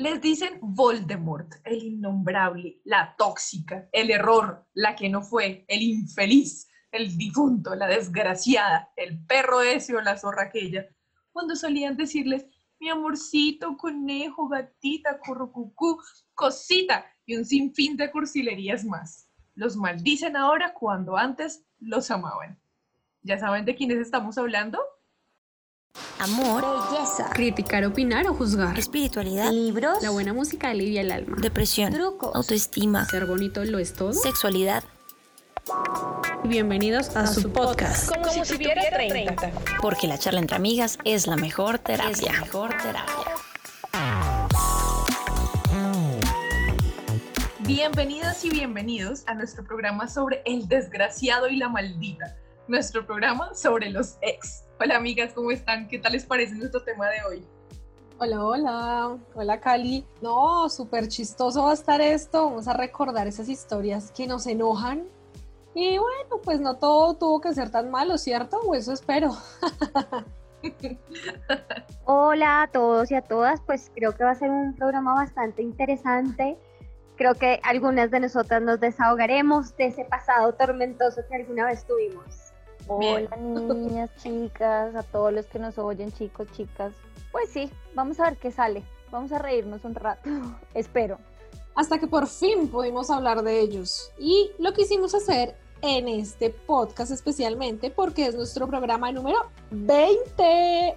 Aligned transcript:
Les 0.00 0.18
dicen 0.18 0.58
Voldemort, 0.62 1.56
el 1.62 1.82
innombrable, 1.82 2.80
la 2.84 3.14
tóxica, 3.18 3.86
el 3.92 4.10
error, 4.10 4.66
la 4.72 4.96
que 4.96 5.10
no 5.10 5.20
fue, 5.20 5.66
el 5.68 5.82
infeliz, 5.82 6.70
el 6.90 7.18
difunto, 7.18 7.74
la 7.74 7.86
desgraciada, 7.86 8.90
el 8.96 9.22
perro 9.26 9.60
ese 9.60 9.94
o 9.94 10.00
la 10.00 10.16
zorra 10.16 10.44
aquella, 10.44 10.86
cuando 11.32 11.54
solían 11.54 11.98
decirles 11.98 12.46
mi 12.78 12.88
amorcito, 12.88 13.76
conejo, 13.76 14.48
gatita, 14.48 15.18
currucucú, 15.18 16.00
cosita 16.32 17.04
y 17.26 17.36
un 17.36 17.44
sinfín 17.44 17.98
de 17.98 18.10
cursilerías 18.10 18.86
más. 18.86 19.28
Los 19.54 19.76
maldicen 19.76 20.34
ahora 20.34 20.72
cuando 20.72 21.18
antes 21.18 21.66
los 21.78 22.10
amaban. 22.10 22.58
¿Ya 23.20 23.38
saben 23.38 23.66
de 23.66 23.74
quiénes 23.74 23.98
estamos 23.98 24.38
hablando? 24.38 24.80
Amor, 26.20 26.62
belleza, 26.90 27.30
criticar, 27.32 27.82
opinar 27.86 28.26
o 28.26 28.34
juzgar, 28.34 28.78
espiritualidad, 28.78 29.50
libros, 29.52 30.02
la 30.02 30.10
buena 30.10 30.34
música 30.34 30.68
alivia 30.68 31.00
el 31.00 31.10
alma, 31.12 31.38
depresión, 31.40 31.94
trucos, 31.94 32.34
autoestima, 32.34 33.06
ser 33.06 33.24
bonito 33.24 33.64
lo 33.64 33.78
es 33.78 33.94
todo, 33.94 34.12
sexualidad. 34.12 34.84
Bienvenidos 36.44 37.16
a, 37.16 37.26
su 37.26 37.50
podcast. 37.50 38.10
Como, 38.10 38.28
si, 38.44 38.54
tuviera 38.54 38.82
30. 38.90 39.50
Porque 39.80 40.06
la 40.06 40.18
charla 40.18 40.40
entre 40.40 40.56
amigas 40.56 40.98
es 41.04 41.26
la 41.26 41.36
mejor 41.36 41.78
terapia. 41.78 42.10
Es 42.10 42.22
la 42.22 42.32
mejor 42.32 42.76
terapia. 42.76 43.14
Bienvenidas 47.60 48.44
y 48.44 48.50
bienvenidos 48.50 49.22
a 49.26 49.32
nuestro 49.32 49.64
programa 49.64 50.06
sobre 50.06 50.42
el 50.44 50.68
desgraciado 50.68 51.48
y 51.48 51.56
la 51.56 51.70
maldita. 51.70 52.36
Nuestro 52.70 53.04
programa 53.04 53.52
sobre 53.52 53.90
los 53.90 54.16
ex. 54.20 54.62
Hola 54.78 54.96
amigas, 54.96 55.32
¿cómo 55.32 55.50
están? 55.50 55.88
¿Qué 55.88 55.98
tal 55.98 56.12
les 56.12 56.24
parece 56.24 56.54
nuestro 56.54 56.80
tema 56.80 57.08
de 57.08 57.16
hoy? 57.24 57.44
Hola, 58.18 58.44
hola, 58.44 59.18
hola 59.34 59.60
Cali. 59.60 60.06
No, 60.22 60.68
súper 60.68 61.08
chistoso 61.08 61.64
va 61.64 61.72
a 61.72 61.74
estar 61.74 62.00
esto. 62.00 62.44
Vamos 62.44 62.68
a 62.68 62.74
recordar 62.74 63.26
esas 63.26 63.48
historias 63.48 64.12
que 64.12 64.28
nos 64.28 64.46
enojan. 64.46 65.08
Y 65.74 65.98
bueno, 65.98 66.40
pues 66.44 66.60
no 66.60 66.76
todo 66.76 67.14
tuvo 67.14 67.40
que 67.40 67.52
ser 67.54 67.70
tan 67.72 67.90
malo, 67.90 68.16
¿cierto? 68.18 68.60
O 68.60 68.76
eso 68.76 68.92
espero. 68.92 69.32
Hola 72.04 72.62
a 72.62 72.66
todos 72.68 73.10
y 73.10 73.16
a 73.16 73.22
todas, 73.22 73.60
pues 73.62 73.90
creo 73.96 74.14
que 74.14 74.22
va 74.22 74.30
a 74.30 74.36
ser 74.36 74.48
un 74.48 74.76
programa 74.76 75.14
bastante 75.14 75.60
interesante. 75.60 76.56
Creo 77.16 77.34
que 77.34 77.58
algunas 77.64 78.12
de 78.12 78.20
nosotras 78.20 78.62
nos 78.62 78.78
desahogaremos 78.78 79.76
de 79.76 79.86
ese 79.86 80.04
pasado 80.04 80.54
tormentoso 80.54 81.22
que 81.28 81.34
alguna 81.34 81.66
vez 81.66 81.84
tuvimos. 81.84 82.49
Hola 82.92 83.36
niñas, 83.36 84.10
chicas, 84.20 84.96
a 84.96 85.04
todos 85.04 85.32
los 85.32 85.46
que 85.46 85.60
nos 85.60 85.78
oyen, 85.78 86.10
chicos, 86.10 86.48
chicas. 86.50 86.92
Pues 87.30 87.48
sí, 87.50 87.70
vamos 87.94 88.18
a 88.18 88.24
ver 88.24 88.36
qué 88.36 88.50
sale. 88.50 88.82
Vamos 89.12 89.30
a 89.30 89.38
reírnos 89.38 89.84
un 89.84 89.94
rato, 89.94 90.28
espero. 90.74 91.18
Hasta 91.76 92.00
que 92.00 92.08
por 92.08 92.26
fin 92.26 92.66
pudimos 92.66 93.08
hablar 93.08 93.44
de 93.44 93.60
ellos. 93.60 94.10
Y 94.18 94.50
lo 94.58 94.72
quisimos 94.72 95.14
hacer 95.14 95.54
en 95.82 96.08
este 96.08 96.50
podcast 96.50 97.12
especialmente 97.12 97.92
porque 97.92 98.26
es 98.26 98.34
nuestro 98.34 98.66
programa 98.66 99.12
número 99.12 99.38
20. 99.70 100.96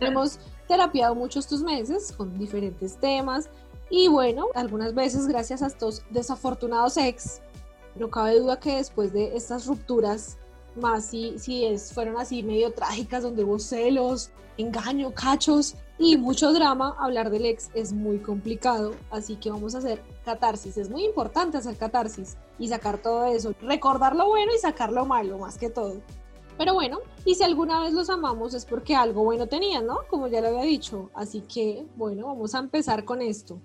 Hemos 0.00 0.38
terapiado 0.66 1.14
mucho 1.14 1.38
estos 1.38 1.62
meses 1.62 2.12
con 2.12 2.38
diferentes 2.38 2.96
temas 2.96 3.50
y 3.90 4.08
bueno, 4.08 4.46
algunas 4.54 4.94
veces 4.94 5.26
gracias 5.26 5.62
a 5.62 5.66
estos 5.66 6.02
desafortunados 6.10 6.96
ex 6.96 7.42
no 7.98 8.10
cabe 8.10 8.38
duda 8.38 8.60
que 8.60 8.76
después 8.76 9.12
de 9.12 9.36
estas 9.36 9.66
rupturas, 9.66 10.38
más 10.76 11.06
si, 11.06 11.38
si 11.38 11.64
es, 11.64 11.92
fueron 11.92 12.16
así 12.16 12.42
medio 12.42 12.72
trágicas, 12.72 13.22
donde 13.22 13.44
hubo 13.44 13.58
celos, 13.58 14.30
engaño, 14.56 15.12
cachos 15.12 15.74
y 15.98 16.16
mucho 16.16 16.52
drama, 16.52 16.94
hablar 16.98 17.30
del 17.30 17.46
ex 17.46 17.70
es 17.74 17.92
muy 17.92 18.18
complicado, 18.18 18.94
así 19.10 19.36
que 19.36 19.50
vamos 19.50 19.74
a 19.74 19.78
hacer 19.78 20.02
catarsis. 20.24 20.76
Es 20.76 20.90
muy 20.90 21.04
importante 21.04 21.58
hacer 21.58 21.76
catarsis 21.76 22.36
y 22.58 22.68
sacar 22.68 22.98
todo 22.98 23.26
eso, 23.26 23.52
recordar 23.62 24.14
lo 24.14 24.26
bueno 24.26 24.52
y 24.54 24.58
sacar 24.58 24.92
lo 24.92 25.04
malo, 25.06 25.38
más 25.38 25.58
que 25.58 25.70
todo. 25.70 26.00
Pero 26.56 26.74
bueno, 26.74 26.98
y 27.24 27.36
si 27.36 27.44
alguna 27.44 27.80
vez 27.80 27.92
los 27.92 28.10
amamos 28.10 28.52
es 28.52 28.64
porque 28.64 28.96
algo 28.96 29.22
bueno 29.22 29.46
tenían, 29.46 29.86
¿no? 29.86 29.98
Como 30.10 30.26
ya 30.26 30.40
lo 30.40 30.48
había 30.48 30.62
dicho. 30.62 31.08
Así 31.14 31.42
que, 31.42 31.86
bueno, 31.94 32.26
vamos 32.26 32.52
a 32.56 32.58
empezar 32.58 33.04
con 33.04 33.22
esto. 33.22 33.60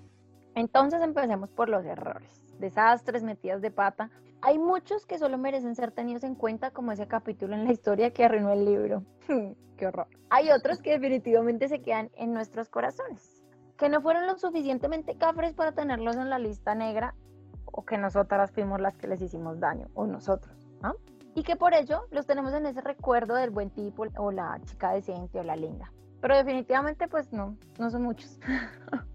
Entonces 0.54 1.02
empecemos 1.02 1.50
por 1.50 1.70
los 1.70 1.84
errores 1.84 2.43
desastres, 2.60 3.24
metidas 3.24 3.62
de 3.62 3.72
pata. 3.72 4.10
Hay 4.42 4.60
muchos 4.60 5.06
que 5.06 5.18
solo 5.18 5.38
merecen 5.38 5.76
ser 5.76 5.92
tenidos 5.92 6.24
en 6.24 6.36
cuenta 6.36 6.72
como 6.72 6.92
ese 6.92 7.08
capítulo 7.08 7.56
en 7.56 7.64
la 7.64 7.72
historia 7.72 8.12
que 8.12 8.26
arruinó 8.26 8.52
el 8.52 8.66
libro. 8.66 9.04
Qué 9.78 9.88
horror. 9.88 10.08
Hay 10.30 10.50
otros 10.52 10.82
que 10.82 10.92
definitivamente 10.92 11.68
se 11.68 11.82
quedan 11.82 12.10
en 12.16 12.34
nuestros 12.34 12.70
corazones, 12.70 13.44
que 13.78 13.90
no 13.90 14.02
fueron 14.02 14.28
lo 14.28 14.38
suficientemente 14.38 15.18
cafres 15.18 15.54
para 15.54 15.72
tenerlos 15.72 16.16
en 16.16 16.30
la 16.30 16.40
lista 16.40 16.76
negra 16.76 17.16
o 17.66 17.84
que 17.84 17.98
nosotras 17.98 18.52
fuimos 18.52 18.80
las 18.80 18.98
que 18.98 19.08
les 19.08 19.22
hicimos 19.22 19.60
daño 19.60 19.88
o 19.94 20.06
nosotros. 20.06 20.56
Y 21.36 21.42
que 21.42 21.56
por 21.56 21.74
ello 21.74 22.02
los 22.12 22.28
tenemos 22.28 22.54
en 22.54 22.68
ese 22.68 22.82
recuerdo 22.82 23.34
del 23.34 23.50
buen 23.50 23.72
tipo 23.72 24.06
o 24.18 24.32
la 24.32 24.60
chica 24.66 24.92
decente 24.92 25.40
o 25.40 25.44
la 25.44 25.56
linda. 25.56 25.92
Pero 26.22 26.38
definitivamente 26.38 27.08
pues 27.08 27.34
no, 27.34 27.58
no 27.80 27.90
son 27.90 28.04
muchos. 28.04 28.40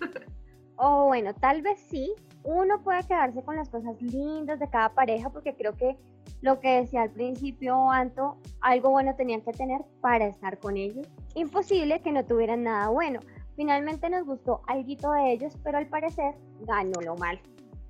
o 0.76 1.06
bueno, 1.06 1.34
tal 1.34 1.62
vez 1.62 1.78
sí, 1.80 2.14
uno 2.44 2.82
puede 2.82 3.02
quedarse 3.04 3.42
con 3.42 3.56
las 3.56 3.68
cosas 3.68 4.00
lindas 4.00 4.58
de 4.58 4.68
cada 4.68 4.90
pareja 4.90 5.30
porque 5.30 5.54
creo 5.54 5.74
que 5.74 5.96
lo 6.40 6.58
que 6.60 6.80
decía 6.80 7.02
al 7.02 7.10
principio 7.10 7.90
Anto, 7.90 8.36
algo 8.60 8.90
bueno 8.90 9.14
tenían 9.14 9.42
que 9.42 9.52
tener 9.52 9.80
para 10.00 10.26
estar 10.26 10.58
con 10.58 10.76
ellos. 10.76 11.06
Imposible 11.34 12.00
que 12.00 12.12
no 12.12 12.24
tuvieran 12.24 12.64
nada 12.64 12.88
bueno. 12.88 13.20
Finalmente 13.54 14.10
nos 14.10 14.24
gustó 14.24 14.62
algo 14.66 15.12
de 15.12 15.32
ellos, 15.32 15.56
pero 15.62 15.78
al 15.78 15.86
parecer 15.86 16.34
ganó 16.62 17.00
lo 17.00 17.16
mal. 17.16 17.40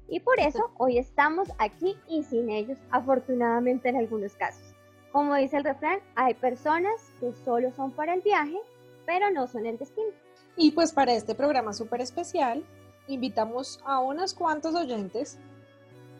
Y 0.08 0.20
por 0.20 0.38
eso 0.38 0.70
hoy 0.76 0.98
estamos 0.98 1.48
aquí 1.58 1.96
y 2.08 2.22
sin 2.24 2.50
ellos, 2.50 2.78
afortunadamente 2.90 3.88
en 3.88 3.96
algunos 3.96 4.34
casos. 4.34 4.74
Como 5.12 5.34
dice 5.34 5.56
el 5.56 5.64
refrán, 5.64 6.00
hay 6.14 6.34
personas 6.34 6.94
que 7.20 7.32
solo 7.44 7.72
son 7.72 7.92
para 7.92 8.12
el 8.14 8.20
viaje, 8.20 8.58
pero 9.06 9.30
no 9.30 9.46
son 9.46 9.64
el 9.64 9.78
destino. 9.78 10.10
Y 10.56 10.72
pues 10.72 10.92
para 10.92 11.14
este 11.14 11.34
programa 11.34 11.72
súper 11.72 12.02
especial, 12.02 12.62
invitamos 13.08 13.80
a 13.84 14.00
unos 14.00 14.34
cuantos 14.34 14.74
oyentes 14.74 15.38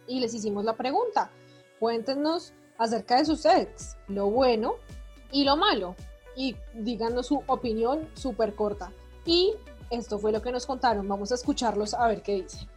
y 0.07 0.21
les 0.21 0.35
hicimos 0.35 0.65
la 0.65 0.75
pregunta. 0.75 1.31
Cuéntenos 1.79 2.53
acerca 2.79 3.19
de 3.19 3.25
sus 3.25 3.45
ex, 3.45 3.97
lo 4.09 4.31
bueno 4.31 4.75
y 5.31 5.45
lo 5.45 5.57
malo. 5.57 5.97
Y 6.37 6.57
díganos 6.75 7.27
su 7.27 7.43
opinión 7.47 8.09
súper 8.15 8.55
corta. 8.55 8.93
Y 9.25 9.55
esto 9.91 10.19
fue 10.19 10.33
lo 10.33 10.43
que 10.43 10.53
nos 10.53 10.67
contaron. 10.67 11.07
Vamos 11.07 11.33
a 11.33 11.35
escucharlos 11.35 11.95
a 11.95 12.07
ver 12.09 12.23
qué 12.23 12.43
dicen. 12.43 12.69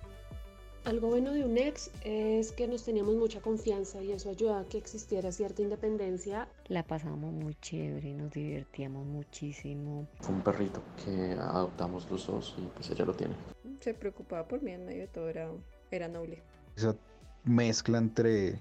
Algo 0.83 1.07
bueno 1.07 1.31
de 1.31 1.43
un 1.43 1.57
ex 1.57 1.89
es 2.03 2.51
que 2.51 2.67
nos 2.67 2.83
teníamos 2.83 3.15
mucha 3.15 3.41
confianza 3.41 4.03
y 4.03 4.11
eso 4.11 4.29
ayudaba 4.29 4.59
a 4.59 4.65
que 4.65 4.77
existiera 4.77 5.31
cierta 5.31 5.63
independencia. 5.63 6.47
La 6.67 6.83
pasamos 6.83 7.33
muy 7.33 7.55
chévere, 7.55 8.13
nos 8.13 8.31
divertíamos 8.31 9.03
muchísimo. 9.03 10.05
Fue 10.19 10.35
un 10.35 10.41
perrito 10.41 10.83
que 11.03 11.31
adoptamos 11.39 12.07
los 12.11 12.27
dos 12.27 12.55
y 12.59 12.67
pues 12.67 12.91
ella 12.91 13.03
lo 13.03 13.15
tiene. 13.15 13.33
Se 13.79 13.93
preocupaba 13.93 14.47
por 14.47 14.61
mí 14.61 14.71
en 14.71 14.85
medio 14.85 15.01
de 15.01 15.07
todo, 15.07 15.29
era, 15.29 15.49
era 15.91 16.07
noble. 16.07 16.41
Esa 16.75 16.95
mezcla 17.43 17.97
entre, 17.97 18.59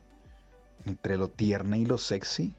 entre 0.84 1.16
lo 1.16 1.28
tierno 1.28 1.76
y 1.76 1.84
lo 1.84 1.98
sexy 1.98 2.52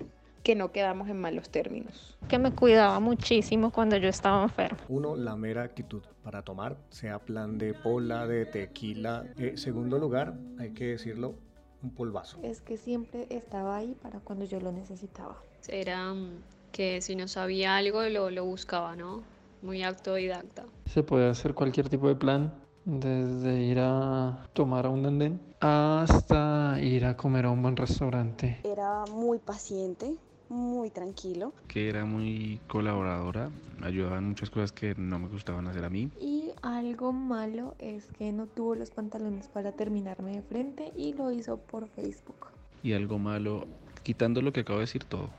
que 0.45 0.55
no 0.55 0.71
quedamos 0.71 1.09
en 1.09 1.19
malos 1.19 1.49
términos. 1.49 2.15
Que 2.29 2.37
me 2.37 2.51
cuidaba 2.51 2.99
muchísimo 2.99 3.71
cuando 3.71 3.97
yo 3.97 4.09
estaba 4.09 4.43
enfermo. 4.43 4.77
Uno, 4.89 5.15
la 5.15 5.35
mera 5.35 5.63
actitud 5.63 6.03
para 6.23 6.43
tomar, 6.43 6.77
sea 6.91 7.17
plan 7.17 7.57
de 7.57 7.73
pola, 7.73 8.27
de 8.27 8.45
tequila. 8.45 9.25
Eh, 9.39 9.57
segundo 9.57 9.97
lugar, 9.97 10.35
hay 10.59 10.69
que 10.69 10.85
decirlo, 10.85 11.33
un 11.81 11.89
polvazo. 11.89 12.37
Es 12.43 12.61
que 12.61 12.77
siempre 12.77 13.25
estaba 13.31 13.77
ahí 13.77 13.97
para 14.03 14.19
cuando 14.19 14.45
yo 14.45 14.59
lo 14.59 14.71
necesitaba. 14.71 15.35
Era 15.67 16.13
mm, 16.13 16.43
que 16.71 17.01
si 17.01 17.15
no 17.15 17.27
sabía 17.27 17.75
algo 17.75 18.03
lo, 18.03 18.29
lo 18.29 18.45
buscaba, 18.45 18.95
¿no? 18.95 19.23
Muy 19.61 19.83
autodidacta. 19.83 20.65
Se 20.85 21.03
puede 21.03 21.29
hacer 21.29 21.53
cualquier 21.53 21.89
tipo 21.89 22.07
de 22.07 22.15
plan, 22.15 22.53
desde 22.85 23.63
ir 23.63 23.79
a 23.79 24.47
tomar 24.53 24.85
a 24.85 24.89
un 24.89 25.05
andén 25.05 25.41
hasta 25.59 26.79
ir 26.81 27.05
a 27.05 27.17
comer 27.17 27.45
a 27.45 27.51
un 27.51 27.61
buen 27.61 27.75
restaurante. 27.75 28.59
Era 28.63 29.05
muy 29.11 29.39
paciente, 29.39 30.15
muy 30.49 30.91
tranquilo. 30.91 31.53
Que 31.67 31.89
era 31.89 32.05
muy 32.05 32.61
colaboradora, 32.67 33.49
ayudaba 33.81 34.19
en 34.19 34.25
muchas 34.25 34.51
cosas 34.51 34.71
que 34.71 34.93
no 34.95 35.17
me 35.17 35.27
gustaban 35.27 35.67
hacer 35.67 35.83
a 35.83 35.89
mí. 35.89 36.11
Y 36.21 36.51
algo 36.61 37.11
malo 37.11 37.75
es 37.79 38.05
que 38.17 38.31
no 38.31 38.45
tuvo 38.45 38.75
los 38.75 38.91
pantalones 38.91 39.47
para 39.47 39.71
terminarme 39.71 40.35
de 40.35 40.41
frente 40.43 40.91
y 40.95 41.13
lo 41.13 41.31
hizo 41.31 41.57
por 41.57 41.87
Facebook. 41.87 42.47
Y 42.83 42.93
algo 42.93 43.17
malo, 43.17 43.65
quitando 44.03 44.41
lo 44.43 44.53
que 44.53 44.59
acabo 44.59 44.77
de 44.77 44.83
decir 44.85 45.03
todo. 45.03 45.29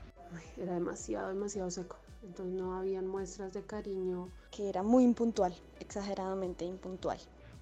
era 0.57 0.73
demasiado, 0.73 1.29
demasiado 1.29 1.71
seco. 1.71 1.95
Entonces 2.23 2.53
no 2.53 2.75
habían 2.75 3.07
muestras 3.07 3.53
de 3.53 3.61
cariño. 3.61 4.29
Que 4.51 4.69
era 4.69 4.83
muy 4.83 5.03
impuntual, 5.03 5.53
exageradamente 5.79 6.65
impuntual. 6.65 7.19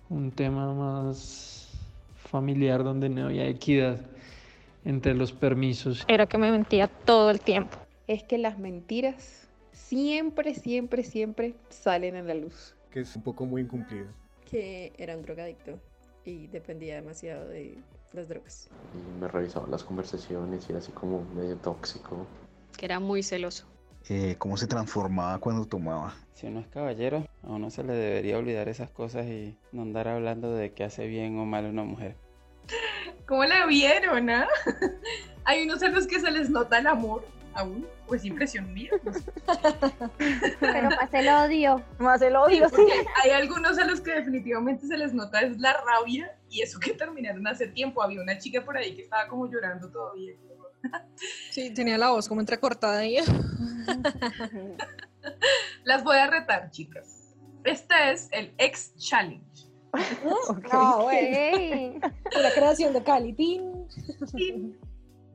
Un 0.10 0.32
tema 0.32 0.74
más 0.74 1.70
familiar 2.16 2.84
donde 2.84 3.10
no 3.10 3.26
había 3.26 3.48
equidad 3.48 4.00
entre 4.84 5.14
los 5.14 5.32
permisos. 5.32 6.06
Era 6.08 6.26
que 6.26 6.38
me 6.38 6.52
mentía 6.52 6.88
todo 6.88 7.32
el 7.32 7.40
tiempo. 7.40 7.78
Es 8.08 8.24
que 8.24 8.38
las 8.38 8.60
mentiras 8.60 9.48
siempre, 9.72 10.54
siempre, 10.56 11.04
siempre 11.04 11.56
salen 11.70 12.16
a 12.16 12.22
la 12.22 12.36
luz. 12.36 12.76
Que 12.92 13.02
es 13.02 13.16
un 13.16 13.24
poco 13.24 13.46
muy 13.46 13.64
incumplido. 13.64 14.08
Que 14.50 14.94
era 14.98 15.18
un 15.18 15.24
drogadicto 15.24 15.80
y 16.24 16.48
dependía 16.48 16.96
demasiado 16.96 17.48
de 17.48 17.78
las 18.14 18.30
drogas. 18.30 18.70
Y 18.94 19.20
me 19.20 19.28
revisaba 19.28 19.68
las 19.68 19.84
conversaciones 19.84 20.66
y 20.68 20.72
era 20.72 20.80
así 20.80 20.92
como 20.92 21.24
medio 21.36 21.56
tóxico. 21.58 22.26
Que 22.78 22.86
era 22.86 23.00
muy 23.00 23.24
celoso. 23.24 23.66
Eh, 24.08 24.36
¿Cómo 24.38 24.56
se 24.56 24.68
transformaba 24.68 25.40
cuando 25.40 25.66
tomaba? 25.66 26.14
Si 26.34 26.46
uno 26.46 26.60
es 26.60 26.68
caballero, 26.68 27.26
a 27.44 27.48
uno 27.48 27.72
se 27.72 27.84
le 27.84 27.94
debería 27.94 28.38
olvidar 28.38 28.70
esas 28.70 28.92
cosas 28.92 29.26
y 29.26 29.58
no 29.72 29.82
andar 29.82 30.08
hablando 30.08 30.54
de 30.54 30.74
qué 30.74 30.84
hace 30.84 31.08
bien 31.08 31.40
o 31.40 31.46
mal 31.46 31.66
una 31.66 31.84
mujer. 31.84 32.16
¿Cómo 33.26 33.44
la 33.46 33.66
vieron, 33.66 34.30
ah? 34.30 34.48
Hay 35.46 35.64
unos 35.64 35.82
a 35.82 35.90
los 35.90 36.06
que 36.06 36.20
se 36.20 36.30
les 36.30 36.50
nota 36.50 36.78
el 36.78 36.88
amor 36.88 37.26
aún, 37.56 37.88
pues 38.06 38.24
impresión 38.26 38.72
mía. 38.74 38.92
Pero 40.60 40.90
más 40.90 41.14
el 41.14 41.28
odio. 41.30 41.84
Más 41.98 42.22
el 42.22 42.36
odio, 42.36 42.70
sí. 42.70 42.86
Hay 43.24 43.32
algunos 43.32 43.80
a 43.80 43.86
los 43.86 44.02
que 44.02 44.12
definitivamente 44.12 44.86
se 44.86 44.98
les 44.98 45.14
nota 45.14 45.42
es 45.42 45.58
la 45.60 45.74
rabia 45.74 46.38
y 46.50 46.62
eso 46.62 46.80
que 46.80 46.94
terminaron 46.94 47.48
hace 47.48 47.68
tiempo. 47.68 48.04
Había 48.04 48.22
una 48.22 48.38
chica 48.38 48.64
por 48.64 48.78
ahí 48.78 48.96
que 48.96 49.04
estaba 49.04 49.28
como 49.28 49.50
llorando 49.50 49.90
todavía. 49.90 50.34
Sí, 51.52 51.74
tenía 51.74 51.98
la 51.98 52.12
voz 52.12 52.28
como 52.28 52.42
entrecortada 52.42 53.00
ahí. 53.00 53.18
Las 55.84 56.04
voy 56.04 56.18
a 56.18 56.28
retar, 56.28 56.70
chicas. 56.72 57.36
Este 57.64 58.12
es 58.12 58.30
el 58.32 58.54
X 58.58 58.94
Challenge. 58.98 59.46
No, 60.72 61.04
güey. 61.04 62.00
La 62.00 62.52
creación 62.54 62.94
de 62.94 63.04
Cali. 63.04 63.34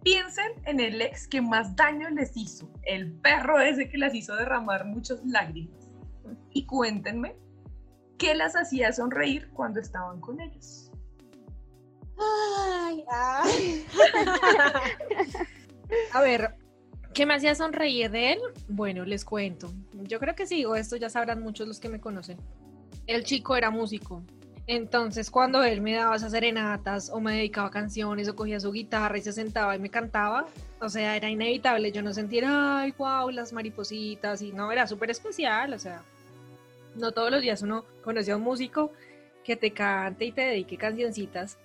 Piensen 0.02 0.52
en 0.64 0.80
el 0.80 1.02
ex 1.02 1.28
que 1.28 1.40
más 1.40 1.76
daño 1.76 2.08
les 2.10 2.36
hizo, 2.36 2.70
el 2.84 3.12
perro 3.12 3.60
ese 3.60 3.88
que 3.88 3.98
las 3.98 4.14
hizo 4.14 4.34
derramar 4.34 4.86
muchas 4.86 5.24
lágrimas. 5.26 5.90
Y 6.52 6.66
cuéntenme 6.66 7.36
qué 8.16 8.34
las 8.34 8.56
hacía 8.56 8.92
sonreír 8.92 9.50
cuando 9.52 9.80
estaban 9.80 10.20
con 10.20 10.40
ellos. 10.40 10.89
Ay, 12.20 13.04
ay. 13.10 13.86
A 16.12 16.20
ver, 16.20 16.54
¿qué 17.14 17.26
me 17.26 17.34
hacía 17.34 17.54
sonreír 17.54 18.10
de 18.10 18.32
él? 18.32 18.38
Bueno, 18.68 19.04
les 19.04 19.24
cuento. 19.24 19.72
Yo 19.92 20.18
creo 20.18 20.34
que 20.34 20.46
sí, 20.46 20.64
o 20.64 20.76
esto 20.76 20.96
ya 20.96 21.08
sabrán 21.08 21.42
muchos 21.42 21.66
los 21.66 21.80
que 21.80 21.88
me 21.88 22.00
conocen. 22.00 22.38
El 23.06 23.24
chico 23.24 23.56
era 23.56 23.70
músico. 23.70 24.22
Entonces, 24.66 25.32
cuando 25.32 25.64
él 25.64 25.80
me 25.80 25.94
daba 25.94 26.14
esas 26.14 26.30
serenatas 26.30 27.10
o 27.10 27.20
me 27.20 27.34
dedicaba 27.34 27.72
canciones 27.72 28.28
o 28.28 28.36
cogía 28.36 28.60
su 28.60 28.70
guitarra 28.70 29.18
y 29.18 29.20
se 29.20 29.32
sentaba 29.32 29.74
y 29.74 29.80
me 29.80 29.90
cantaba, 29.90 30.46
o 30.80 30.88
sea, 30.88 31.16
era 31.16 31.28
inevitable 31.28 31.90
yo 31.90 32.02
no 32.02 32.12
sentir, 32.12 32.44
ay, 32.46 32.94
wow, 32.96 33.30
las 33.30 33.52
maripositas, 33.52 34.42
y 34.42 34.52
no, 34.52 34.70
era 34.70 34.86
súper 34.86 35.10
especial, 35.10 35.72
o 35.72 35.78
sea, 35.80 36.02
no 36.94 37.10
todos 37.10 37.32
los 37.32 37.42
días 37.42 37.62
uno 37.62 37.84
conoce 38.04 38.30
a 38.30 38.36
un 38.36 38.42
músico 38.42 38.92
que 39.42 39.56
te 39.56 39.72
cante 39.72 40.26
y 40.26 40.32
te 40.32 40.42
dedique 40.42 40.76
cancioncitas, 40.76 41.58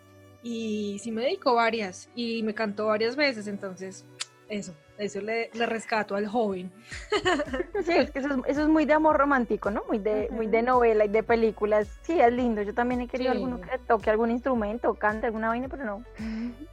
y 0.47 0.99
sí 0.99 1.11
me 1.11 1.23
dedicó 1.23 1.55
varias, 1.55 2.07
y 2.13 2.43
me 2.43 2.53
cantó 2.53 2.85
varias 2.85 3.15
veces, 3.15 3.47
entonces, 3.47 4.05
eso, 4.47 4.75
eso 4.99 5.19
le, 5.19 5.49
le 5.55 5.65
rescato 5.65 6.15
al 6.15 6.27
joven. 6.27 6.71
Sí, 7.83 7.91
es 7.93 8.11
que 8.11 8.19
eso 8.19 8.29
es, 8.29 8.37
eso 8.47 8.61
es 8.61 8.67
muy 8.67 8.85
de 8.85 8.93
amor 8.93 9.17
romántico, 9.17 9.71
¿no? 9.71 9.83
Muy 9.87 9.97
de, 9.97 10.29
muy 10.31 10.45
de 10.45 10.61
novela 10.61 11.05
y 11.05 11.07
de 11.07 11.23
películas. 11.23 11.87
Sí, 12.03 12.19
es 12.19 12.31
lindo. 12.31 12.61
Yo 12.61 12.73
también 12.73 13.01
he 13.01 13.07
querido 13.07 13.31
Sí. 13.31 13.37
alguno 13.37 13.59
que 13.59 13.77
toque 13.79 14.09
algún 14.11 14.29
instrumento, 14.31 14.93
cante 14.93 15.25
alguna 15.27 15.49
vaina, 15.49 15.67
pero 15.67 15.83
no. 15.83 16.03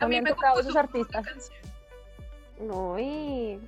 A 0.00 0.06
mí 0.06 0.16
han 0.16 0.24
me 0.24 0.30
tocado 0.30 0.54
compuso 0.54 0.68
esos 0.70 0.76
artistas. 0.76 1.50
No, 2.60 2.98
y... 2.98 3.58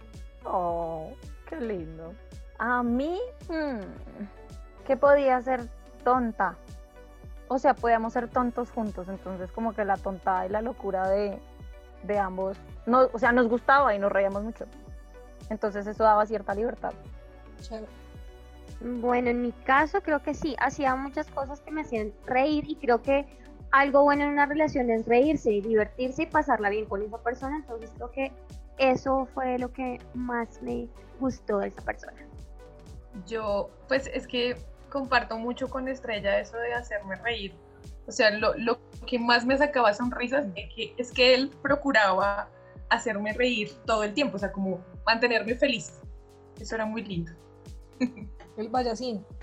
Oh, 0.44 1.12
qué 1.48 1.56
lindo. 1.60 2.14
A 2.58 2.82
mí, 2.82 3.18
hmm, 3.48 3.80
¿qué 4.86 4.96
podía 4.96 5.40
ser 5.42 5.68
tonta? 6.02 6.56
O 7.48 7.58
sea, 7.58 7.74
podíamos 7.74 8.12
ser 8.12 8.28
tontos 8.28 8.70
juntos, 8.70 9.08
entonces 9.08 9.52
como 9.52 9.74
que 9.74 9.84
la 9.84 9.96
tontada 9.96 10.46
y 10.46 10.48
la 10.48 10.62
locura 10.62 11.08
de, 11.08 11.38
de 12.04 12.18
ambos, 12.18 12.56
no, 12.86 13.08
o 13.12 13.18
sea, 13.18 13.32
nos 13.32 13.48
gustaba 13.48 13.94
y 13.94 13.98
nos 13.98 14.10
reíamos 14.10 14.42
mucho. 14.42 14.64
Entonces 15.50 15.86
eso 15.86 16.04
daba 16.04 16.24
cierta 16.26 16.54
libertad. 16.54 16.92
Bueno, 18.80 19.30
en 19.30 19.42
mi 19.42 19.52
caso 19.52 20.02
creo 20.02 20.22
que 20.22 20.34
sí, 20.34 20.56
hacía 20.58 20.94
muchas 20.96 21.26
cosas 21.30 21.60
que 21.60 21.70
me 21.70 21.82
hacían 21.82 22.12
reír 22.26 22.64
y 22.68 22.76
creo 22.76 23.02
que 23.02 23.26
algo 23.70 24.02
bueno 24.02 24.24
en 24.24 24.30
una 24.30 24.46
relación 24.46 24.90
es 24.90 25.06
reírse 25.06 25.50
y 25.50 25.60
divertirse 25.60 26.22
y 26.22 26.26
pasarla 26.26 26.70
bien 26.70 26.86
con 26.86 27.02
esa 27.02 27.18
persona, 27.18 27.56
entonces 27.56 27.90
creo 27.96 28.10
que 28.10 28.32
eso 28.78 29.26
fue 29.34 29.58
lo 29.58 29.72
que 29.72 30.00
más 30.14 30.60
me 30.62 30.88
gustó 31.20 31.58
de 31.58 31.68
esa 31.68 31.82
persona. 31.82 32.26
Yo, 33.26 33.70
pues 33.88 34.08
es 34.12 34.26
que 34.26 34.56
comparto 34.94 35.36
mucho 35.36 35.68
con 35.68 35.88
Estrella 35.88 36.38
eso 36.38 36.56
de 36.56 36.72
hacerme 36.72 37.16
reír. 37.16 37.52
O 38.06 38.12
sea, 38.12 38.30
lo, 38.30 38.54
lo 38.54 38.78
que 39.06 39.18
más 39.18 39.44
me 39.44 39.58
sacaba 39.58 39.92
sonrisas 39.92 40.46
es 40.54 40.72
que, 40.72 40.94
es 40.96 41.10
que 41.10 41.34
él 41.34 41.50
procuraba 41.62 42.48
hacerme 42.90 43.32
reír 43.32 43.72
todo 43.86 44.04
el 44.04 44.14
tiempo, 44.14 44.36
o 44.36 44.38
sea, 44.38 44.52
como 44.52 44.84
mantenerme 45.04 45.56
feliz. 45.56 46.00
Eso 46.60 46.76
era 46.76 46.86
muy 46.86 47.02
lindo. 47.02 47.32
El 48.56 48.70
payasín. 48.70 49.24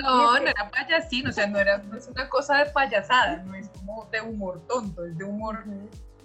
No, 0.00 0.38
no 0.38 0.46
era 0.46 0.70
payasín, 0.70 1.26
o 1.26 1.32
sea, 1.32 1.46
no, 1.46 1.58
era, 1.58 1.78
no 1.78 1.96
es 1.96 2.06
una 2.06 2.28
cosa 2.28 2.64
de 2.64 2.70
payasada, 2.70 3.42
no 3.42 3.54
es 3.54 3.68
como 3.68 4.06
de 4.06 4.20
humor 4.20 4.62
tonto, 4.68 5.04
es 5.04 5.18
de 5.18 5.24
humor, 5.24 5.64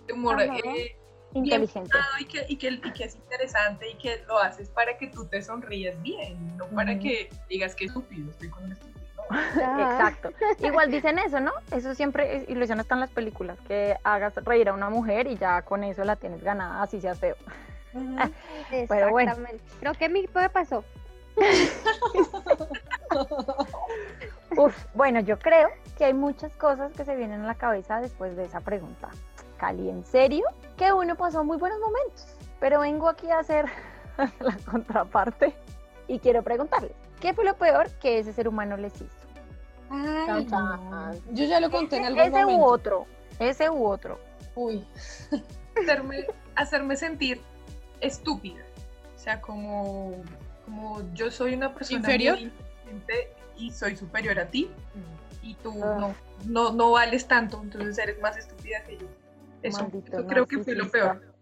de 0.07 0.13
humor 0.13 0.41
eh, 0.41 0.95
Inteligente. 1.33 1.89
pensado 1.89 2.13
y 2.19 2.25
que, 2.25 2.45
y, 2.47 2.57
que, 2.57 2.67
y 2.69 2.93
que 2.93 3.03
es 3.05 3.15
interesante 3.15 3.89
y 3.89 3.97
que 3.97 4.23
lo 4.27 4.37
haces 4.37 4.69
para 4.69 4.97
que 4.97 5.07
tú 5.07 5.25
te 5.25 5.41
sonrías 5.41 5.99
bien, 6.01 6.55
no 6.57 6.67
para 6.67 6.93
Ujú. 6.93 7.01
que 7.01 7.29
digas 7.49 7.75
que 7.75 7.85
estúpido, 7.85 8.29
estoy 8.29 8.49
con 8.49 8.65
un 8.65 8.71
estúpido. 8.73 8.93
Exacto. 9.79 10.31
Igual 10.59 10.91
dicen 10.91 11.17
eso, 11.17 11.39
¿no? 11.39 11.51
Eso 11.71 11.95
siempre 11.95 12.35
es 12.37 12.49
ilusión 12.49 12.79
está 12.79 12.93
en 12.95 13.01
las 13.01 13.11
películas, 13.11 13.57
que 13.67 13.95
hagas 14.03 14.35
reír 14.43 14.69
a 14.69 14.73
una 14.73 14.89
mujer 14.89 15.27
y 15.27 15.37
ya 15.37 15.61
con 15.63 15.83
eso 15.83 16.03
la 16.03 16.15
tienes 16.15 16.43
ganada, 16.43 16.83
así 16.83 17.01
seas 17.01 17.19
feo. 17.19 17.35
Pero 18.89 19.09
bueno. 19.09 19.35
Creo 19.79 19.93
que 19.93 20.09
me 20.09 20.27
pasó. 20.49 20.83
Uf, 24.55 24.85
bueno, 24.93 25.19
yo 25.21 25.39
creo 25.39 25.69
que 25.97 26.05
hay 26.05 26.13
muchas 26.13 26.55
cosas 26.55 26.91
que 26.93 27.05
se 27.05 27.15
vienen 27.15 27.41
a 27.41 27.47
la 27.47 27.55
cabeza 27.55 27.99
después 28.01 28.35
de 28.35 28.45
esa 28.45 28.59
pregunta. 28.59 29.09
Cali, 29.63 29.89
¿en 29.89 30.03
serio? 30.03 30.43
Que 30.75 30.91
uno 30.91 31.15
pasó 31.15 31.45
muy 31.45 31.55
buenos 31.57 31.79
momentos, 31.79 32.27
pero 32.59 32.81
vengo 32.81 33.07
aquí 33.07 33.31
a 33.31 33.39
hacer 33.39 33.65
la 34.41 34.57
contraparte 34.69 35.55
y 36.09 36.19
quiero 36.19 36.43
preguntarles, 36.43 36.91
¿qué 37.21 37.33
fue 37.33 37.45
lo 37.45 37.55
peor 37.55 37.89
que 38.01 38.19
ese 38.19 38.33
ser 38.33 38.49
humano 38.49 38.75
les 38.75 38.93
hizo? 38.95 39.07
Ay, 39.89 40.43
no. 40.51 41.13
Yo 41.31 41.45
ya 41.45 41.61
lo 41.61 41.71
conté 41.71 41.95
en 41.95 42.03
Ese, 42.03 42.07
algún 42.21 42.23
ese 42.39 42.45
u 42.45 42.49
momento. 42.49 42.65
otro, 42.73 43.05
ese 43.39 43.69
u 43.69 43.87
otro. 43.87 44.19
Uy. 44.55 44.85
hacerme, 45.81 46.25
hacerme 46.57 46.97
sentir 46.97 47.39
estúpida. 48.01 48.63
O 49.15 49.17
sea, 49.19 49.39
como, 49.39 50.11
como 50.65 51.01
yo 51.13 51.31
soy 51.31 51.53
una 51.53 51.73
persona 51.73 51.99
¿Inferior? 51.99 52.35
muy 52.35 52.43
inteligente 52.51 53.33
y 53.55 53.71
soy 53.71 53.95
superior 53.95 54.39
a 54.39 54.47
ti 54.47 54.69
y 55.41 55.53
tú 55.55 55.73
Ah. 55.81 55.95
no, 56.01 56.15
no, 56.47 56.73
no 56.73 56.91
vales 56.91 57.29
tanto, 57.29 57.61
entonces 57.63 57.97
eres 57.97 58.19
más 58.19 58.35
estúpida 58.35 58.83
que 58.83 58.97
yo. 58.97 59.05
Eso, 59.63 59.81
Maldito 59.81 60.17
eso 60.17 60.27
creo 60.27 60.45
que 60.45 60.63
fue 60.63 60.75
lo 60.75 60.89
peor. 60.89 61.33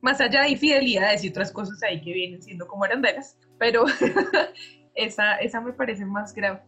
Más 0.00 0.20
allá 0.20 0.42
de 0.42 0.50
infidelidades 0.50 1.22
y 1.22 1.28
otras 1.28 1.52
cosas 1.52 1.82
ahí 1.82 2.00
que 2.00 2.12
vienen 2.12 2.42
siendo 2.42 2.66
como 2.66 2.84
arandelas, 2.84 3.38
pero 3.58 3.84
esa, 4.94 5.36
esa 5.36 5.60
me 5.60 5.72
parece 5.72 6.06
más 6.06 6.34
grave. 6.34 6.62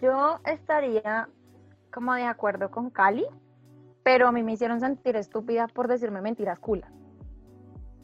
Yo 0.00 0.40
estaría 0.44 1.28
como 1.92 2.14
de 2.14 2.24
acuerdo 2.24 2.70
con 2.70 2.90
Cali, 2.90 3.24
pero 4.02 4.28
a 4.28 4.32
mí 4.32 4.42
me 4.42 4.52
hicieron 4.52 4.80
sentir 4.80 5.16
estúpida 5.16 5.68
por 5.68 5.88
decirme 5.88 6.20
mentiras 6.20 6.58
culas. 6.58 6.90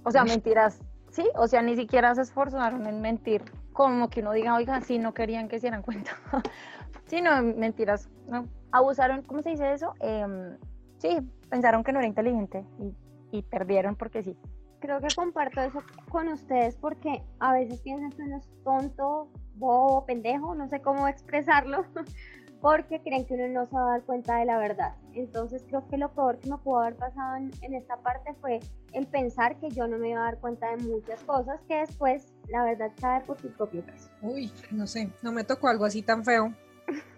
O 0.05 0.11
sea, 0.13 0.25
mentiras, 0.25 0.81
sí, 1.11 1.29
o 1.35 1.49
sea, 1.49 1.63
ni 1.63 1.75
siquiera 1.75 2.15
se 2.15 2.23
esforzaron 2.23 2.87
en 2.87 3.01
mentir, 3.01 3.43
como 3.73 4.09
que 4.09 4.21
uno 4.21 4.33
diga, 4.33 4.55
oiga, 4.55 4.81
sí, 4.81 4.99
no 4.99 5.15
querían 5.15 5.49
que 5.49 5.59
se 5.59 5.67
dieran 5.67 5.83
cuenta. 5.83 6.13
sí, 7.07 7.21
no, 7.21 7.43
mentiras, 7.43 8.09
no. 8.29 8.47
Abusaron, 8.71 9.23
¿cómo 9.23 9.43
se 9.43 9.51
dice 9.51 9.73
eso? 9.73 9.95
Em, 10.01 10.57
sí, 10.99 11.19
pensaron 11.49 11.85
que 11.85 11.93
no 11.93 11.99
era 11.99 12.09
inteligente 12.09 12.65
y, 12.79 13.39
y 13.39 13.43
perdieron 13.43 13.97
porque 13.97 14.23
sí. 14.23 14.37
Creo 14.81 15.01
que 15.01 15.09
comparto 15.15 15.61
eso 15.63 15.83
con 16.11 16.29
ustedes 16.29 16.77
porque 16.77 17.23
a 17.41 17.53
veces 17.53 17.81
piensan 17.81 18.11
que 18.11 18.23
uno 18.23 18.37
es 18.37 18.49
tonto, 18.63 19.29
bobo, 19.55 20.05
pendejo, 20.05 20.55
no 20.55 20.69
sé 20.69 20.81
cómo 20.81 21.09
expresarlo, 21.09 21.85
porque 22.61 23.01
creen 23.01 23.27
que 23.27 23.35
uno 23.35 23.49
no 23.49 23.67
se 23.67 23.75
va 23.75 23.89
a 23.89 23.91
dar 23.93 24.03
cuenta 24.03 24.37
de 24.37 24.45
la 24.45 24.59
verdad. 24.59 24.95
Entonces 25.15 25.65
creo 25.67 25.87
que 25.89 25.97
lo 25.97 26.13
peor 26.13 26.39
que 26.39 26.51
me 26.51 26.59
pudo 26.59 26.81
haber 26.81 26.97
pasado 26.97 27.37
en, 27.37 27.51
en 27.63 27.75
esta 27.75 27.97
parte 27.97 28.35
fue 28.41 28.61
el 28.93 29.07
pensar 29.07 29.59
que 29.59 29.71
yo 29.71 29.87
no 29.89 29.99
me 29.99 30.11
iba 30.11 30.21
a 30.21 30.25
dar 30.25 30.41
cuenta 30.41 30.71
de 30.71 30.83
muchas 30.83 31.23
cosas 31.25 31.61
que 31.69 31.77
después 31.77 32.35
la 32.49 32.65
verdad 32.65 32.93
cae 33.01 33.23
por 33.23 33.41
su 33.41 33.51
propio 33.51 33.83
peso. 33.83 34.11
Uy, 34.23 34.53
no 34.71 34.87
sé, 34.87 35.11
no 35.23 35.33
me 35.33 35.45
tocó 35.45 35.69
algo 35.69 35.85
así 35.85 36.03
tan 36.03 36.25
feo. 36.25 36.53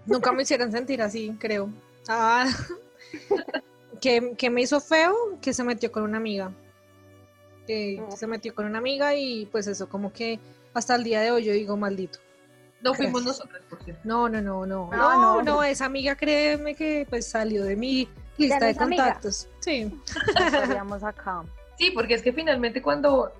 Nunca 0.06 0.32
me 0.32 0.42
hicieron 0.42 0.72
sentir 0.72 1.02
así, 1.02 1.36
creo. 1.38 1.70
Ah, 2.08 2.46
que, 4.00 4.34
que 4.36 4.50
me 4.50 4.62
hizo 4.62 4.80
feo 4.80 5.14
que 5.40 5.52
se 5.52 5.64
metió 5.64 5.90
con 5.92 6.02
una 6.02 6.16
amiga. 6.18 6.52
que 7.66 8.02
se 8.16 8.26
metió 8.26 8.54
con 8.54 8.66
una 8.66 8.78
amiga 8.78 9.14
y 9.14 9.46
pues 9.46 9.66
eso 9.66 9.88
como 9.88 10.12
que 10.12 10.38
hasta 10.74 10.94
el 10.94 11.04
día 11.04 11.20
de 11.20 11.30
hoy 11.30 11.44
yo 11.44 11.52
digo 11.52 11.76
maldito. 11.76 12.18
No 12.80 12.94
fuimos 12.94 13.24
nosotras, 13.24 13.60
por 13.68 13.82
cierto. 13.82 14.00
No, 14.04 14.28
no, 14.28 14.40
no, 14.40 14.64
no. 14.64 14.88
No, 14.90 14.96
No, 14.96 15.34
no. 15.36 15.42
no, 15.42 15.64
esa 15.64 15.86
amiga 15.86 16.14
créeme 16.14 16.74
que 16.76 17.06
pues 17.10 17.26
salió 17.26 17.64
de 17.64 17.74
mi 17.74 18.08
lista 18.36 18.64
de 18.66 18.70
es 18.70 18.78
amiga. 18.78 19.04
contactos. 19.04 19.48
Sí. 19.58 19.92
Acá. 21.02 21.44
Sí, 21.76 21.90
porque 21.90 22.14
es 22.14 22.22
que 22.22 22.32
finalmente 22.32 22.80
cuando, 22.80 23.32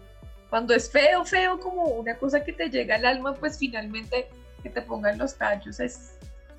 cuando 0.51 0.75
es 0.75 0.91
feo, 0.91 1.25
feo, 1.25 1.61
como 1.61 1.85
una 1.85 2.17
cosa 2.19 2.43
que 2.43 2.53
te 2.53 2.69
llega 2.69 2.97
al 2.97 3.05
alma, 3.07 3.35
pues 3.35 3.59
finalmente 3.59 4.29
que 4.63 4.71
te 4.71 4.83
pongan 4.83 5.19
los 5.19 5.35
cachos 5.35 5.79
es, 5.79 6.15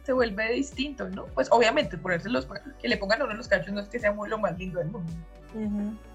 se 0.10 0.14
vuelve 0.14 0.54
distinto, 0.54 1.08
¿no? 1.08 1.28
Pues 1.36 1.52
obviamente 1.52 1.96
ponerse 1.96 2.30
los, 2.30 2.48
que 2.82 2.88
le 2.88 2.98
pongan 2.98 3.22
a 3.22 3.26
uno 3.26 3.36
los 3.36 3.48
cachos 3.48 3.72
no 3.72 3.80
es 3.80 3.90
que 3.90 4.00
sea 4.00 4.12
muy 4.12 4.28
lo 4.28 4.40
más 4.40 4.58
lindo 4.58 4.80
del 4.80 4.90
mundo. 4.90 5.14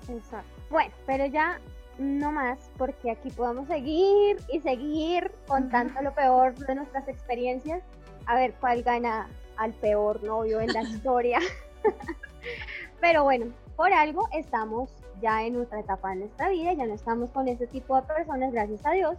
Exacto. 0.08 0.50
Bueno, 0.68 0.92
pero 1.06 1.26
ya 1.26 1.60
no 1.96 2.32
más, 2.32 2.58
porque 2.76 3.12
aquí 3.12 3.30
podemos 3.30 3.68
seguir 3.68 4.38
y 4.52 4.58
seguir 4.58 5.30
contando 5.46 6.02
lo 6.02 6.12
peor 6.12 6.56
de 6.56 6.74
nuestras 6.74 7.06
experiencias. 7.06 7.84
A 8.26 8.34
ver 8.34 8.54
cuál 8.54 8.82
gana 8.82 9.28
al 9.58 9.72
peor 9.74 10.20
novio 10.24 10.60
en 10.60 10.72
la 10.72 10.82
historia. 10.90 11.38
pero 13.00 13.22
bueno, 13.22 13.46
por 13.76 13.92
algo 13.92 14.28
estamos 14.32 14.90
ya 15.22 15.44
en 15.44 15.56
otra 15.60 15.78
etapa 15.78 16.10
de 16.10 16.16
nuestra 16.16 16.48
vida, 16.48 16.72
ya 16.72 16.84
no 16.84 16.94
estamos 16.94 17.30
con 17.30 17.46
ese 17.46 17.68
tipo 17.68 17.94
de 17.94 18.02
personas, 18.02 18.52
gracias 18.52 18.84
a 18.86 18.90
Dios. 18.90 19.16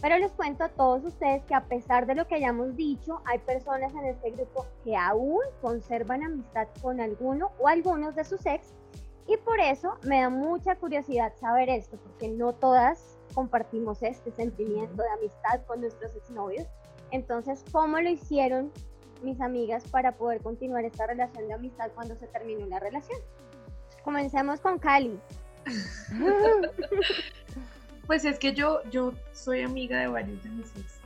Pero 0.00 0.18
les 0.18 0.32
cuento 0.32 0.64
a 0.64 0.68
todos 0.68 1.04
ustedes 1.04 1.42
que 1.44 1.54
a 1.54 1.64
pesar 1.64 2.06
de 2.06 2.14
lo 2.14 2.26
que 2.26 2.34
hayamos 2.34 2.76
dicho, 2.76 3.22
hay 3.24 3.38
personas 3.38 3.92
en 3.94 4.04
este 4.06 4.30
grupo 4.30 4.66
que 4.84 4.96
aún 4.96 5.40
conservan 5.60 6.22
amistad 6.22 6.68
con 6.82 7.00
alguno 7.00 7.52
o 7.58 7.68
algunos 7.68 8.14
de 8.14 8.24
sus 8.24 8.44
ex 8.44 8.74
y 9.28 9.36
por 9.38 9.58
eso 9.58 9.98
me 10.02 10.20
da 10.20 10.30
mucha 10.30 10.76
curiosidad 10.76 11.32
saber 11.40 11.68
esto, 11.68 11.96
porque 11.96 12.28
no 12.28 12.52
todas 12.54 13.18
compartimos 13.34 14.02
este 14.02 14.30
sentimiento 14.30 15.02
de 15.02 15.08
amistad 15.10 15.66
con 15.66 15.80
nuestros 15.80 16.14
exnovios. 16.14 16.66
Entonces, 17.10 17.64
¿cómo 17.72 17.98
lo 17.98 18.08
hicieron 18.08 18.70
mis 19.22 19.40
amigas 19.40 19.84
para 19.88 20.12
poder 20.12 20.42
continuar 20.42 20.84
esta 20.84 21.06
relación 21.06 21.48
de 21.48 21.54
amistad 21.54 21.90
cuando 21.94 22.14
se 22.16 22.28
terminó 22.28 22.66
la 22.66 22.78
relación? 22.78 23.18
Comencemos 24.04 24.60
con 24.60 24.78
Cali. 24.78 25.18
Pues 28.06 28.24
es 28.24 28.38
que 28.38 28.52
yo, 28.54 28.82
yo 28.90 29.12
soy 29.32 29.62
amiga 29.62 29.98
de 30.00 30.08
varios 30.08 30.42
de 30.42 30.50
mis 30.50 30.66
ex. 30.76 31.00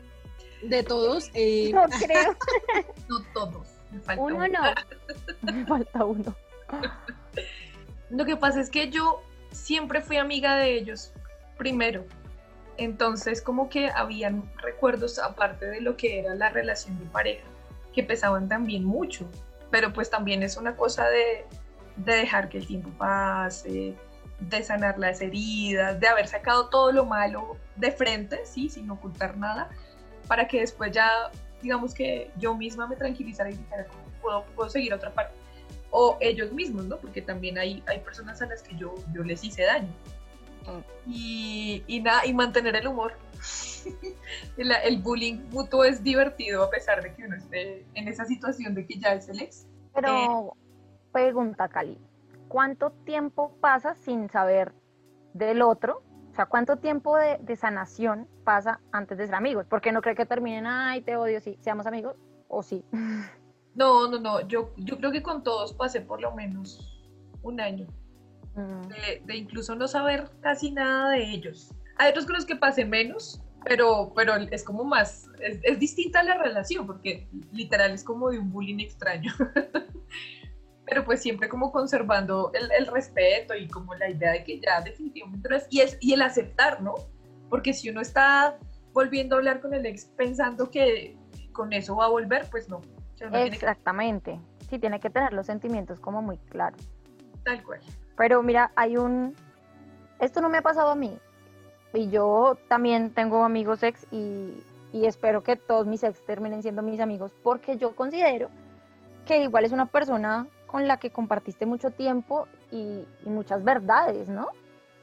De 0.62 0.82
todos. 0.82 1.30
eh, 1.34 1.70
No 1.72 1.84
creo. 1.88 2.36
No 3.08 3.22
todos. 3.34 3.68
Me 3.90 3.98
falta 4.00 4.22
Uno 4.22 4.36
uno. 4.36 4.48
no. 4.48 5.52
Me 5.52 5.64
falta 5.66 6.04
uno. 6.04 6.34
Lo 8.10 8.24
que 8.24 8.36
pasa 8.36 8.60
es 8.60 8.70
que 8.70 8.90
yo 8.90 9.22
siempre 9.50 10.00
fui 10.00 10.16
amiga 10.16 10.56
de 10.56 10.74
ellos 10.76 11.12
primero. 11.56 12.04
Entonces 12.76 13.42
como 13.42 13.68
que 13.68 13.90
habían 13.90 14.50
recuerdos 14.58 15.18
aparte 15.18 15.66
de 15.66 15.80
lo 15.80 15.96
que 15.96 16.20
era 16.20 16.34
la 16.34 16.50
relación 16.50 16.98
de 16.98 17.06
pareja 17.06 17.44
que 17.92 18.02
pesaban 18.02 18.48
también 18.48 18.84
mucho. 18.84 19.28
Pero 19.70 19.92
pues 19.92 20.10
también 20.10 20.42
es 20.42 20.56
una 20.56 20.76
cosa 20.76 21.08
de, 21.08 21.44
de 21.96 22.14
dejar 22.14 22.48
que 22.48 22.58
el 22.58 22.66
tiempo 22.66 22.90
pase, 22.98 23.94
de 24.40 24.62
sanar 24.62 24.98
las 24.98 25.20
heridas, 25.20 26.00
de 26.00 26.08
haber 26.08 26.26
sacado 26.26 26.68
todo 26.68 26.92
lo 26.92 27.04
malo 27.04 27.56
de 27.76 27.92
frente, 27.92 28.40
sí, 28.44 28.68
sin 28.68 28.90
ocultar 28.90 29.36
nada, 29.36 29.68
para 30.26 30.48
que 30.48 30.60
después 30.60 30.92
ya, 30.92 31.30
digamos 31.62 31.94
que 31.94 32.30
yo 32.38 32.56
misma 32.56 32.86
me 32.86 32.96
tranquilizara 32.96 33.50
y 33.50 33.56
dijera, 33.56 33.86
puedo, 34.22 34.44
puedo 34.56 34.70
seguir 34.70 34.94
otra 34.94 35.12
parte. 35.12 35.34
O 35.90 36.16
ellos 36.20 36.52
mismos, 36.52 36.84
¿no? 36.84 36.96
Porque 36.98 37.20
también 37.20 37.58
hay, 37.58 37.82
hay 37.86 37.98
personas 37.98 38.40
a 38.40 38.46
las 38.46 38.62
que 38.62 38.76
yo, 38.76 38.94
yo 39.12 39.22
les 39.22 39.42
hice 39.42 39.64
daño. 39.64 39.92
Y, 41.06 41.82
y 41.86 42.00
nada, 42.00 42.24
y 42.24 42.32
mantener 42.32 42.76
el 42.76 42.86
humor. 42.86 43.14
el, 44.56 44.70
el 44.70 44.98
bullying 44.98 45.40
mutuo 45.50 45.84
es 45.84 46.02
divertido 46.04 46.62
a 46.62 46.70
pesar 46.70 47.02
de 47.02 47.14
que 47.14 47.24
uno 47.24 47.36
esté 47.36 47.84
en 47.94 48.06
esa 48.06 48.24
situación 48.24 48.74
de 48.74 48.86
que 48.86 48.98
ya 48.98 49.14
es 49.14 49.28
el 49.28 49.40
ex. 49.40 49.66
Pero, 49.94 50.56
pregunta, 51.12 51.68
Cali, 51.68 51.98
¿cuánto 52.50 52.90
tiempo 52.90 53.56
pasa 53.60 53.94
sin 53.94 54.28
saber 54.28 54.72
del 55.32 55.62
otro? 55.62 56.02
O 56.32 56.34
sea, 56.34 56.46
¿cuánto 56.46 56.76
tiempo 56.76 57.16
de, 57.16 57.38
de 57.38 57.56
sanación 57.56 58.28
pasa 58.44 58.80
antes 58.92 59.16
de 59.18 59.26
ser 59.26 59.36
amigos? 59.36 59.66
Porque 59.70 59.92
no 59.92 60.02
creo 60.02 60.16
que 60.16 60.26
terminen, 60.26 60.66
ay, 60.66 61.00
te 61.00 61.16
odio, 61.16 61.40
sí, 61.40 61.56
seamos 61.60 61.86
amigos, 61.86 62.16
o 62.48 62.62
sí. 62.62 62.84
No, 63.72 64.10
no, 64.10 64.18
no, 64.18 64.40
yo, 64.48 64.72
yo 64.78 64.98
creo 64.98 65.12
que 65.12 65.22
con 65.22 65.44
todos 65.44 65.72
pasé 65.74 66.00
por 66.00 66.20
lo 66.20 66.34
menos 66.34 67.08
un 67.40 67.60
año. 67.60 67.86
De, 68.56 69.22
de 69.24 69.36
incluso 69.36 69.76
no 69.76 69.86
saber 69.86 70.28
casi 70.40 70.72
nada 70.72 71.10
de 71.10 71.30
ellos. 71.30 71.72
Hay 71.96 72.10
otros 72.10 72.26
con 72.26 72.34
los 72.34 72.44
que 72.44 72.56
pasé 72.56 72.84
menos, 72.84 73.40
pero, 73.64 74.12
pero 74.16 74.34
es 74.34 74.64
como 74.64 74.82
más, 74.82 75.28
es, 75.40 75.60
es 75.62 75.78
distinta 75.78 76.24
la 76.24 76.36
relación, 76.36 76.84
porque 76.84 77.28
literal 77.52 77.92
es 77.92 78.02
como 78.02 78.28
de 78.28 78.40
un 78.40 78.50
bullying 78.50 78.80
extraño. 78.80 79.32
pero 80.90 81.04
pues 81.04 81.22
siempre 81.22 81.48
como 81.48 81.70
conservando 81.70 82.50
el, 82.52 82.68
el, 82.72 82.88
respeto 82.88 83.54
y 83.54 83.68
como 83.68 83.94
la 83.94 84.10
idea 84.10 84.32
de 84.32 84.42
que 84.42 84.58
ya 84.58 84.80
definitivamente 84.80 85.48
no 85.48 85.56
es, 85.56 85.68
y, 85.70 85.80
es, 85.80 85.96
y 86.00 86.14
el 86.14 86.20
aceptar, 86.20 86.82
¿no? 86.82 86.96
Porque 87.48 87.72
si 87.72 87.88
uno 87.88 88.00
está 88.00 88.58
volviendo 88.92 89.36
a 89.36 89.38
hablar 89.38 89.60
con 89.60 89.72
el 89.72 89.86
ex 89.86 90.06
pensando 90.06 90.68
que 90.68 91.16
con 91.52 91.72
eso 91.72 91.94
va 91.94 92.06
a 92.06 92.08
volver, 92.08 92.48
pues 92.50 92.68
no. 92.68 92.78
O 92.78 93.16
sea, 93.16 93.28
uno 93.28 93.36
tiene 93.36 93.50
que- 93.50 93.56
Exactamente. 93.56 94.40
Sí, 94.68 94.80
tiene 94.80 94.98
que 94.98 95.10
tener 95.10 95.32
los 95.32 95.46
sentimientos 95.46 96.00
como 96.00 96.22
muy 96.22 96.38
claros. 96.38 96.80
tal 97.44 97.62
cual. 97.62 97.80
Pero 98.16 98.42
mira, 98.42 98.72
hay 98.74 98.96
un... 98.96 99.36
Esto 100.18 100.40
no 100.40 100.48
me 100.48 100.58
ha 100.58 100.62
pasado 100.62 100.90
a 100.90 100.96
mí. 100.96 101.16
Y 101.94 102.10
yo 102.10 102.58
también 102.68 103.10
tengo 103.10 103.44
amigos 103.44 103.84
ex 103.84 104.08
y, 104.10 104.60
y 104.92 105.06
espero 105.06 105.44
que 105.44 105.54
todos 105.54 105.86
mis 105.86 106.02
ex 106.02 106.20
terminen 106.26 106.62
siendo 106.62 106.82
mis 106.82 106.98
amigos 106.98 107.32
porque 107.44 107.76
yo 107.78 107.94
considero 107.94 108.50
que 109.24 109.42
igual 109.42 109.64
es 109.64 109.72
una 109.72 109.86
persona 109.86 110.48
con 110.70 110.86
la 110.86 110.98
que 110.98 111.10
compartiste 111.10 111.66
mucho 111.66 111.90
tiempo 111.90 112.46
y, 112.70 113.04
y 113.24 113.28
muchas 113.28 113.64
verdades, 113.64 114.28
¿no? 114.28 114.50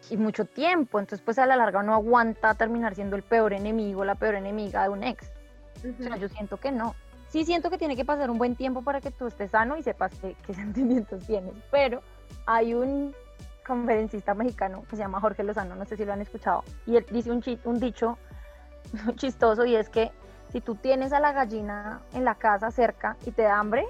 Y 0.09 0.15
mucho 0.15 0.45
tiempo. 0.45 0.97
Entonces, 0.97 1.21
pues 1.23 1.37
a 1.39 1.45
la 1.45 1.57
larga 1.57 1.83
no 1.83 1.93
aguanta 1.93 2.53
terminar 2.53 2.95
siendo 2.95 3.17
el 3.17 3.23
peor 3.23 3.51
enemigo, 3.51 4.05
la 4.05 4.15
peor 4.15 4.35
enemiga 4.35 4.83
de 4.83 4.89
un 4.89 5.03
ex. 5.03 5.29
O 5.79 6.03
sea, 6.03 6.15
yo 6.15 6.29
siento 6.29 6.55
que 6.55 6.71
no. 6.71 6.95
Sí 7.27 7.43
siento 7.43 7.69
que 7.69 7.77
tiene 7.77 7.97
que 7.97 8.05
pasar 8.05 8.31
un 8.31 8.37
buen 8.37 8.55
tiempo 8.55 8.81
para 8.81 9.01
que 9.01 9.11
tú 9.11 9.27
estés 9.27 9.51
sano 9.51 9.75
y 9.75 9.83
sepas 9.83 10.13
qué, 10.21 10.37
qué 10.45 10.53
sentimientos 10.53 11.25
tienes, 11.27 11.53
pero 11.69 12.01
hay 12.45 12.73
un 12.73 13.13
conferencista 13.65 14.33
mexicano 14.33 14.85
que 14.89 14.95
se 14.95 15.01
llama 15.01 15.19
Jorge 15.19 15.43
Lozano, 15.43 15.75
no 15.75 15.83
sé 15.83 15.97
si 15.97 16.05
lo 16.05 16.13
han 16.13 16.21
escuchado, 16.21 16.63
y 16.85 16.95
él 16.95 17.05
dice 17.11 17.29
un, 17.29 17.43
un 17.65 17.79
dicho 17.81 18.17
chistoso 19.17 19.65
y 19.65 19.75
es 19.75 19.89
que 19.89 20.13
si 20.53 20.61
tú 20.61 20.75
tienes 20.75 21.11
a 21.11 21.19
la 21.19 21.33
gallina 21.33 21.99
en 22.13 22.23
la 22.23 22.35
casa 22.35 22.71
cerca 22.71 23.17
y 23.25 23.31
te 23.31 23.41
da 23.41 23.59
hambre, 23.59 23.85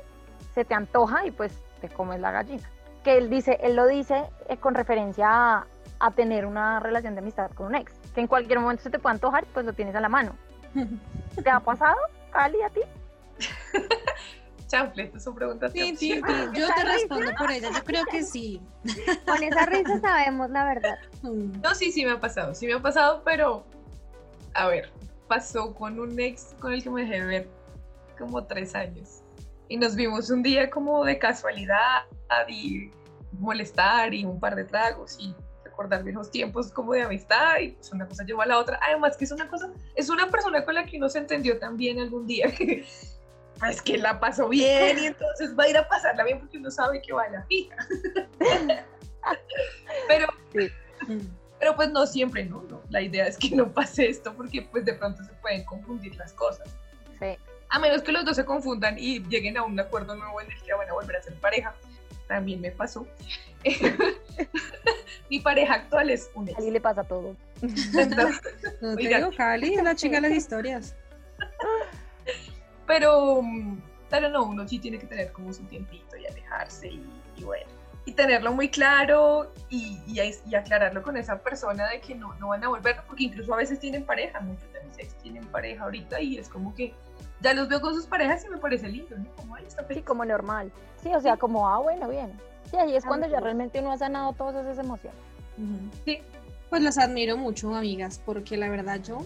se 0.53 0.65
te 0.65 0.73
antoja 0.73 1.25
y 1.25 1.31
pues 1.31 1.53
te 1.81 1.89
comes 1.89 2.19
la 2.19 2.31
gallina. 2.31 2.69
Que 3.03 3.17
él 3.17 3.29
dice, 3.29 3.57
él 3.61 3.75
lo 3.75 3.87
dice 3.87 4.25
eh, 4.49 4.57
con 4.57 4.75
referencia 4.75 5.27
a, 5.29 5.67
a 5.99 6.11
tener 6.11 6.45
una 6.45 6.79
relación 6.79 7.15
de 7.15 7.21
amistad 7.21 7.51
con 7.51 7.67
un 7.67 7.75
ex, 7.75 7.93
que 8.13 8.21
en 8.21 8.27
cualquier 8.27 8.59
momento 8.59 8.83
se 8.83 8.89
te 8.89 8.99
puede 8.99 9.15
antojar 9.15 9.43
y 9.43 9.47
pues 9.53 9.65
lo 9.65 9.73
tienes 9.73 9.95
a 9.95 10.01
la 10.01 10.09
mano. 10.09 10.35
¿Te 11.43 11.49
ha 11.49 11.59
pasado, 11.59 11.97
Cali, 12.31 12.61
a 12.61 12.69
ti? 12.69 12.81
Chanfle, 14.67 15.17
son 15.19 15.33
preguntas. 15.33 15.71
Sí, 15.71 15.95
sí, 15.95 16.13
sí, 16.15 16.21
yo 16.53 16.67
te 16.75 16.83
respondo 16.83 17.31
por 17.37 17.49
ella, 17.51 17.69
yo 17.71 17.83
creo 17.83 18.05
que 18.05 18.23
sí. 18.23 18.61
Con 19.25 19.41
esa 19.41 19.65
risa 19.65 19.99
sabemos 20.01 20.49
la 20.49 20.65
verdad. 20.65 20.97
No, 21.23 21.73
sí, 21.73 21.91
sí 21.91 22.05
me 22.05 22.11
ha 22.11 22.19
pasado, 22.19 22.53
sí 22.53 22.67
me 22.67 22.73
ha 22.73 22.81
pasado, 22.81 23.21
pero 23.23 23.65
a 24.53 24.67
ver, 24.67 24.91
pasó 25.27 25.73
con 25.73 25.99
un 25.99 26.19
ex 26.19 26.55
con 26.59 26.73
el 26.73 26.83
que 26.83 26.89
me 26.89 27.01
dejé 27.01 27.21
de 27.21 27.25
ver 27.25 27.49
como 28.17 28.43
tres 28.43 28.75
años. 28.75 29.21
Y 29.69 29.77
nos 29.77 29.95
vimos 29.95 30.29
un 30.29 30.43
día 30.43 30.69
como 30.69 31.03
de 31.03 31.19
casualidad 31.19 32.03
y 32.47 32.91
molestar 33.33 34.13
y 34.13 34.25
un 34.25 34.39
par 34.39 34.55
de 34.55 34.63
tragos 34.63 35.17
y 35.19 35.35
recordar 35.63 36.03
viejos 36.03 36.31
tiempos 36.31 36.71
como 36.71 36.93
de 36.93 37.03
amistad 37.03 37.59
y 37.59 37.69
pues 37.69 37.91
una 37.91 38.07
cosa 38.07 38.23
llevó 38.23 38.41
a 38.41 38.45
la 38.45 38.57
otra. 38.57 38.79
Además 38.87 39.17
que 39.17 39.25
es 39.25 39.31
una 39.31 39.47
cosa, 39.47 39.71
es 39.95 40.09
una 40.09 40.27
persona 40.29 40.63
con 40.65 40.75
la 40.75 40.85
que 40.85 40.97
uno 40.97 41.09
se 41.09 41.19
entendió 41.19 41.59
también 41.59 41.99
algún 41.99 42.25
día 42.25 42.51
que 42.57 42.85
pues 43.59 43.81
que 43.81 43.97
la 43.97 44.19
pasó 44.19 44.49
bien 44.49 44.99
y 44.99 45.07
entonces 45.07 45.57
va 45.57 45.63
a 45.63 45.69
ir 45.69 45.77
a 45.77 45.87
pasarla 45.87 46.23
bien 46.23 46.39
porque 46.39 46.57
uno 46.57 46.69
sabe 46.69 47.01
que 47.01 47.13
va 47.13 47.23
a 47.23 47.29
la 47.29 47.43
fija. 47.43 47.75
pero, 50.07 50.27
pero 51.59 51.75
pues 51.75 51.91
no 51.91 52.05
siempre, 52.05 52.45
¿no? 52.45 52.63
¿no? 52.63 52.81
La 52.89 53.01
idea 53.01 53.27
es 53.27 53.37
que 53.37 53.55
no 53.55 53.71
pase 53.71 54.09
esto 54.09 54.33
porque 54.35 54.61
pues 54.63 54.85
de 54.85 54.93
pronto 54.93 55.23
se 55.23 55.33
pueden 55.33 55.65
confundir 55.65 56.15
las 56.15 56.33
cosas. 56.33 56.75
Sí. 57.19 57.37
A 57.69 57.79
menos 57.79 58.01
que 58.01 58.11
los 58.11 58.23
dos 58.23 58.35
se 58.35 58.45
confundan 58.45 58.97
y 58.97 59.19
lleguen 59.23 59.57
a 59.57 59.63
un 59.63 59.79
acuerdo 59.79 60.15
nuevo 60.15 60.39
en 60.41 60.51
el 60.51 60.61
que 60.61 60.73
van 60.73 60.89
a 60.89 60.93
volver 60.93 61.17
a 61.17 61.21
ser 61.21 61.33
pareja. 61.35 61.75
También 62.27 62.61
me 62.61 62.71
pasó. 62.71 63.07
Mi 65.29 65.39
pareja 65.39 65.73
actual 65.75 66.09
es 66.09 66.29
un 66.35 66.47
ex. 66.47 66.57
A 66.57 66.61
le 66.61 66.81
pasa 66.81 67.03
todo. 67.03 67.35
Entonces, 67.61 68.41
No 68.81 68.95
te 68.95 69.07
digo, 69.07 69.31
Cali, 69.35 69.73
es 69.73 69.83
la 69.83 69.95
chica 69.95 70.21
de 70.21 70.29
las 70.29 70.37
historias. 70.37 70.95
pero, 72.85 73.41
pero 74.09 74.29
no, 74.29 74.43
uno 74.45 74.67
sí 74.67 74.79
tiene 74.79 74.97
que 74.97 75.07
tener 75.07 75.31
como 75.31 75.53
su 75.53 75.63
tiempito 75.63 76.15
y 76.15 76.25
alejarse 76.25 76.87
y, 76.87 77.05
y 77.35 77.43
bueno. 77.43 77.65
y 78.05 78.13
tenerlo 78.13 78.53
muy 78.53 78.69
claro 78.69 79.53
y, 79.69 79.99
y, 80.07 80.21
y, 80.45 80.55
aclararlo 80.55 81.01
con 81.01 81.17
esa 81.17 81.39
persona 81.39 81.89
de 81.89 81.99
que 81.99 82.15
no, 82.15 82.33
no 82.35 82.49
van 82.49 82.63
a 82.63 82.69
volver, 82.69 83.01
porque 83.05 83.25
incluso 83.25 83.53
a 83.53 83.57
veces 83.57 83.79
tienen 83.79 84.05
pareja, 84.05 84.39
muchos 84.39 84.71
de 84.71 84.81
mis 84.83 84.97
ex 84.99 85.15
tienen 85.15 85.45
pareja 85.47 85.83
ahorita 85.83 86.21
y 86.21 86.37
es 86.37 86.47
como 86.47 86.73
que 86.73 86.93
ya 87.41 87.53
los 87.53 87.67
veo 87.67 87.81
con 87.81 87.93
sus 87.93 88.05
parejas 88.05 88.45
y 88.45 88.49
me 88.49 88.57
parece 88.57 88.89
lindo, 88.89 89.17
¿no? 89.17 89.25
Como, 89.35 89.55
ahí 89.55 89.65
está 89.65 89.85
sí, 89.87 90.01
como 90.01 90.25
normal. 90.25 90.71
Sí, 91.01 91.13
o 91.13 91.21
sea, 91.21 91.37
como, 91.37 91.67
ah, 91.69 91.79
bueno, 91.79 92.09
bien. 92.09 92.31
Sí, 92.69 92.77
ahí 92.77 92.95
es 92.95 93.05
cuando 93.05 93.27
ya 93.27 93.39
realmente 93.39 93.79
uno 93.79 93.91
ha 93.91 93.97
sanado 93.97 94.33
todas 94.33 94.65
esas 94.65 94.83
emociones. 94.83 95.19
Sí, 96.05 96.19
pues 96.69 96.81
las 96.81 96.97
admiro 96.97 97.37
mucho, 97.37 97.73
amigas, 97.73 98.21
porque 98.25 98.57
la 98.57 98.69
verdad 98.69 99.01
yo 99.01 99.25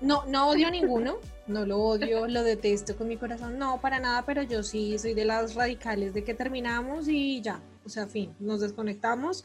no, 0.00 0.24
no 0.26 0.48
odio 0.48 0.68
a 0.68 0.70
ninguno, 0.72 1.16
no 1.46 1.64
lo 1.64 1.78
odio, 1.78 2.26
lo 2.26 2.42
detesto 2.42 2.96
con 2.96 3.08
mi 3.08 3.16
corazón, 3.16 3.58
no, 3.58 3.80
para 3.80 3.98
nada, 4.00 4.24
pero 4.26 4.42
yo 4.42 4.62
sí 4.62 4.98
soy 4.98 5.14
de 5.14 5.24
las 5.24 5.54
radicales 5.54 6.12
de 6.12 6.24
que 6.24 6.34
terminamos 6.34 7.08
y 7.08 7.40
ya, 7.40 7.60
o 7.84 7.88
sea, 7.88 8.06
fin, 8.06 8.34
nos 8.38 8.60
desconectamos, 8.60 9.44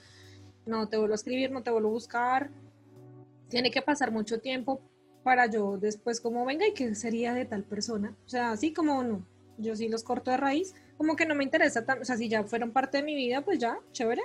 no 0.65 0.89
te 0.89 0.97
vuelvo 0.97 1.13
a 1.13 1.15
escribir, 1.15 1.51
no 1.51 1.63
te 1.63 1.71
vuelvo 1.71 1.89
a 1.89 1.93
buscar, 1.93 2.49
tiene 3.47 3.71
que 3.71 3.81
pasar 3.81 4.11
mucho 4.11 4.39
tiempo 4.39 4.81
para 5.27 5.47
yo 5.47 5.77
después 5.77 6.21
como 6.21 6.45
venga 6.45 6.65
y 6.65 6.71
qué 6.71 6.95
sería 6.95 7.33
de 7.33 7.43
tal 7.43 7.65
persona, 7.65 8.15
o 8.25 8.29
sea, 8.29 8.51
así 8.51 8.71
como 8.71 9.03
no, 9.03 9.27
yo 9.57 9.75
sí 9.75 9.89
los 9.89 10.01
corto 10.01 10.31
de 10.31 10.37
raíz, 10.37 10.73
como 10.95 11.17
que 11.17 11.25
no 11.25 11.35
me 11.35 11.43
interesa, 11.43 11.85
o 11.99 12.05
sea, 12.05 12.15
si 12.15 12.29
ya 12.29 12.45
fueron 12.45 12.71
parte 12.71 12.99
de 12.99 13.03
mi 13.03 13.13
vida, 13.13 13.43
pues 13.43 13.59
ya, 13.59 13.77
chévere, 13.91 14.21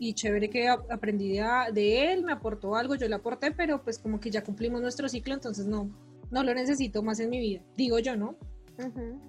y 0.00 0.14
chévere 0.14 0.50
que 0.50 0.66
aprendí 0.66 1.38
de, 1.72 2.12
él, 2.12 2.24
me 2.24 2.32
aportó 2.32 2.74
algo, 2.74 2.96
yo 2.96 3.06
le 3.08 3.14
aporté, 3.14 3.52
pero 3.52 3.84
pues 3.84 4.00
como 4.00 4.18
que 4.18 4.28
ya 4.32 4.42
cumplimos 4.42 4.80
nuestro 4.80 5.08
ciclo, 5.08 5.32
entonces 5.32 5.66
no, 5.66 5.96
no 6.32 6.42
lo 6.42 6.52
necesito 6.54 7.04
más 7.04 7.20
en 7.20 7.30
mi 7.30 7.38
vida, 7.38 7.62
digo 7.76 8.00
yo, 8.00 8.16
¿no? 8.16 8.34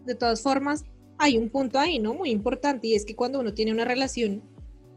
De 0.03 0.15
todas 0.15 0.41
formas, 0.41 0.83
hay 1.19 1.37
un 1.37 1.51
punto 1.51 1.77
ahí, 1.77 1.99
¿no? 1.99 2.15
Muy 2.15 2.31
importante, 2.31 2.87
y 2.87 2.95
es 2.95 3.05
que 3.05 3.15
cuando 3.15 3.39
uno 3.39 3.53
tiene 3.53 3.71
una 3.71 3.85
relación, 3.85 4.41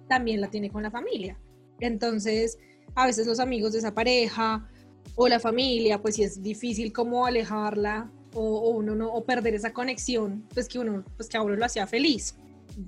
también 0.08 0.40
la 0.40 0.48
tiene 0.48 0.70
con 0.70 0.82
la 0.82 0.90
familia. 0.90 1.38
Entonces, 1.78 2.58
a 2.94 3.04
veces 3.04 3.26
los 3.26 3.38
amigos 3.38 3.74
de 3.74 3.80
esa 3.80 3.92
pareja 3.92 4.66
o 5.14 5.28
la 5.28 5.40
familia, 5.40 6.00
pues 6.00 6.16
si 6.16 6.22
es 6.22 6.42
difícil 6.42 6.92
como 6.92 7.26
alejarla 7.26 8.10
o, 8.34 8.70
uno 8.70 8.94
no, 8.94 9.12
o 9.12 9.24
perder 9.24 9.54
esa 9.54 9.72
conexión, 9.72 10.44
pues 10.54 10.68
que 10.68 10.78
uno, 10.78 11.04
pues 11.16 11.28
que 11.28 11.36
a 11.36 11.42
uno 11.42 11.56
lo 11.56 11.64
hacía 11.64 11.86
feliz. 11.86 12.36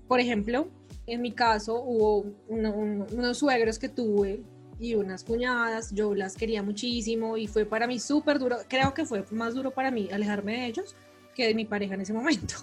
Por 0.09 0.21
ejemplo, 0.21 0.69
en 1.07 1.21
mi 1.21 1.33
caso 1.33 1.83
hubo 1.83 2.25
unos 2.49 3.39
suegros 3.39 3.79
que 3.79 3.89
tuve 3.89 4.43
y 4.79 4.95
unas 4.95 5.25
cuñadas, 5.25 5.93
yo 5.93 6.15
las 6.15 6.37
quería 6.37 6.63
muchísimo 6.63 7.37
y 7.37 7.47
fue 7.47 7.65
para 7.65 7.87
mí 7.87 8.01
súper 8.01 8.39
duro, 8.39 8.59
creo 8.69 8.95
que 8.95 9.05
fue 9.05 9.25
más 9.31 9.55
duro 9.55 9.71
para 9.71 9.91
mí 9.91 10.09
alejarme 10.13 10.53
de 10.55 10.67
ellos 10.67 10.97
que 11.35 11.47
de 11.47 11.55
mi 11.55 11.65
pareja 11.65 11.95
en 11.95 12.01
ese 12.01 12.13
momento. 12.13 12.55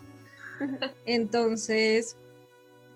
Entonces, 1.05 2.15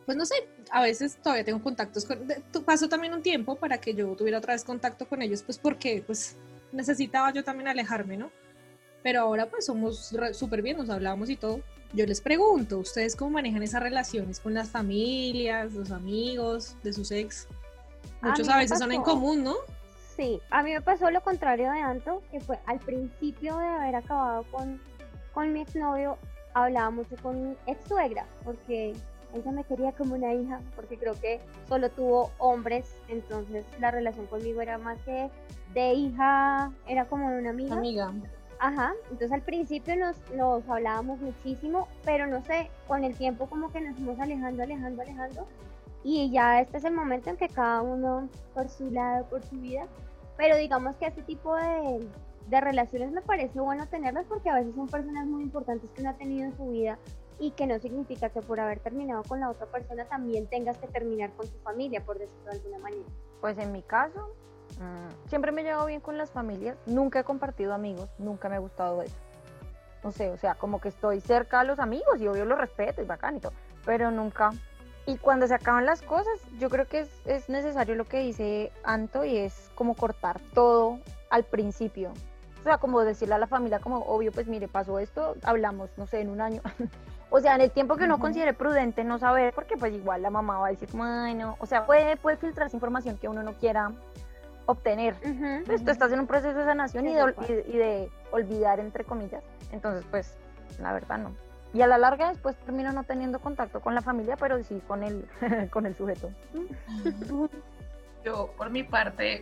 pues 0.06 0.18
no 0.18 0.26
sé, 0.26 0.36
a 0.72 0.82
veces 0.82 1.18
todavía 1.18 1.44
tengo 1.44 1.62
contactos 1.62 2.06
con, 2.06 2.20
pasó 2.66 2.90
también 2.90 3.14
un 3.14 3.22
tiempo 3.22 3.56
para 3.56 3.80
que 3.80 3.94
yo 3.94 4.16
tuviera 4.16 4.38
otra 4.38 4.54
vez 4.54 4.64
contacto 4.64 5.08
con 5.08 5.22
ellos, 5.22 5.44
pues 5.44 5.58
porque 5.58 6.04
pues 6.06 6.36
necesitaba 6.72 7.32
yo 7.32 7.44
también 7.44 7.68
alejarme, 7.68 8.18
¿no? 8.18 8.32
Pero 9.02 9.22
ahora 9.22 9.48
pues 9.48 9.66
somos 9.66 10.14
súper 10.34 10.62
bien, 10.62 10.78
nos 10.78 10.90
hablamos 10.90 11.30
y 11.30 11.36
todo. 11.36 11.62
Yo 11.94 12.06
les 12.06 12.22
pregunto, 12.22 12.80
¿ustedes 12.80 13.16
cómo 13.16 13.32
manejan 13.32 13.62
esas 13.62 13.84
relaciones 13.84 14.40
con 14.40 14.54
las 14.54 14.70
familias, 14.70 15.74
los 15.74 15.92
amigos 15.92 16.76
de 16.84 16.94
sus 16.94 17.12
ex? 17.12 17.48
Muchos 18.22 18.50
a, 18.50 18.58
veces 18.58 18.80
son 18.80 18.92
en 18.92 19.02
común, 19.02 19.44
¿no? 19.44 19.56
Sí, 20.16 20.42
a 20.50 20.64
mí 20.64 20.72
me 20.72 20.82
pasó 20.82 21.12
lo 21.12 21.22
contrario 21.22 21.72
de 21.72 21.80
Anto, 21.80 22.24
que 22.32 22.40
fue 22.40 22.60
al 22.66 22.80
principio 22.80 23.58
de 23.58 23.68
haber 23.68 23.96
acabado 23.96 24.44
con, 24.52 24.82
con 25.34 25.52
mi 25.52 25.62
exnovio, 25.62 26.18
hablaba 26.54 26.90
mucho 26.92 27.16
con 27.22 27.50
mi 27.50 27.56
ex 27.68 27.88
suegra, 27.88 28.26
porque 28.44 28.94
ella 29.34 29.52
me 29.52 29.64
quería 29.64 29.92
como 29.94 30.16
una 30.16 30.34
hija, 30.34 30.60
porque 30.76 30.98
creo 30.98 31.14
que 31.14 31.40
solo 31.68 31.90
tuvo 31.90 32.32
hombres, 32.38 32.96
entonces 33.08 33.66
la 33.80 33.92
relación 33.92 34.28
conmigo 34.28 34.62
era 34.62 34.78
más 34.78 35.00
que 35.00 35.30
de 35.74 35.94
hija, 35.94 36.72
era 36.88 37.06
como 37.06 37.28
una 37.28 37.50
amiga. 37.50 37.76
Amiga. 37.76 38.14
Ajá, 38.60 38.94
entonces 39.10 39.32
al 39.32 39.42
principio 39.42 39.96
nos, 39.98 40.16
nos 40.34 40.68
hablábamos 40.70 41.20
muchísimo, 41.20 41.88
pero 42.06 42.28
no 42.28 42.42
sé, 42.46 42.70
con 42.88 43.04
el 43.04 43.16
tiempo 43.16 43.48
como 43.48 43.70
que 43.72 43.82
nos 43.82 43.96
fuimos 43.96 44.20
alejando, 44.20 44.64
alejando, 44.64 45.02
alejando. 45.02 45.48
Y 46.04 46.32
ya 46.32 46.62
este 46.62 46.78
es 46.78 46.86
el 46.86 46.94
momento 46.94 47.30
en 47.30 47.38
que 47.38 47.50
cada 47.50 47.82
uno 47.82 48.30
por 48.54 48.70
su 48.70 48.90
lado, 48.92 49.26
por 49.26 49.44
su 49.44 49.56
vida. 49.56 49.88
Pero 50.38 50.56
digamos 50.58 50.96
que 50.96 51.08
este 51.08 51.24
tipo 51.24 51.56
de, 51.56 52.08
de 52.48 52.62
relaciones 52.62 53.12
me 53.12 53.22
parece 53.22 53.60
bueno 53.60 53.86
tenerlas 53.88 54.26
porque 54.28 54.50
a 54.50 54.56
veces 54.56 54.76
son 54.76 54.88
personas 54.88 55.28
muy 55.28 55.44
importantes 55.44 55.90
que 55.92 56.02
uno 56.02 56.12
ha 56.12 56.18
tenido 56.18 56.46
en 56.46 56.56
su 56.56 56.70
vida 56.70 56.98
y 57.40 57.52
que 57.52 57.68
no 57.68 57.80
significa 57.80 58.30
que 58.30 58.42
por 58.42 58.60
haber 58.60 58.80
terminado 58.80 59.24
con 59.24 59.40
la 59.40 59.50
otra 59.50 59.66
persona 59.68 60.06
también 60.06 60.48
tengas 60.48 60.78
que 60.78 60.88
terminar 60.88 61.32
con 61.34 61.48
tu 61.48 61.58
familia, 61.60 62.04
por 62.06 62.20
decirlo 62.20 62.46
de 62.46 62.58
alguna 62.58 62.80
manera. 62.80 63.06
Pues 63.42 63.58
en 63.58 63.72
mi 63.72 63.82
caso, 63.82 64.36
Mm, 64.80 65.30
siempre 65.30 65.52
me 65.52 65.62
he 65.62 65.64
llevado 65.64 65.86
bien 65.86 66.02
con 66.02 66.18
las 66.18 66.32
familias, 66.32 66.78
nunca 66.86 67.20
he 67.20 67.24
compartido 67.24 67.74
amigos, 67.74 68.10
nunca 68.18 68.50
me 68.50 68.56
ha 68.56 68.60
gustado 68.60 69.02
eso. 69.02 69.16
No 70.04 70.12
sé, 70.12 70.30
o 70.32 70.38
sea, 70.38 70.56
como 70.56 70.82
que 70.82 70.90
estoy 70.90 71.22
cerca 71.22 71.62
a 71.62 71.64
los 71.64 71.80
amigos 71.80 72.20
y 72.20 72.28
obvio 72.28 72.46
los 72.46 72.58
respeto 72.58 73.02
y 73.02 73.06
bacán 73.06 73.38
y 73.38 73.40
todo, 73.40 73.54
pero 73.86 74.12
nunca. 74.12 74.52
Y 75.06 75.18
cuando 75.18 75.48
se 75.48 75.54
acaban 75.54 75.86
las 75.86 76.02
cosas, 76.02 76.34
yo 76.60 76.70
creo 76.70 76.88
que 76.88 77.02
es, 77.02 77.10
es 77.26 77.50
necesario 77.50 77.96
lo 77.96 78.06
que 78.06 78.20
dice 78.20 78.72
Anto 78.84 79.26
y 79.26 79.38
es 79.38 79.70
como 79.76 79.96
cortar 79.96 80.40
todo 80.54 81.00
al 81.30 81.44
principio. 81.44 82.14
O 82.60 82.64
sea, 82.64 82.78
como 82.78 83.02
decirle 83.02 83.36
a 83.36 83.38
la 83.38 83.48
familia, 83.48 83.80
como 83.80 83.98
obvio, 84.00 84.32
pues 84.32 84.48
mire, 84.48 84.70
pasó 84.70 85.00
esto, 85.00 85.36
hablamos, 85.44 85.90
no 85.98 86.08
sé, 86.08 86.22
en 86.22 86.30
un 86.30 86.40
año. 86.42 86.62
o 87.36 87.40
sea, 87.40 87.56
en 87.56 87.62
el 87.62 87.72
tiempo 87.72 87.96
que 87.96 88.04
uno 88.04 88.20
considere 88.20 88.54
prudente 88.54 89.04
no 89.04 89.18
saber, 89.18 89.56
porque 89.56 89.76
pues 89.76 89.92
igual 89.92 90.22
la 90.22 90.30
mamá 90.30 90.60
va 90.60 90.68
a 90.68 90.70
decir 90.70 90.88
como, 90.88 91.04
ay, 91.04 91.34
no. 91.34 91.56
O 91.58 91.66
sea, 91.66 91.88
puede, 91.88 92.16
puede 92.16 92.38
filtrarse 92.38 92.78
información 92.78 93.18
que 93.18 93.28
uno 93.28 93.42
no 93.42 93.54
quiera 93.54 93.92
obtener. 94.68 95.16
pues 95.66 95.84
tú 95.84 95.90
estás 95.90 96.12
en 96.12 96.20
un 96.20 96.28
proceso 96.28 96.56
de 96.60 96.64
sanación 96.64 97.08
y 97.08 97.14
de, 97.16 97.66
y, 97.70 97.76
de, 97.76 98.12
olvidar, 98.30 98.80
entre 98.80 99.04
comillas. 99.04 99.44
Entonces, 99.72 100.06
pues, 100.12 100.38
la 100.80 100.94
verdad 100.94 101.18
no. 101.18 101.32
Y 101.74 101.82
a 101.82 101.88
la 101.88 101.98
larga 101.98 102.30
después 102.30 102.56
termino 102.58 102.92
no 102.92 103.04
teniendo 103.04 103.40
contacto 103.40 103.82
con 103.82 103.96
la 103.96 104.04
familia, 104.04 104.38
pero 104.38 104.64
sí 104.64 104.80
con 104.88 105.02
el, 105.02 105.28
con 105.72 105.88
el 105.88 105.96
sujeto. 105.96 106.30
Yo, 108.24 108.54
por 108.56 108.70
mi 108.70 108.84
parte, 108.84 109.42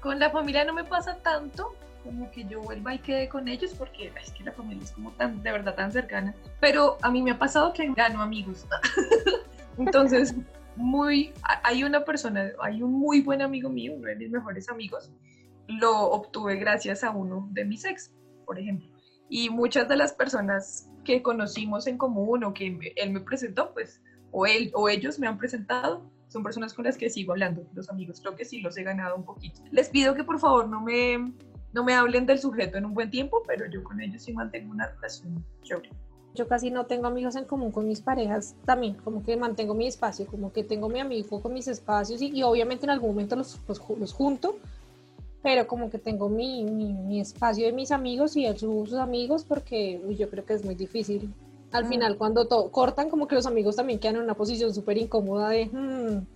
con 0.00 0.20
la 0.20 0.30
familia 0.30 0.64
no 0.64 0.74
me 0.74 0.84
pasa 0.84 1.16
tanto, 1.16 1.74
como 2.06 2.30
que 2.30 2.44
yo 2.44 2.62
vuelva 2.62 2.94
y 2.94 2.98
quede 3.00 3.28
con 3.28 3.48
ellos, 3.48 3.74
porque 3.74 4.12
es 4.22 4.32
que 4.32 4.44
la 4.44 4.52
familia 4.52 4.84
es 4.84 4.92
como 4.92 5.12
tan, 5.12 5.42
de 5.42 5.52
verdad, 5.52 5.74
tan 5.74 5.92
cercana. 5.92 6.34
Pero 6.60 6.96
a 7.02 7.10
mí 7.10 7.22
me 7.22 7.32
ha 7.32 7.38
pasado 7.38 7.72
que 7.72 7.92
gano 7.92 8.22
amigos. 8.22 8.64
Entonces, 9.78 10.34
muy, 10.76 11.32
hay 11.62 11.84
una 11.84 12.04
persona, 12.04 12.52
hay 12.62 12.82
un 12.82 12.92
muy 12.92 13.20
buen 13.20 13.42
amigo 13.42 13.68
mío, 13.68 13.94
uno 13.94 14.06
de 14.06 14.16
mis 14.16 14.30
mejores 14.30 14.68
amigos, 14.68 15.10
lo 15.66 16.10
obtuve 16.10 16.56
gracias 16.56 17.02
a 17.04 17.10
uno 17.10 17.48
de 17.52 17.64
mis 17.64 17.84
ex, 17.84 18.12
por 18.44 18.58
ejemplo. 18.58 18.88
Y 19.28 19.50
muchas 19.50 19.88
de 19.88 19.96
las 19.96 20.12
personas 20.12 20.88
que 21.04 21.22
conocimos 21.22 21.86
en 21.86 21.98
común 21.98 22.44
o 22.44 22.54
que 22.54 22.78
él 22.96 23.10
me 23.10 23.20
presentó, 23.20 23.72
pues, 23.74 24.00
o 24.30 24.46
él 24.46 24.70
o 24.74 24.88
ellos 24.88 25.18
me 25.18 25.26
han 25.26 25.38
presentado, 25.38 26.08
son 26.28 26.42
personas 26.42 26.74
con 26.74 26.84
las 26.84 26.96
que 26.96 27.10
sigo 27.10 27.32
hablando, 27.32 27.66
los 27.74 27.88
amigos, 27.88 28.20
creo 28.20 28.36
que 28.36 28.44
sí 28.44 28.60
los 28.60 28.76
he 28.76 28.82
ganado 28.82 29.16
un 29.16 29.24
poquito. 29.24 29.62
Les 29.70 29.88
pido 29.88 30.14
que 30.14 30.24
por 30.24 30.38
favor 30.38 30.68
no 30.68 30.80
me, 30.80 31.32
no 31.76 31.84
me 31.84 31.94
hablen 31.94 32.24
del 32.24 32.38
sujeto 32.38 32.78
en 32.78 32.86
un 32.86 32.94
buen 32.94 33.10
tiempo, 33.10 33.42
pero 33.46 33.66
yo 33.70 33.84
con 33.84 34.00
ellos 34.00 34.22
sí 34.22 34.32
mantengo 34.32 34.72
una 34.72 34.88
relación 34.88 35.44
chévere 35.62 35.90
yo 36.36 36.46
casi 36.46 36.70
no 36.70 36.84
tengo 36.84 37.06
amigos 37.06 37.34
en 37.34 37.44
común 37.44 37.72
con 37.72 37.88
mis 37.88 38.02
parejas 38.02 38.54
también, 38.66 38.94
como 39.02 39.22
que 39.22 39.36
mantengo 39.36 39.74
mi 39.74 39.86
espacio, 39.86 40.26
como 40.26 40.52
que 40.52 40.62
tengo 40.62 40.88
mi 40.88 41.00
amigo 41.00 41.40
con 41.40 41.54
mis 41.54 41.66
espacios 41.66 42.20
y, 42.20 42.42
obviamente 42.42 42.84
en 42.84 42.90
algún 42.90 43.10
momento 43.10 43.36
los, 43.36 43.58
los, 43.66 44.12
junto, 44.12 44.58
pero 45.42 45.66
como 45.66 45.88
que 45.88 45.98
tengo 45.98 46.28
mi, 46.28 46.62
mi, 46.62 47.20
espacio 47.20 47.64
de 47.64 47.72
mis 47.72 47.90
amigos 47.90 48.36
y 48.36 48.44
él 48.44 48.58
sus, 48.58 48.92
amigos 48.92 49.44
porque 49.44 49.98
yo 50.18 50.28
creo 50.28 50.44
que 50.44 50.52
es 50.52 50.64
muy 50.64 50.74
difícil. 50.74 51.32
Al 51.72 51.86
mm. 51.86 51.88
final 51.88 52.18
cuando 52.18 52.46
cortan 52.70 53.08
como 53.08 53.26
que 53.26 53.34
los 53.34 53.46
amigos 53.46 53.76
también 53.76 53.98
quedan 53.98 54.16
en 54.16 54.22
una 54.22 54.34
posición 54.34 54.74
súper 54.74 54.98
incómoda 54.98 55.48
de 55.48 55.66
hmm", 55.66 56.26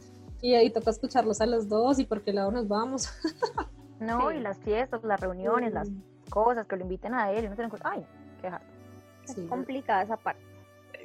y 0.41 0.55
ahí 0.55 0.71
toca 0.71 0.91
escucharlos 0.91 1.43
a 1.43 1.47
los 1.47 1.69
dos 1.69 1.99
y 1.99 2.05
por 2.05 2.23
qué 2.23 2.33
lado 2.33 2.51
nos 2.51 2.67
vamos. 2.67 3.11
no, 4.01 4.33
y 4.33 4.41
las 4.41 4.59
fiestas, 4.59 5.05
las 5.05 5.21
reuniones, 5.21 5.73
las 5.73 5.89
cosas 6.31 6.67
que 6.67 6.77
lo 6.77 6.83
inviten 6.83 7.15
a 7.15 7.31
él 7.33 7.45
y 7.45 7.49
no 7.49 7.57
se 7.57 7.63
ay, 7.85 8.05
qué 8.41 8.51
es 9.25 9.49
complicada 9.49 10.03
esa 10.03 10.17
parte. 10.17 10.43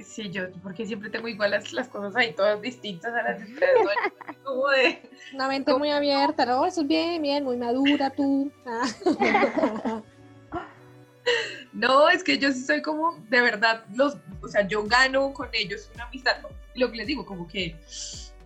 Sí, 0.04 0.30
yo, 0.30 0.52
porque 0.62 0.86
siempre 0.86 1.10
tengo 1.10 1.28
igual 1.28 1.52
las, 1.52 1.72
las 1.72 1.88
cosas 1.88 2.16
ahí 2.16 2.34
todas 2.34 2.62
distintas 2.62 3.14
a 3.14 3.24
las 3.24 3.40
de 3.40 3.54
ustedes, 3.54 3.88
Como 4.44 4.68
de... 4.70 5.02
Una 5.34 5.48
mente 5.48 5.74
muy 5.78 5.90
abierta, 5.90 6.46
¿no? 6.46 6.66
Eso 6.66 6.82
es 6.82 6.88
bien, 6.88 7.22
bien, 7.22 7.44
muy 7.44 7.58
madura 7.58 8.10
tú. 8.10 8.52
Ah. 9.88 10.02
No, 11.74 12.08
es 12.08 12.24
que 12.24 12.38
yo 12.38 12.52
sí 12.52 12.62
soy 12.62 12.84
como, 12.84 13.18
de 13.30 13.42
verdad, 13.42 13.84
los, 13.96 14.18
o 14.42 14.48
sea, 14.48 14.68
yo 14.68 14.84
gano 14.84 15.34
con 15.34 15.50
ellos 15.54 15.90
una 15.96 16.04
amistad. 16.06 16.36
Lo 16.76 16.92
que 16.92 16.98
les 16.98 17.08
digo, 17.08 17.26
como 17.26 17.48
que 17.48 17.76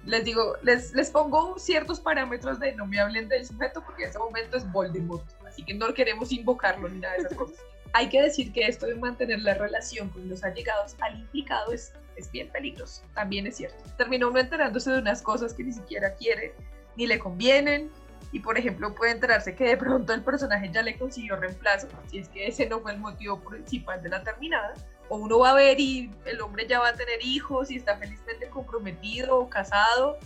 les 0.06 0.24
digo, 0.24 0.56
les, 0.64 0.94
les 0.94 1.10
pongo 1.10 1.58
ciertos 1.60 2.00
parámetros 2.00 2.60
de 2.60 2.74
no 2.74 2.86
me 2.86 3.00
hablen 3.00 3.28
del 3.28 3.46
sujeto 3.46 3.84
porque 3.86 4.04
en 4.04 4.10
ese 4.10 4.20
momento 4.20 4.58
es 4.58 4.72
Voldemort, 4.72 5.26
así 5.48 5.64
que 5.64 5.74
no 5.74 5.94
queremos 5.94 6.32
invocarlo 6.32 6.88
ni 6.90 7.00
nada 7.00 7.16
de 7.16 7.20
esas 7.22 7.34
cosas 7.36 7.60
hay 7.94 8.10
que 8.10 8.22
decir 8.22 8.52
que 8.52 8.68
esto 8.68 8.86
de 8.86 8.96
mantener 8.96 9.42
la 9.42 9.54
relación 9.54 10.10
con 10.10 10.28
los 10.30 10.44
allegados 10.44 10.96
al 11.00 11.20
implicado 11.20 11.72
es, 11.72 11.94
es 12.16 12.32
bien 12.32 12.50
peligroso, 12.50 13.02
también 13.14 13.48
es 13.48 13.58
cierto. 13.58 13.84
Terminó 13.98 14.30
uno 14.30 14.40
enterándose 14.40 14.92
de 14.92 15.00
unas 15.00 15.22
cosas 15.22 15.54
que 15.54 15.64
ni 15.64 15.72
siquiera 15.72 16.14
quiere, 16.14 16.54
ni 16.96 17.08
le 17.08 17.20
convienen, 17.20 17.90
y 18.32 18.40
por 18.42 18.58
ejemplo 18.58 18.94
puede 18.94 19.14
enterarse 19.14 19.56
que 19.56 19.66
de 19.66 19.78
pronto 19.78 20.14
el 20.14 20.24
personaje 20.24 20.70
ya 20.72 20.84
le 20.84 20.98
consiguió 20.98 21.36
reemplazo, 21.36 21.88
si 22.08 22.20
es 22.20 22.30
que 22.30 22.48
ese 22.48 22.68
no 22.68 22.80
fue 22.80 22.92
el 22.92 23.00
motivo 23.00 23.40
principal 23.40 24.02
de 24.04 24.10
la 24.10 24.24
terminada, 24.24 24.74
o 25.10 25.17
uno 25.17 25.39
va 25.39 25.52
a 25.52 25.54
ver 25.56 25.80
y 25.80 26.12
el 26.26 26.39
hombre 26.41 26.67
ya 26.67 26.80
va 26.80 26.89
a 26.89 26.93
tener 26.93 27.19
hijos 27.24 27.69
y 27.72 27.78
está 27.78 27.98
felizmente 27.98 28.48
comprometido 28.50 29.39
o 29.39 29.50
casado, 29.50 30.17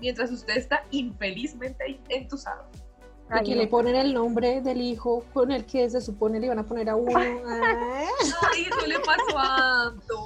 mientras 0.00 0.30
usted 0.30 0.56
está 0.56 0.84
infelizmente 0.90 1.98
entusado. 2.08 2.64
Y 3.40 3.44
que 3.44 3.54
le 3.54 3.66
ponen 3.66 3.96
el 3.96 4.12
nombre 4.12 4.60
del 4.60 4.82
hijo 4.82 5.24
con 5.32 5.50
el 5.50 5.64
que 5.64 5.88
se 5.88 6.00
supone 6.00 6.38
le 6.38 6.46
iban 6.46 6.58
a 6.58 6.64
poner 6.64 6.90
a 6.90 6.96
uno. 6.96 7.18
Ay, 7.18 8.66
eso 8.70 8.86
le 8.86 8.98
pasó 9.00 9.38
a 9.38 9.86
Anto. 9.86 10.20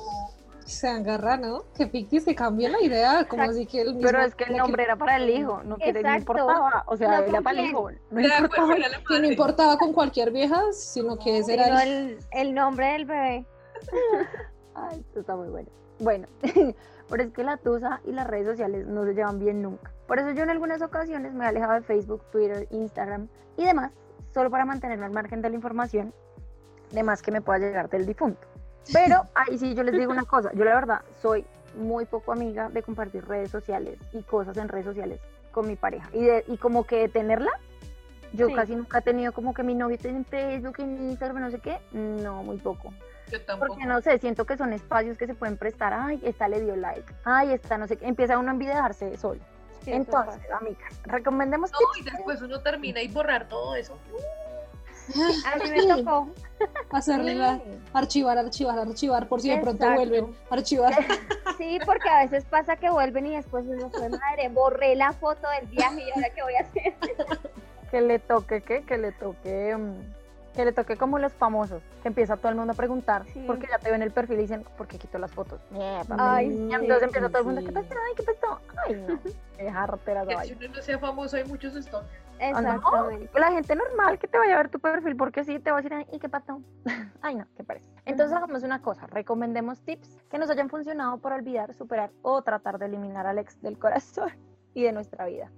Se 0.64 0.88
agarra, 0.88 1.36
¿no? 1.38 1.64
Que 1.74 1.86
Pictis 1.86 2.24
se 2.24 2.34
cambia 2.34 2.68
la 2.68 2.82
idea, 2.82 3.24
como 3.26 3.44
así 3.44 3.64
que 3.64 3.80
el 3.82 3.94
mismo, 3.94 4.02
Pero 4.02 4.20
es 4.22 4.34
que 4.34 4.44
el 4.44 4.56
nombre 4.56 4.82
era 4.82 4.96
para 4.96 5.16
el 5.16 5.30
hijo, 5.30 5.62
no 5.64 5.78
que 5.78 5.92
no 5.94 6.14
importaba, 6.14 6.84
o 6.86 6.96
sea, 6.96 7.24
era 7.24 7.40
para 7.40 7.58
el 7.58 7.66
hijo. 7.66 7.90
No 8.10 8.20
importaba, 8.20 8.74
que 9.08 9.20
no 9.20 9.26
importaba 9.26 9.78
con 9.78 9.92
cualquier 9.94 10.30
vieja, 10.30 10.60
sino 10.72 11.18
que 11.18 11.38
ese 11.38 11.54
era 11.54 11.82
el, 11.84 12.18
el 12.32 12.54
nombre 12.54 12.88
del 12.88 13.06
bebé. 13.06 13.46
Ay, 14.74 15.00
esto 15.00 15.20
está 15.20 15.36
muy 15.36 15.48
bueno. 15.48 15.68
Bueno, 16.00 16.28
pero 17.10 17.22
es 17.22 17.32
que 17.32 17.42
la 17.42 17.56
tusa 17.56 18.00
y 18.04 18.12
las 18.12 18.26
redes 18.26 18.46
sociales 18.46 18.86
no 18.86 19.04
se 19.04 19.14
llevan 19.14 19.38
bien 19.38 19.62
nunca. 19.62 19.90
Por 20.06 20.18
eso 20.18 20.30
yo 20.30 20.44
en 20.44 20.50
algunas 20.50 20.80
ocasiones 20.80 21.34
me 21.34 21.44
he 21.44 21.48
alejado 21.48 21.74
de 21.74 21.82
Facebook, 21.82 22.22
Twitter, 22.30 22.68
Instagram 22.70 23.28
y 23.56 23.64
demás, 23.64 23.92
solo 24.32 24.50
para 24.50 24.64
mantenerme 24.64 25.06
al 25.06 25.12
margen 25.12 25.42
de 25.42 25.50
la 25.50 25.56
información 25.56 26.14
de 26.92 27.02
más 27.02 27.20
que 27.20 27.32
me 27.32 27.40
pueda 27.40 27.58
llegar 27.58 27.88
del 27.88 28.06
difunto. 28.06 28.46
Pero 28.92 29.22
ahí 29.34 29.58
sí 29.58 29.74
yo 29.74 29.82
les 29.82 29.94
digo 29.94 30.12
una 30.12 30.24
cosa, 30.24 30.52
yo 30.54 30.64
la 30.64 30.74
verdad 30.74 31.02
soy 31.20 31.44
muy 31.76 32.04
poco 32.06 32.32
amiga 32.32 32.68
de 32.68 32.82
compartir 32.82 33.26
redes 33.26 33.50
sociales 33.50 33.98
y 34.12 34.22
cosas 34.22 34.56
en 34.56 34.68
redes 34.68 34.86
sociales 34.86 35.20
con 35.50 35.66
mi 35.66 35.76
pareja. 35.76 36.08
Y, 36.12 36.24
de, 36.24 36.44
y 36.46 36.56
como 36.56 36.84
que 36.84 37.08
tenerla, 37.08 37.50
yo 38.32 38.52
casi 38.54 38.74
nunca 38.74 38.98
he 38.98 39.02
tenido 39.02 39.32
como 39.32 39.54
que 39.54 39.62
mi 39.62 39.74
novio 39.74 39.96
esté 39.96 40.08
en 40.10 40.24
Facebook, 40.24 40.76
en 40.78 41.10
Instagram, 41.10 41.42
no 41.42 41.50
sé 41.50 41.58
qué, 41.60 41.78
no, 41.92 42.42
muy 42.42 42.58
poco. 42.58 42.92
Yo 43.30 43.40
tampoco. 43.42 43.74
Porque 43.74 43.86
no 43.86 44.00
sé, 44.00 44.18
siento 44.18 44.46
que 44.46 44.56
son 44.56 44.72
espacios 44.72 45.18
que 45.18 45.26
se 45.26 45.34
pueden 45.34 45.56
prestar, 45.56 45.92
ay, 45.92 46.20
esta 46.24 46.48
le 46.48 46.60
dio 46.60 46.76
like, 46.76 47.12
ay, 47.24 47.52
esta 47.52 47.78
no 47.78 47.86
sé 47.86 47.96
qué, 47.96 48.06
empieza 48.06 48.38
uno 48.38 48.48
a 48.48 48.52
envidiarse 48.52 49.16
solo. 49.16 49.40
Entonces, 49.86 50.42
amigas, 50.52 51.00
recomendemos 51.04 51.70
No, 51.72 51.78
y 51.98 52.02
después 52.02 52.42
uno 52.42 52.60
termina 52.60 53.00
y 53.00 53.08
borrar 53.08 53.48
todo 53.48 53.74
eso. 53.74 53.98
A 55.46 55.56
mí 55.56 55.70
me 55.70 55.86
tocó. 55.86 56.28
Hacerle 56.90 57.34
la, 57.34 57.60
archivar, 57.92 58.36
archivar, 58.36 58.78
archivar, 58.78 59.28
por 59.28 59.40
si 59.40 59.50
de 59.50 59.58
pronto 59.58 59.90
vuelven, 59.92 60.36
archivar. 60.50 60.92
Sí, 61.56 61.78
porque 61.84 62.08
a 62.08 62.22
veces 62.22 62.44
pasa 62.44 62.76
que 62.76 62.88
vuelven 62.88 63.26
y 63.26 63.34
después 63.34 63.64
uno 63.66 63.90
fue 63.90 64.08
madre, 64.10 64.48
borré 64.48 64.94
la 64.94 65.12
foto 65.12 65.48
del 65.58 65.66
viaje 65.66 66.04
y 66.06 66.10
ahora 66.12 66.30
qué 66.30 66.42
voy 66.42 66.54
a 66.54 66.60
hacer. 66.60 66.94
Que 67.90 68.00
le 68.00 68.18
toque, 68.18 68.60
¿qué? 68.60 68.82
Que 68.82 68.98
le 68.98 69.12
toque, 69.12 69.76
mm, 69.76 70.54
que 70.54 70.64
le 70.64 70.72
toque 70.72 70.96
como 70.96 71.18
los 71.18 71.32
famosos, 71.32 71.82
que 72.02 72.08
empieza 72.08 72.36
todo 72.36 72.50
el 72.50 72.56
mundo 72.56 72.72
a 72.72 72.76
preguntar, 72.76 73.24
porque 73.46 73.66
ya 73.70 73.78
te 73.78 73.90
ven 73.90 74.02
el 74.02 74.10
perfil 74.10 74.38
y 74.38 74.42
dicen, 74.42 74.64
¿por 74.76 74.86
qué 74.86 74.98
quito 74.98 75.18
las 75.18 75.32
fotos? 75.32 75.60
Ay, 76.18 76.48
y 76.48 76.74
entonces 76.74 77.02
empieza 77.04 77.28
todo 77.28 77.38
el 77.38 77.44
mundo, 77.44 77.60
¿qué 77.64 77.72
pasó? 77.72 77.94
Ay, 77.94 78.14
¿qué 78.16 78.22
pasó? 78.24 78.60
Ay, 78.84 78.94
no, 78.94 79.20
qué 79.56 79.70
jartera 79.70 80.24
de 80.24 80.36
si 80.44 80.52
uno 80.54 80.68
no 80.74 80.82
sea 80.82 80.98
famoso 80.98 81.36
hay 81.36 81.44
muchos 81.44 81.74
stalkers. 81.74 82.28
Ah, 82.40 82.60
no, 82.60 82.74
Exactamente. 82.74 83.38
La 83.38 83.52
gente 83.52 83.74
normal 83.74 84.18
que 84.18 84.28
te 84.28 84.38
vaya 84.38 84.54
a 84.54 84.56
ver 84.58 84.68
tu 84.68 84.78
perfil, 84.78 85.16
porque 85.16 85.44
sí, 85.44 85.58
te 85.58 85.70
va 85.70 85.78
a 85.78 85.82
decir, 85.82 86.06
¿y 86.12 86.18
qué 86.18 86.28
pasó? 86.28 86.60
Ay, 87.22 87.36
no, 87.36 87.46
¿qué 87.56 87.64
parece? 87.64 87.86
Entonces 88.04 88.36
hagamos 88.36 88.62
una 88.62 88.80
cosa, 88.80 89.06
recomendemos 89.06 89.80
tips 89.82 90.16
que 90.30 90.38
nos 90.38 90.50
hayan 90.50 90.68
funcionado 90.68 91.18
para 91.18 91.36
olvidar, 91.36 91.74
superar 91.74 92.10
o 92.22 92.42
tratar 92.42 92.78
de 92.78 92.86
eliminar 92.86 93.26
al 93.26 93.38
ex 93.38 93.60
del 93.60 93.78
corazón 93.78 94.30
y 94.74 94.82
de 94.82 94.92
nuestra 94.92 95.26
vida. 95.26 95.50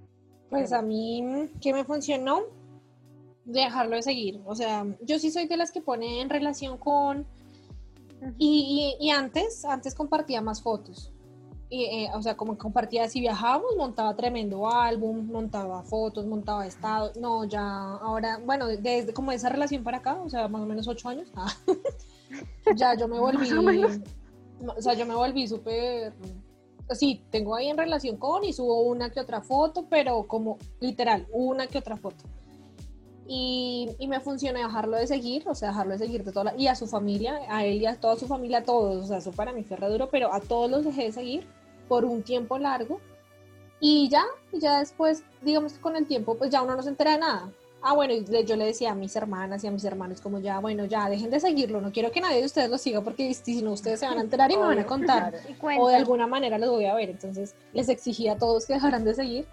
Pues 0.50 0.72
a 0.72 0.82
mí, 0.82 1.48
¿qué 1.60 1.72
me 1.72 1.84
funcionó? 1.84 2.40
Dejarlo 3.44 3.96
de 3.96 4.02
seguir. 4.02 4.40
O 4.44 4.54
sea, 4.54 4.84
yo 5.02 5.18
sí 5.18 5.30
soy 5.30 5.46
de 5.46 5.56
las 5.56 5.70
que 5.70 5.80
pone 5.80 6.20
en 6.20 6.28
relación 6.28 6.76
con... 6.76 7.26
Y, 8.36 8.96
y- 9.00 9.06
y 9.06 9.10
antes, 9.10 9.64
antes 9.64 9.94
compartía 9.94 10.42
más 10.42 10.60
fotos. 10.62 11.10
Y, 11.70 11.84
eh, 11.84 12.10
o 12.14 12.20
sea, 12.20 12.36
como 12.36 12.58
compartía, 12.58 13.08
si 13.08 13.20
viajábamos, 13.20 13.76
montaba 13.78 14.14
tremendo 14.16 14.68
álbum, 14.68 15.26
montaba 15.30 15.82
fotos, 15.84 16.26
montaba 16.26 16.66
estados. 16.66 17.16
No, 17.16 17.44
ya 17.44 17.62
ahora, 17.62 18.38
bueno, 18.44 18.66
desde 18.66 19.14
como 19.14 19.30
esa 19.32 19.48
relación 19.48 19.84
para 19.84 19.98
acá, 19.98 20.20
o 20.20 20.28
sea, 20.28 20.48
más 20.48 20.60
o 20.60 20.66
menos 20.66 20.86
ocho 20.88 21.08
años, 21.08 21.28
ah, 21.36 21.50
ya 22.76 22.94
yo 22.96 23.06
me 23.08 23.18
volví, 23.20 23.48
o 24.76 24.82
sea, 24.82 24.94
yo 24.94 25.06
me 25.06 25.14
volví 25.14 25.46
súper, 25.46 26.12
sí, 26.94 27.22
tengo 27.31 27.55
ahí 27.55 27.68
en 27.68 27.76
relación 27.79 28.16
con 28.16 28.44
y 28.44 28.53
subo 28.53 28.83
una 28.83 29.11
que 29.11 29.20
otra 29.20 29.40
foto, 29.42 29.87
pero 29.88 30.24
como 30.26 30.59
literal, 30.81 31.26
una 31.33 31.66
que 31.66 31.79
otra 31.79 31.96
foto. 31.96 32.24
Y, 33.26 33.88
y 34.00 34.09
me 34.09 34.18
funciona 34.20 34.59
dejarlo 34.61 34.96
de 34.96 35.07
seguir, 35.07 35.48
o 35.48 35.55
sea, 35.55 35.68
dejarlo 35.68 35.92
de 35.92 35.98
seguir 35.98 36.24
de 36.24 36.33
toda 36.33 36.46
la- 36.46 36.57
y 36.57 36.66
a 36.66 36.74
su 36.74 36.87
familia, 36.88 37.38
a 37.48 37.64
él 37.64 37.81
y 37.81 37.87
a 37.87 37.94
toda 38.00 38.16
su 38.16 38.26
familia, 38.26 38.59
a 38.59 38.64
todos, 38.64 39.05
o 39.05 39.07
sea, 39.07 39.18
eso 39.18 39.31
para 39.31 39.53
mí 39.53 39.62
fue 39.62 39.76
re 39.76 39.88
duro, 39.88 40.09
pero 40.11 40.33
a 40.35 40.40
todos 40.40 40.68
los 40.70 40.85
dejé 40.85 41.05
de 41.05 41.12
seguir 41.12 41.46
por 41.88 42.05
un 42.05 42.22
tiempo 42.22 42.59
largo 42.59 43.00
y 43.79 44.09
ya, 44.09 44.24
ya 44.53 44.81
después, 44.81 45.22
digamos 45.42 45.74
que 45.74 45.81
con 45.81 45.94
el 45.96 46.07
tiempo, 46.07 46.37
pues 46.37 46.50
ya 46.50 46.61
uno 46.62 46.74
no 46.74 46.83
se 46.83 46.88
entera 46.88 47.12
de 47.12 47.18
nada. 47.18 47.50
Ah, 47.82 47.94
bueno, 47.94 48.12
yo 48.14 48.56
le 48.56 48.66
decía 48.66 48.90
a 48.90 48.94
mis 48.94 49.16
hermanas 49.16 49.64
y 49.64 49.66
a 49.66 49.70
mis 49.70 49.84
hermanos 49.84 50.20
como 50.20 50.38
ya, 50.38 50.58
bueno, 50.58 50.84
ya 50.84 51.08
dejen 51.08 51.30
de 51.30 51.40
seguirlo, 51.40 51.80
no 51.80 51.92
quiero 51.92 52.10
que 52.12 52.20
nadie 52.20 52.40
de 52.40 52.44
ustedes 52.44 52.68
lo 52.68 52.76
siga 52.76 53.00
porque 53.00 53.32
si 53.32 53.62
no 53.62 53.72
ustedes 53.72 54.00
se 54.00 54.06
van 54.06 54.18
a 54.18 54.20
enterar 54.20 54.50
y 54.50 54.56
me 54.56 54.62
van 54.62 54.78
a 54.78 54.86
contar 54.86 55.34
o 55.78 55.88
de 55.88 55.96
alguna 55.96 56.26
manera 56.26 56.58
los 56.58 56.70
voy 56.70 56.84
a 56.84 56.94
ver. 56.94 57.10
Entonces 57.10 57.54
les 57.72 57.88
exigía 57.88 58.32
a 58.32 58.36
todos 58.36 58.66
que 58.66 58.74
dejaran 58.74 59.04
de 59.04 59.14
seguir. 59.14 59.46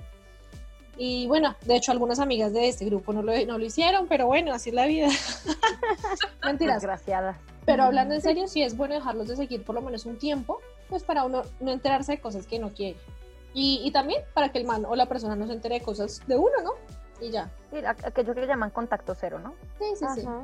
Y 0.97 1.27
bueno, 1.27 1.55
de 1.65 1.75
hecho 1.75 1.91
algunas 1.91 2.19
amigas 2.19 2.51
de 2.53 2.67
este 2.67 2.83
grupo 2.85 3.13
no 3.13 3.21
lo, 3.21 3.33
no 3.45 3.57
lo 3.57 3.65
hicieron, 3.65 4.07
pero 4.07 4.25
bueno, 4.25 4.51
así 4.51 4.69
es 4.69 4.75
la 4.75 4.87
vida. 4.87 5.07
Mentiras. 6.43 6.81
Desgraciadas. 6.81 7.37
Pero 7.65 7.83
hablando 7.83 8.15
en 8.15 8.21
serio, 8.21 8.47
sí 8.47 8.63
es 8.63 8.75
bueno 8.75 8.95
dejarlos 8.95 9.27
de 9.27 9.35
seguir 9.35 9.63
por 9.63 9.75
lo 9.75 9.81
menos 9.81 10.05
un 10.05 10.17
tiempo, 10.17 10.59
pues 10.89 11.03
para 11.03 11.23
uno 11.23 11.43
no 11.59 11.71
enterarse 11.71 12.13
de 12.13 12.19
cosas 12.19 12.47
que 12.47 12.59
no 12.59 12.73
quiere. 12.73 12.97
Y, 13.53 13.81
y 13.83 13.91
también 13.91 14.21
para 14.33 14.51
que 14.51 14.57
el 14.57 14.65
man 14.65 14.85
o 14.85 14.95
la 14.95 15.05
persona 15.05 15.35
no 15.35 15.47
se 15.47 15.53
entere 15.53 15.75
de 15.75 15.81
cosas 15.81 16.21
de 16.27 16.35
uno, 16.35 16.63
¿no? 16.63 16.71
Y 17.21 17.31
ya. 17.31 17.49
Sí, 17.71 17.77
aqu- 17.77 18.05
aquello 18.07 18.33
que 18.33 18.41
le 18.41 18.47
llaman 18.47 18.69
contacto 18.69 19.15
cero, 19.15 19.39
¿no? 19.39 19.53
Sí, 19.79 19.85
sí, 19.95 20.05
sí. 20.15 20.21
Ajá. 20.25 20.41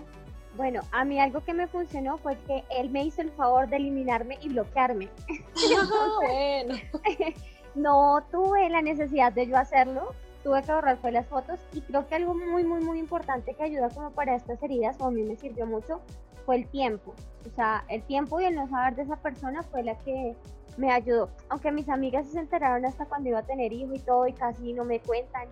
Bueno, 0.55 0.81
a 0.91 1.03
mí 1.03 1.19
algo 1.19 1.43
que 1.43 1.53
me 1.53 1.67
funcionó 1.67 2.17
fue 2.19 2.38
que 2.45 2.63
él 2.69 2.89
me 2.91 3.03
hizo 3.03 3.21
el 3.21 3.31
favor 3.31 3.67
de 3.67 3.77
eliminarme 3.77 4.38
y 4.41 4.49
bloquearme. 4.49 5.09
Ah, 5.55 6.17
bueno. 6.21 6.75
no 7.75 8.23
tuve 8.31 8.69
la 8.69 8.81
necesidad 8.81 9.31
de 9.33 9.47
yo 9.47 9.57
hacerlo, 9.57 10.13
tuve 10.43 10.62
que 10.62 10.71
borrar 10.73 10.97
fue 10.97 11.12
las 11.12 11.25
fotos 11.27 11.59
y 11.73 11.81
creo 11.81 12.07
que 12.07 12.15
algo 12.15 12.36
muy, 12.36 12.63
muy, 12.63 12.81
muy 12.83 12.99
importante 12.99 13.53
que 13.55 13.63
ayuda 13.63 13.89
como 13.89 14.12
para 14.12 14.36
estas 14.36 14.62
heridas, 14.62 14.95
o 14.99 15.05
a 15.05 15.12
mí 15.12 15.23
me 15.23 15.36
sirvió 15.38 15.65
mucho, 15.65 16.01
fue 16.45 16.57
el 16.57 16.67
tiempo. 16.67 17.13
O 17.51 17.55
sea, 17.55 17.83
el 17.89 18.03
tiempo 18.03 18.39
y 18.41 18.45
el 18.45 18.55
no 18.55 18.67
saber 18.69 18.95
de 18.95 19.03
esa 19.03 19.15
persona 19.15 19.63
fue 19.63 19.83
la 19.83 19.97
que 19.99 20.36
me 20.77 20.91
ayudó. 20.91 21.29
Aunque 21.49 21.71
mis 21.71 21.88
amigas 21.89 22.27
se 22.27 22.39
enteraron 22.39 22.86
hasta 22.86 23.05
cuando 23.05 23.29
iba 23.29 23.39
a 23.39 23.43
tener 23.43 23.71
hijo 23.73 23.93
y 23.93 23.99
todo 23.99 24.27
y 24.27 24.33
casi 24.33 24.73
no 24.73 24.83
me 24.86 24.99
cuentan. 24.99 25.47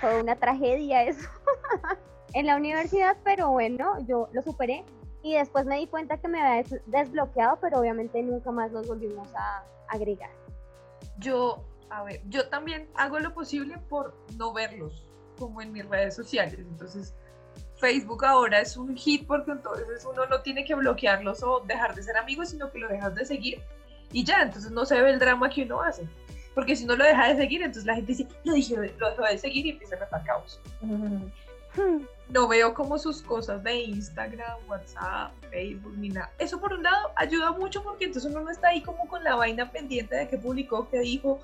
Fue 0.00 0.20
una 0.20 0.36
tragedia 0.36 1.04
eso. 1.04 1.28
en 2.32 2.46
la 2.46 2.56
universidad, 2.56 3.16
pero 3.24 3.50
bueno, 3.50 3.98
yo 4.06 4.28
lo 4.32 4.42
superé 4.42 4.84
y 5.22 5.34
después 5.34 5.66
me 5.66 5.76
di 5.78 5.86
cuenta 5.86 6.16
que 6.18 6.28
me 6.28 6.40
había 6.40 6.62
des- 6.62 6.80
desbloqueado, 6.86 7.58
pero 7.60 7.80
obviamente 7.80 8.22
nunca 8.22 8.50
más 8.50 8.70
nos 8.70 8.86
volvimos 8.86 9.28
a 9.34 9.64
agregar. 9.88 10.30
Yo, 11.18 11.64
a 11.90 12.02
ver, 12.04 12.22
yo 12.28 12.48
también 12.48 12.88
hago 12.94 13.18
lo 13.18 13.34
posible 13.34 13.76
por 13.88 14.14
no 14.38 14.52
verlos 14.52 15.06
como 15.38 15.60
en 15.60 15.72
mis 15.72 15.86
redes 15.88 16.14
sociales. 16.14 16.58
Entonces, 16.60 17.14
Facebook 17.76 18.24
ahora 18.24 18.60
es 18.60 18.76
un 18.76 18.96
hit 18.96 19.26
porque 19.26 19.50
entonces 19.50 20.04
uno 20.04 20.26
no 20.26 20.40
tiene 20.42 20.64
que 20.64 20.74
bloquearlos 20.74 21.42
o 21.42 21.60
dejar 21.60 21.94
de 21.94 22.02
ser 22.02 22.16
amigos, 22.16 22.50
sino 22.50 22.70
que 22.70 22.78
lo 22.78 22.88
dejas 22.88 23.14
de 23.14 23.24
seguir 23.24 23.60
y 24.12 24.24
ya, 24.24 24.42
entonces 24.42 24.70
no 24.70 24.84
se 24.84 25.00
ve 25.00 25.10
el 25.10 25.18
drama 25.18 25.48
que 25.50 25.62
uno 25.62 25.82
hace. 25.82 26.06
Porque 26.54 26.74
si 26.74 26.84
uno 26.84 26.96
lo 26.96 27.04
deja 27.04 27.28
de 27.28 27.36
seguir, 27.36 27.62
entonces 27.62 27.86
la 27.86 27.94
gente 27.94 28.12
dice, 28.12 28.28
lo, 28.44 28.54
dije, 28.54 28.76
lo 28.98 29.10
dejó 29.10 29.22
de 29.22 29.38
seguir 29.38 29.66
y 29.66 29.70
empieza 29.70 29.94
a 29.96 30.04
estar 30.04 30.24
caos. 30.24 30.60
No 32.28 32.48
veo 32.48 32.74
como 32.74 32.98
sus 32.98 33.22
cosas 33.22 33.62
de 33.62 33.74
Instagram, 33.74 34.58
WhatsApp, 34.68 35.32
Facebook, 35.50 35.96
ni 35.96 36.10
nada. 36.10 36.30
Eso 36.38 36.60
por 36.60 36.72
un 36.72 36.82
lado 36.82 37.10
ayuda 37.16 37.52
mucho 37.52 37.82
porque 37.82 38.06
entonces 38.06 38.30
uno 38.30 38.40
no 38.42 38.50
está 38.50 38.68
ahí 38.68 38.82
como 38.82 39.06
con 39.08 39.22
la 39.24 39.36
vaina 39.36 39.70
pendiente 39.70 40.16
de 40.16 40.28
qué 40.28 40.38
publicó, 40.38 40.88
qué 40.88 41.00
dijo, 41.00 41.40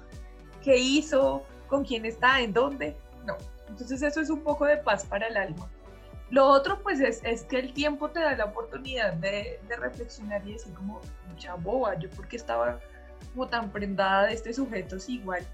qué 0.63 0.77
hizo, 0.77 1.45
con 1.69 1.85
quién 1.85 2.05
está, 2.05 2.41
en 2.41 2.53
dónde. 2.53 2.97
No. 3.25 3.37
Entonces 3.69 4.03
eso 4.03 4.21
es 4.21 4.31
un 4.31 4.41
poco 4.41 4.65
de 4.65 4.77
paz 4.77 5.05
para 5.05 5.27
el 5.29 5.37
alma. 5.37 5.69
Lo 6.31 6.47
otro 6.47 6.83
pues 6.83 7.01
es, 7.01 7.21
es 7.25 7.45
que 7.45 7.59
el 7.59 7.73
tiempo 7.73 8.11
te 8.11 8.21
da 8.21 8.35
la 8.37 8.47
oportunidad 8.47 9.13
de, 9.15 9.61
de 9.69 9.77
reflexionar 9.77 10.47
y 10.47 10.55
decir 10.55 10.75
como, 10.75 11.01
mucha 11.29 11.55
boba, 11.55 11.97
yo 11.99 12.11
porque 12.11 12.37
estaba 12.37 12.81
como 13.33 13.49
tan 13.49 13.71
prendada 13.71 14.27
de 14.27 14.35
este 14.35 14.53
sujeto 14.53 14.99
si 14.99 15.17
igual 15.17 15.45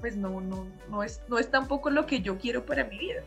pues 0.00 0.16
no, 0.16 0.40
no, 0.40 0.66
no, 0.88 1.02
es, 1.02 1.20
no 1.28 1.38
es 1.38 1.50
tampoco 1.50 1.90
lo 1.90 2.06
que 2.06 2.20
yo 2.20 2.38
quiero 2.38 2.64
para 2.64 2.84
mi 2.84 2.98
vida. 2.98 3.22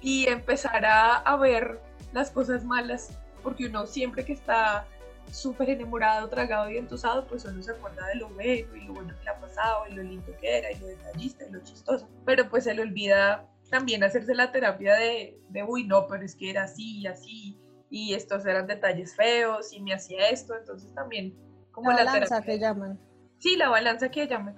Y 0.00 0.26
empezar 0.26 0.84
a, 0.84 1.16
a 1.18 1.36
ver 1.36 1.80
las 2.12 2.30
cosas 2.30 2.64
malas, 2.64 3.16
porque 3.42 3.66
uno 3.66 3.86
siempre 3.86 4.24
que 4.24 4.32
está 4.32 4.84
súper 5.30 5.70
enamorado, 5.70 6.28
tragado 6.28 6.68
y 6.70 6.76
entusado, 6.76 7.26
pues 7.26 7.42
solo 7.42 7.62
se 7.62 7.70
acuerda 7.70 8.06
de 8.08 8.16
lo 8.16 8.28
bueno 8.30 8.76
y 8.76 8.80
lo 8.80 8.94
bueno 8.94 9.14
que 9.16 9.24
le 9.24 9.30
ha 9.30 9.40
pasado 9.40 9.84
y 9.88 9.94
lo 9.94 10.02
lindo 10.02 10.26
que 10.40 10.58
era 10.58 10.72
y 10.72 10.78
lo 10.78 10.86
detallista 10.88 11.44
y 11.46 11.52
lo 11.52 11.60
chistoso. 11.62 12.08
Pero 12.26 12.48
pues 12.50 12.64
se 12.64 12.74
le 12.74 12.82
olvida 12.82 13.48
también 13.70 14.04
hacerse 14.04 14.34
la 14.34 14.52
terapia 14.52 14.94
de, 14.94 15.38
de 15.48 15.62
uy, 15.62 15.84
no, 15.84 16.06
pero 16.06 16.24
es 16.24 16.34
que 16.34 16.50
era 16.50 16.64
así 16.64 16.98
y 16.98 17.06
así 17.06 17.58
y 17.88 18.14
estos 18.14 18.44
eran 18.44 18.66
detalles 18.66 19.14
feos 19.14 19.72
y 19.72 19.80
me 19.80 19.94
hacía 19.94 20.28
esto, 20.30 20.54
entonces 20.56 20.92
también 20.94 21.34
como 21.70 21.90
la 21.90 22.04
la, 22.04 22.12
balanza 22.12 22.40
terapia. 22.40 22.54
que 22.54 22.60
llaman. 22.60 23.11
Sí, 23.42 23.56
la 23.56 23.68
balanza 23.68 24.08
que 24.08 24.28
llaman. 24.28 24.54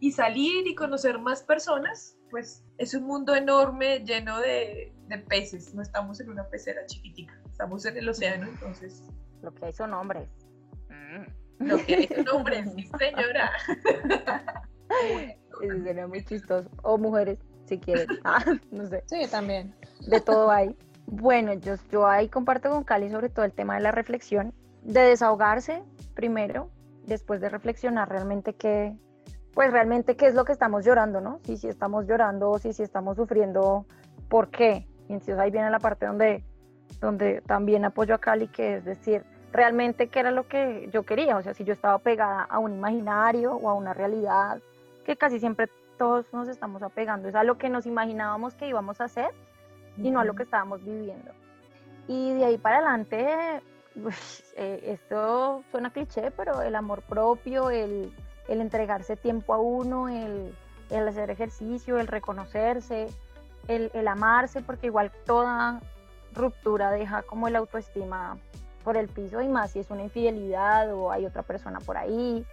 Y 0.00 0.12
salir 0.12 0.66
y 0.66 0.74
conocer 0.74 1.18
más 1.18 1.42
personas, 1.42 2.16
pues 2.30 2.64
es 2.78 2.94
un 2.94 3.02
mundo 3.04 3.34
enorme 3.36 3.98
lleno 4.06 4.40
de, 4.40 4.90
de 5.06 5.18
peces. 5.18 5.74
No 5.74 5.82
estamos 5.82 6.18
en 6.18 6.30
una 6.30 6.48
pecera 6.48 6.80
chiquitica, 6.86 7.38
estamos 7.50 7.84
en 7.84 7.98
el 7.98 8.08
océano, 8.08 8.48
entonces 8.48 9.02
Lo 9.42 9.54
que 9.54 9.66
hay 9.66 9.72
son 9.74 9.92
hombres. 9.92 10.30
lo 11.58 11.76
que 11.84 11.94
hay 11.94 12.06
son 12.08 12.28
hombres, 12.38 12.66
sí, 12.74 12.90
señora. 12.98 13.52
Eso 15.62 15.84
sería 15.84 16.06
muy 16.06 16.24
chistoso. 16.24 16.70
O 16.82 16.96
mujeres, 16.96 17.38
si 17.66 17.78
quieren. 17.78 18.06
Ah, 18.24 18.42
no 18.70 18.86
sé. 18.86 19.04
Sí, 19.06 19.26
también. 19.30 19.74
De 20.08 20.22
todo 20.22 20.50
hay. 20.50 20.74
Bueno, 21.06 21.52
yo, 21.52 21.74
yo 21.90 22.06
ahí 22.06 22.30
comparto 22.30 22.70
con 22.70 22.82
Cali 22.82 23.10
sobre 23.10 23.28
todo 23.28 23.44
el 23.44 23.52
tema 23.52 23.74
de 23.74 23.80
la 23.82 23.92
reflexión, 23.92 24.54
de 24.82 25.00
desahogarse 25.02 25.82
primero, 26.14 26.70
después 27.06 27.40
de 27.40 27.48
reflexionar 27.48 28.08
realmente 28.08 28.54
qué, 28.54 28.96
pues 29.54 29.72
realmente 29.72 30.16
qué 30.16 30.26
es 30.26 30.34
lo 30.34 30.44
que 30.44 30.52
estamos 30.52 30.84
llorando, 30.84 31.20
¿no? 31.20 31.40
Si, 31.44 31.56
si 31.56 31.68
estamos 31.68 32.06
llorando 32.06 32.58
si, 32.58 32.72
si 32.72 32.82
estamos 32.82 33.16
sufriendo, 33.16 33.86
¿por 34.28 34.48
qué? 34.48 34.86
Y 35.08 35.12
entonces 35.12 35.38
ahí 35.38 35.50
viene 35.50 35.70
la 35.70 35.78
parte 35.78 36.06
donde, 36.06 36.44
donde 37.00 37.42
también 37.42 37.84
apoyo 37.84 38.14
a 38.14 38.18
Cali, 38.18 38.48
que 38.48 38.76
es 38.76 38.84
decir, 38.84 39.24
realmente 39.52 40.08
qué 40.08 40.20
era 40.20 40.30
lo 40.30 40.48
que 40.48 40.88
yo 40.92 41.02
quería, 41.02 41.36
o 41.36 41.42
sea, 41.42 41.54
si 41.54 41.64
yo 41.64 41.72
estaba 41.72 41.98
pegada 41.98 42.42
a 42.42 42.58
un 42.58 42.72
imaginario 42.72 43.54
o 43.54 43.68
a 43.68 43.74
una 43.74 43.92
realidad, 43.92 44.60
que 45.04 45.16
casi 45.16 45.38
siempre 45.38 45.68
todos 45.98 46.32
nos 46.32 46.48
estamos 46.48 46.82
apegando, 46.82 47.28
es 47.28 47.34
a 47.34 47.44
lo 47.44 47.58
que 47.58 47.68
nos 47.68 47.86
imaginábamos 47.86 48.54
que 48.54 48.68
íbamos 48.68 49.00
a 49.00 49.04
hacer 49.04 49.30
y 49.98 50.10
no 50.10 50.20
a 50.20 50.24
lo 50.24 50.34
que 50.34 50.44
estábamos 50.44 50.82
viviendo. 50.82 51.32
Y 52.08 52.32
de 52.34 52.44
ahí 52.44 52.58
para 52.58 52.78
adelante, 52.78 53.62
eh, 54.56 54.80
esto 54.86 55.62
suena 55.70 55.92
cliché, 55.92 56.30
pero 56.30 56.62
el 56.62 56.74
amor 56.74 57.02
propio, 57.02 57.70
el, 57.70 58.12
el 58.48 58.60
entregarse 58.60 59.16
tiempo 59.16 59.54
a 59.54 59.58
uno, 59.58 60.08
el, 60.08 60.54
el 60.90 61.08
hacer 61.08 61.30
ejercicio, 61.30 61.98
el 61.98 62.06
reconocerse, 62.06 63.08
el, 63.68 63.90
el 63.94 64.08
amarse, 64.08 64.62
porque 64.62 64.86
igual 64.86 65.12
toda 65.26 65.80
ruptura 66.34 66.90
deja 66.90 67.22
como 67.22 67.48
el 67.48 67.56
autoestima 67.56 68.38
por 68.84 68.96
el 68.96 69.08
piso 69.08 69.40
y 69.40 69.48
más 69.48 69.72
si 69.72 69.78
es 69.78 69.90
una 69.90 70.02
infidelidad 70.02 70.92
o 70.92 71.12
hay 71.12 71.26
otra 71.26 71.42
persona 71.42 71.78
por 71.80 71.96
ahí, 71.96 72.44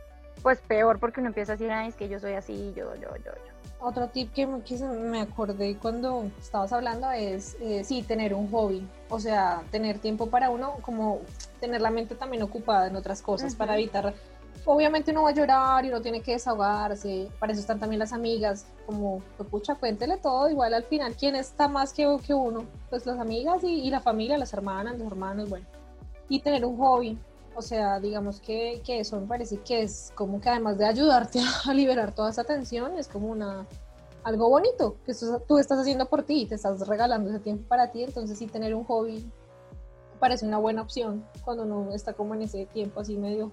pues 0.43 0.59
peor 0.61 0.99
porque 0.99 1.19
uno 1.19 1.29
empieza 1.29 1.53
a 1.53 1.55
decir, 1.55 1.71
"Ay, 1.71 1.89
es 1.89 1.95
que 1.95 2.07
yo 2.07 2.19
soy 2.19 2.33
así, 2.33 2.73
yo, 2.75 2.93
yo, 2.95 3.15
yo, 3.17 3.31
yo. 3.33 3.58
Otro 3.81 4.09
tip 4.09 4.33
que 4.33 4.45
me, 4.45 4.61
que 4.61 4.77
se- 4.77 4.85
me 4.87 5.21
acordé 5.21 5.77
cuando 5.77 6.25
estabas 6.39 6.73
hablando 6.73 7.09
es, 7.11 7.55
eh, 7.61 7.83
sí, 7.85 8.01
tener 8.03 8.33
un 8.33 8.51
hobby. 8.51 8.85
O 9.09 9.19
sea, 9.19 9.63
tener 9.71 9.99
tiempo 9.99 10.27
para 10.27 10.49
uno, 10.49 10.73
como 10.81 11.19
tener 11.61 11.79
la 11.81 11.89
mente 11.89 12.15
también 12.15 12.43
ocupada 12.43 12.87
en 12.87 12.95
otras 12.97 13.21
cosas 13.21 13.55
para 13.55 13.71
Ujú. 13.73 13.79
evitar... 13.81 14.13
Obviamente 14.65 15.11
uno 15.11 15.23
va 15.23 15.29
a 15.29 15.33
llorar 15.33 15.85
y 15.85 15.87
uno 15.87 16.01
tiene 16.01 16.21
que 16.21 16.33
desahogarse. 16.33 17.29
Para 17.39 17.53
eso 17.53 17.61
están 17.61 17.79
también 17.79 17.99
las 17.99 18.11
amigas. 18.11 18.65
Como, 18.85 19.23
pues, 19.37 19.47
pucha, 19.49 19.75
cuéntele 19.75 20.17
todo. 20.17 20.49
Igual 20.49 20.73
al 20.73 20.83
final, 20.83 21.15
¿quién 21.15 21.35
está 21.35 21.69
más 21.69 21.93
que, 21.93 22.05
que 22.27 22.33
uno? 22.33 22.65
Pues 22.89 23.05
las 23.05 23.17
amigas 23.19 23.63
y, 23.63 23.67
y 23.85 23.89
la 23.89 24.01
familia, 24.01 24.37
las 24.37 24.51
hermanas, 24.51 24.97
los 24.99 25.07
hermanos, 25.07 25.49
bueno. 25.49 25.65
Y 26.27 26.41
tener 26.41 26.65
un 26.65 26.77
hobby. 26.77 27.17
O 27.59 27.61
sea, 27.61 27.99
digamos 27.99 28.39
que, 28.39 28.81
que 28.85 29.01
eso 29.01 29.19
me 29.19 29.27
parece 29.27 29.57
que 29.57 29.81
es 29.81 30.13
como 30.15 30.39
que 30.39 30.47
además 30.47 30.77
de 30.77 30.85
ayudarte 30.85 31.41
a 31.67 31.73
liberar 31.73 32.15
toda 32.15 32.29
esa 32.29 32.45
tensión, 32.45 32.97
es 32.97 33.09
como 33.09 33.27
una 33.27 33.67
algo 34.23 34.49
bonito 34.49 34.95
que 35.05 35.13
tú, 35.45 35.57
estás 35.57 35.79
haciendo 35.79 36.05
por 36.05 36.23
ti, 36.23 36.45
te 36.45 36.55
estás 36.55 36.87
regalando 36.87 37.29
ese 37.29 37.39
tiempo 37.39 37.67
para 37.67 37.91
ti, 37.91 38.03
entonces 38.03 38.37
sí 38.37 38.47
tener 38.47 38.73
un 38.73 38.85
hobby 38.85 39.29
parece 40.21 40.45
una 40.45 40.57
buena 40.57 40.81
opción 40.81 41.25
cuando 41.43 41.63
uno 41.63 41.93
está 41.93 42.13
como 42.13 42.33
en 42.33 42.43
ese 42.43 42.65
tiempo 42.65 43.01
así 43.01 43.17
medio 43.17 43.51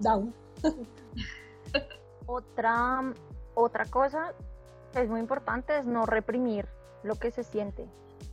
down. 0.00 0.34
Otra, 2.26 3.12
otra 3.54 3.84
cosa 3.84 4.32
es 4.94 5.08
muy 5.10 5.20
importante 5.20 5.78
es 5.78 5.86
no 5.86 6.06
reprimir 6.06 6.66
lo 7.04 7.16
que 7.16 7.30
se 7.30 7.44
siente. 7.44 7.86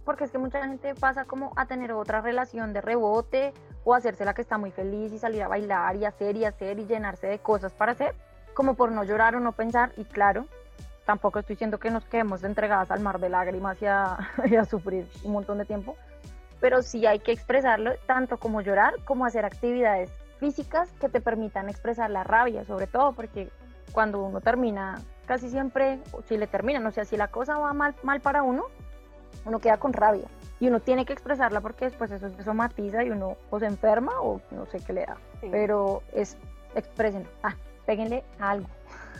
Porque 0.06 0.24
es 0.24 0.32
que 0.32 0.38
mucha 0.38 0.66
gente 0.66 0.96
pasa 0.96 1.26
como 1.26 1.54
a 1.56 1.66
tener 1.66 1.92
otra 1.92 2.22
relación 2.22 2.74
de 2.74 2.82
rebote 2.82 3.54
o 3.84 3.94
hacerse 3.94 4.26
la 4.26 4.34
que 4.34 4.42
está 4.42 4.58
muy 4.58 4.72
feliz 4.72 5.12
y 5.14 5.20
salir 5.20 5.44
a 5.44 5.48
bailar 5.48 5.96
y 5.96 6.06
hacer 6.06 6.36
y 6.36 6.46
hacer 6.46 6.80
y 6.80 6.86
llenarse 6.86 7.28
de 7.28 7.40
cosas 7.40 7.74
para 7.74 7.92
hacer, 7.92 8.16
como 8.54 8.76
por 8.76 8.92
no 8.92 9.04
llorar 9.04 9.36
o 9.36 9.40
no 9.40 9.52
pensar. 9.52 9.92
Y 9.98 10.06
claro, 10.06 10.46
tampoco 11.06 11.40
estoy 11.40 11.56
diciendo 11.56 11.80
que 11.80 11.92
nos 11.92 12.06
quedemos 12.06 12.44
entregadas 12.44 12.90
al 12.92 13.02
mar 13.02 13.20
de 13.20 13.30
lágrimas 13.30 13.82
y 13.82 13.86
a, 13.86 14.18
y 14.46 14.56
a 14.56 14.66
sufrir 14.66 15.08
un 15.24 15.34
montón 15.34 15.58
de 15.58 15.66
tiempo, 15.66 15.96
pero 16.60 16.82
sí 16.82 17.06
hay 17.06 17.20
que 17.20 17.32
expresarlo 17.32 17.92
tanto 18.06 18.38
como 18.38 18.62
llorar 18.62 18.94
como 19.04 19.26
hacer 19.26 19.46
actividades 19.46 20.12
físicas 20.40 20.92
que 20.94 21.10
te 21.10 21.22
permitan 21.22 21.70
expresar 21.70 22.10
la 22.10 22.24
rabia, 22.24 22.64
sobre 22.66 22.88
todo 22.88 23.14
porque 23.14 23.52
cuando 23.92 24.24
uno 24.24 24.42
termina, 24.42 25.00
casi 25.32 25.50
siempre, 25.50 25.98
si 26.28 26.36
le 26.36 26.46
terminan, 26.46 26.86
o 26.86 26.91
sea, 26.91 27.06
si 27.06 27.15
la 27.15 27.30
cosa 27.30 27.58
va 27.58 27.72
mal, 27.72 27.96
mal 28.04 28.20
para 28.20 28.44
uno, 28.44 28.65
uno 29.46 29.60
queda 29.60 29.78
con 29.78 29.94
rabia 29.94 30.28
y 30.60 30.67
uno 30.67 30.82
tiene 30.82 31.06
que 31.06 31.13
expresarla 31.13 31.62
porque 31.62 31.86
después 31.86 32.12
eso 32.12 32.28
se 32.28 32.44
somatiza 32.44 33.02
y 33.06 33.12
uno 33.12 33.38
o 33.50 33.58
se 33.58 33.65
enferma 33.65 34.12
o 34.20 34.41
no 34.52 34.65
sé 34.65 34.80
qué 34.86 34.91
le 34.91 35.06
da, 35.06 35.15
Sí. 35.39 35.48
pero 35.50 36.04
es 36.12 36.36
expresen, 36.76 37.26
ah, 37.44 37.56
péguenle 37.86 38.26
algo. 38.39 38.67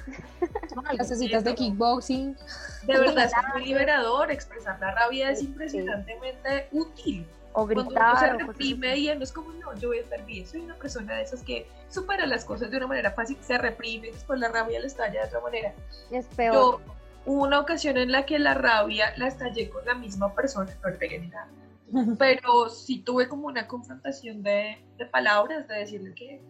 Clasecitas 0.90 1.46
de 1.46 1.56
kickboxing. 1.56 2.36
De 2.84 3.00
verdad 3.00 3.24
es 3.28 3.54
muy 3.54 3.64
liberador, 3.70 4.32
expresar 4.32 4.78
la 4.82 4.92
rabia 4.94 5.32
es 5.32 5.42
impresionantemente 5.42 6.68
útil. 6.74 7.26
O 7.54 7.66
Cuando 7.66 7.82
uno 7.82 7.90
gritar, 7.90 8.20
se 8.20 8.46
reprime 8.46 8.98
y 8.98 9.16
no 9.16 9.24
es 9.24 9.32
como, 9.32 9.52
no, 9.54 9.74
yo 9.76 9.90
voy 9.90 9.98
a 9.98 10.02
estar 10.02 10.26
bien, 10.26 10.46
soy 10.46 10.62
una 10.62 10.76
persona 10.76 11.16
de 11.16 11.24
esas 11.24 11.44
que 11.44 11.68
supera 11.90 12.26
las 12.26 12.46
cosas 12.46 12.72
de 12.72 12.78
una 12.78 12.88
manera 12.88 13.12
fácil, 13.12 13.38
se 13.42 13.58
reprime, 13.58 14.12
después 14.12 14.40
la 14.40 14.50
rabia 14.50 14.80
la 14.80 14.88
estalla 14.88 15.22
de 15.22 15.28
otra 15.28 15.42
manera. 15.42 15.74
Es 16.12 16.28
peor. 16.28 16.54
Yo, 16.54 16.82
hubo 17.26 17.44
una 17.44 17.60
ocasión 17.60 17.98
en 17.98 18.12
la 18.12 18.26
que 18.26 18.40
la 18.40 18.54
rabia 18.54 19.14
la 19.18 19.28
estallé 19.28 19.70
con 19.70 19.86
la 19.86 19.96
misma 19.96 20.34
persona, 20.34 20.72
no 20.82 20.90
le 20.90 20.98
pegué 20.98 21.20
ni 21.20 21.28
nada, 21.28 21.50
pero 22.18 22.70
sí 22.70 23.00
tuve 23.00 23.28
como 23.28 23.48
una 23.48 23.68
confrontación 23.68 24.44
de, 24.44 24.84
de 24.98 25.06
palabras, 25.06 25.68
de 25.68 25.76
decirle 25.76 26.14
que, 26.16 26.42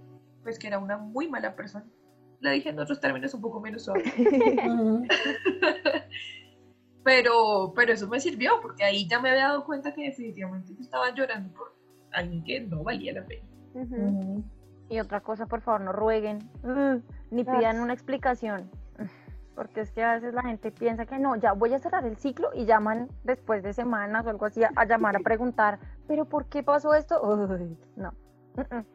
pues, 0.44 0.60
que 0.60 0.68
era 0.68 0.80
una 0.80 0.98
muy 0.98 1.28
mala 1.28 1.56
persona. 1.56 1.86
La 2.40 2.52
dije 2.52 2.70
en 2.70 2.80
otros 2.80 3.00
términos 3.00 3.34
un 3.34 3.42
poco 3.42 3.60
menos 3.60 3.84
suaves. 3.84 4.06
pero, 7.04 7.74
pero 7.76 7.94
eso 7.94 8.08
me 8.08 8.20
sirvió, 8.20 8.62
porque 8.62 8.84
ahí 8.84 9.08
ya 9.08 9.20
me 9.20 9.30
había 9.30 9.50
dado 9.50 9.66
cuenta 9.66 9.94
que 9.94 10.04
definitivamente 10.04 10.74
yo 10.74 10.82
estaba 10.82 11.14
llorando 11.14 11.54
por 11.54 11.76
alguien 12.12 12.44
que 12.44 12.62
no 12.62 12.84
valía 12.84 13.14
la 13.14 13.26
pena. 13.26 13.48
Y 14.90 15.00
otra 15.00 15.22
cosa, 15.22 15.46
por 15.46 15.62
favor, 15.62 15.82
no 15.82 15.94
rueguen, 15.94 16.50
uh, 16.64 17.00
ni 17.30 17.44
pidan 17.44 17.80
una 17.80 17.94
explicación. 17.94 18.70
Porque 19.56 19.82
es 19.82 19.92
que 19.92 20.04
a 20.04 20.16
veces 20.16 20.34
la 20.34 20.44
gente 20.44 20.72
piensa 20.72 21.06
que 21.06 21.20
no, 21.20 21.36
ya 21.36 21.54
voy 21.54 21.74
a 21.74 21.80
cerrar 21.80 22.06
el 22.06 22.18
ciclo 22.18 22.50
y 22.54 22.66
llaman 22.66 23.10
después 23.24 23.64
de 23.64 23.74
semanas 23.74 24.26
o 24.26 24.30
algo 24.30 24.46
así 24.46 24.64
a, 24.64 24.72
a 24.76 24.86
llamar 24.86 25.16
a 25.16 25.20
preguntar, 25.20 25.80
pero 26.08 26.26
¿por 26.26 26.46
qué 26.46 26.64
pasó 26.64 26.94
esto? 26.94 27.22
Uy, 27.22 27.78
no. 27.96 28.14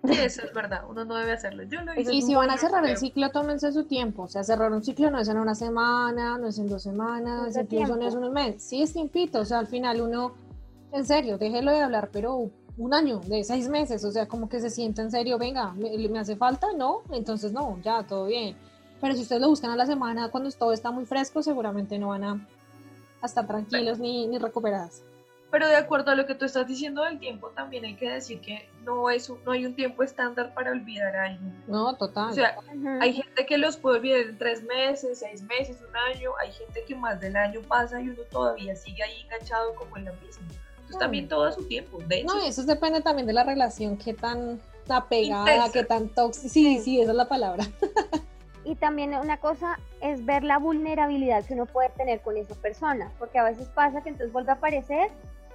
Sí, 0.05 0.13
eso 0.13 0.43
es 0.43 0.53
verdad, 0.53 0.83
uno 0.89 1.05
no 1.05 1.15
debe 1.17 1.33
hacerlo. 1.33 1.63
Yo 1.65 1.81
lo 1.83 1.99
hice 1.99 2.13
Y 2.15 2.23
si 2.23 2.35
van 2.35 2.51
a 2.51 2.59
cerrar 2.59 2.85
el 2.87 2.97
ciclo, 2.97 3.31
tómense 3.31 3.73
su 3.73 3.85
tiempo. 3.85 4.25
O 4.25 4.29
sea, 4.29 4.45
cerrar 4.45 4.71
un 4.73 4.85
ciclo 4.85 5.11
no 5.11 5.19
es 5.19 5.29
en 5.29 5.39
una 5.39 5.55
semana, 5.55 6.39
no 6.39 6.49
es 6.49 6.59
en 6.59 6.69
dos 6.69 6.83
semanas, 6.83 7.49
Es 7.49 7.55
de 7.55 7.63
incluso 7.63 7.97
no 7.97 8.03
es 8.03 8.11
tiempo. 8.11 8.27
un 8.29 8.33
mes. 8.35 8.63
Sí, 8.63 8.83
es 8.83 8.93
tiempito. 8.93 9.41
O 9.41 9.45
sea, 9.45 9.59
al 9.59 9.67
final 9.67 10.01
uno, 10.01 10.35
en 10.93 11.07
serio, 11.07 11.39
déjelo 11.39 11.71
de 11.73 11.81
hablar, 11.81 12.11
pero 12.13 12.51
un 12.79 12.95
año, 12.95 13.21
de 13.21 13.43
seis 13.45 13.69
meses. 13.69 14.05
O 14.05 14.13
sea, 14.13 14.27
como 14.27 14.49
que 14.49 14.61
se 14.61 14.69
sienta 14.71 15.03
en 15.03 15.11
serio, 15.11 15.39
venga, 15.39 15.73
¿me, 15.73 15.97
me 16.09 16.19
hace 16.19 16.37
falta? 16.37 16.69
No, 16.77 17.01
entonces 17.11 17.53
no, 17.53 17.79
ya, 17.83 18.03
todo 18.03 18.27
bien. 18.27 18.57
Pero 19.01 19.15
si 19.15 19.23
ustedes 19.23 19.41
lo 19.43 19.49
buscan 19.49 19.71
a 19.71 19.77
la 19.77 19.87
semana, 19.87 20.31
cuando 20.31 20.51
todo 20.53 20.73
está 20.73 20.91
muy 20.91 21.05
fresco, 21.07 21.43
seguramente 21.43 21.99
no 21.99 22.09
van 22.09 22.25
a, 22.25 22.47
a 23.23 23.27
estar 23.27 23.47
tranquilos 23.47 23.99
ni, 23.99 24.27
ni 24.27 24.39
recuperadas. 24.39 25.03
Pero 25.51 25.69
de 25.69 25.77
acuerdo 25.77 26.11
a 26.11 26.15
lo 26.17 26.27
que 26.27 26.35
tú 26.35 26.45
estás 26.45 26.67
diciendo 26.67 27.05
del 27.05 27.19
tiempo, 27.21 27.51
también 27.51 27.85
hay 27.85 27.95
que 27.95 28.11
decir 28.11 28.41
que 28.41 28.69
no, 28.85 29.11
es 29.11 29.31
un- 29.31 29.43
no 29.45 29.53
hay 29.53 29.65
un 29.65 29.75
tiempo 29.75 30.03
estándar 30.03 30.53
para 30.55 30.73
olvidar 30.73 31.15
a 31.17 31.25
alguien. 31.27 31.63
No, 31.69 31.95
total. 31.97 32.31
O 32.31 32.35
sea, 32.35 32.57
hay 33.01 33.13
gente 33.15 33.47
que 33.47 33.57
los 33.57 33.77
puede 33.77 33.99
olvidar 33.99 34.21
en 34.23 34.39
tres 34.39 34.63
meses, 34.65 35.21
seis 35.21 35.43
meses, 35.43 35.79
un 35.89 35.97
año. 35.97 36.33
Hay 36.41 36.51
gente 36.53 36.83
que 36.87 36.95
más 36.97 37.21
del 37.21 37.37
año 37.37 37.61
pasa 37.63 38.01
y 38.03 38.09
uno 38.09 38.23
todavía 38.31 38.75
sigue 38.75 39.03
ahí 39.05 39.21
enganchado 39.23 39.75
como 39.77 39.97
en 39.97 40.07
la 40.07 40.13
misma. 40.15 40.47
Entonces 40.77 40.99
también 40.99 41.29
todo 41.29 41.45
a 41.45 41.53
su 41.53 41.67
tiempo. 41.67 41.99
De 42.07 42.19
hecho, 42.19 42.27
No, 42.35 42.43
eso 42.45 42.63
depende 42.65 43.01
también 43.01 43.27
de 43.27 43.33
la 43.33 43.45
relación, 43.45 43.97
qué 43.97 44.15
tan 44.15 44.61
apegada, 44.89 45.51
Intensa. 45.53 45.73
qué 45.73 45.85
tan 45.85 46.09
tóxica. 46.09 46.49
Sí, 46.49 46.81
sí, 46.81 47.01
esa 47.01 47.13
es 47.13 47.17
la 47.17 47.29
palabra. 47.29 47.65
Y 48.67 48.75
también 48.75 49.15
una 49.15 49.37
cosa 49.37 49.79
es 50.01 50.25
ver 50.27 50.43
la 50.43 50.59
vulnerabilidad 50.59 51.45
que 51.45 51.55
uno 51.55 51.67
puede 51.67 51.89
tener 51.91 52.21
con 52.21 52.37
esa 52.37 52.57
persona, 52.57 53.13
porque 53.19 53.39
a 53.39 53.45
veces 53.45 53.69
pasa 53.69 54.03
que 54.03 54.09
entonces 54.09 54.33
vuelve 54.33 54.51
a 54.51 54.55
aparecer 54.55 55.09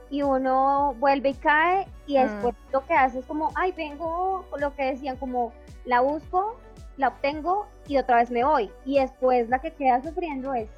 y 0.09 0.21
uno 0.21 0.95
vuelve 0.97 1.29
y 1.29 1.33
cae 1.33 1.87
y 2.07 2.17
Mm. 2.17 2.21
después 2.21 2.55
lo 2.71 2.85
que 2.85 2.93
hace 2.93 3.19
es 3.19 3.25
como, 3.25 3.51
ay, 3.55 3.73
vengo, 3.73 4.45
lo 4.57 4.73
que 4.75 4.85
decían, 4.85 5.17
como 5.17 5.51
la 5.83 5.99
busco, 5.99 6.57
la 6.95 7.09
obtengo 7.09 7.67
y 7.85 7.97
otra 7.97 8.17
vez 8.17 8.31
me 8.31 8.45
voy. 8.45 8.71
Y 8.85 8.99
después 8.99 9.49
la 9.49 9.59
que 9.59 9.71
queda 9.73 10.01
sufriendo 10.01 10.53
es, 10.53 10.69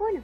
bueno, 0.00 0.20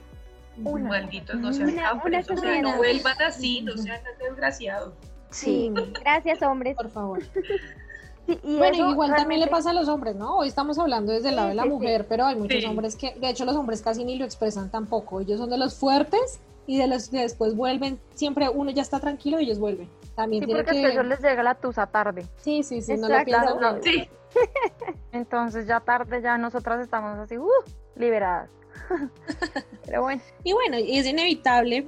una. 0.63 0.89
Malditos, 0.89 1.39
no 1.39 1.53
sean 1.53 1.69
Una- 1.69 1.93
una 1.93 2.19
o 2.19 2.23
sea, 2.37 2.61
no 2.61 2.75
vuelvan 2.77 3.21
así, 3.21 3.61
no 3.61 3.77
sean 3.77 4.03
tan 4.03 4.17
desgraciados. 4.17 4.93
Sí, 5.29 5.71
gracias 6.01 6.41
hombres. 6.41 6.75
Por 6.75 6.89
favor. 6.89 7.19
y 8.27 8.57
bueno, 8.57 8.75
eso 8.75 8.89
igual 8.91 9.15
también 9.15 9.39
le 9.41 9.47
pasa 9.47 9.69
a 9.69 9.73
los 9.73 9.87
hombres, 9.87 10.15
¿no? 10.15 10.37
Hoy 10.37 10.47
estamos 10.47 10.79
hablando 10.79 11.11
desde 11.11 11.29
el 11.29 11.35
lado 11.35 11.49
de 11.49 11.55
la 11.55 11.63
Sí, 11.63 11.69
sí, 11.69 11.73
sí. 11.73 11.79
mujer, 11.79 12.05
pero 12.09 12.25
hay 12.25 12.35
muchos 12.35 12.59
Sí. 12.61 12.65
hombres 12.65 12.95
que, 12.95 13.13
de 13.15 13.29
hecho, 13.29 13.45
los 13.45 13.55
hombres 13.55 13.81
casi 13.81 14.03
ni 14.03 14.17
lo 14.17 14.25
expresan 14.25 14.69
tampoco. 14.71 15.21
Ellos 15.21 15.39
son 15.39 15.49
de 15.49 15.57
los 15.57 15.75
fuertes 15.75 16.39
y 16.67 16.77
de 16.79 16.87
los 16.87 17.09
que 17.09 17.19
después 17.19 17.55
vuelven. 17.55 17.99
Siempre 18.15 18.49
uno 18.49 18.71
ya 18.71 18.81
está 18.81 18.99
tranquilo 18.99 19.39
y 19.39 19.43
ellos 19.43 19.59
vuelven. 19.59 19.89
También 20.15 20.41
Sí, 20.43 20.47
tiene 20.47 20.63
porque 20.63 20.81
que. 20.81 21.03
les 21.03 21.19
llega 21.19 21.43
la 21.43 21.55
tusa 21.55 21.85
tarde. 21.87 22.25
Sí, 22.37 22.63
sí, 22.63 22.81
sí, 22.81 22.95
no 22.97 23.07
lo 23.09 23.23
piensan. 23.23 23.79
Entonces 25.11 25.67
ya 25.67 25.79
tarde, 25.79 26.21
ya 26.21 26.37
nosotras 26.37 26.81
estamos 26.81 27.17
así, 27.19 27.37
uh, 27.37 27.47
liberadas. 27.95 28.49
Pero 29.85 30.01
bueno. 30.01 30.21
Y 30.43 30.53
bueno, 30.53 30.77
es 30.77 31.05
inevitable 31.05 31.87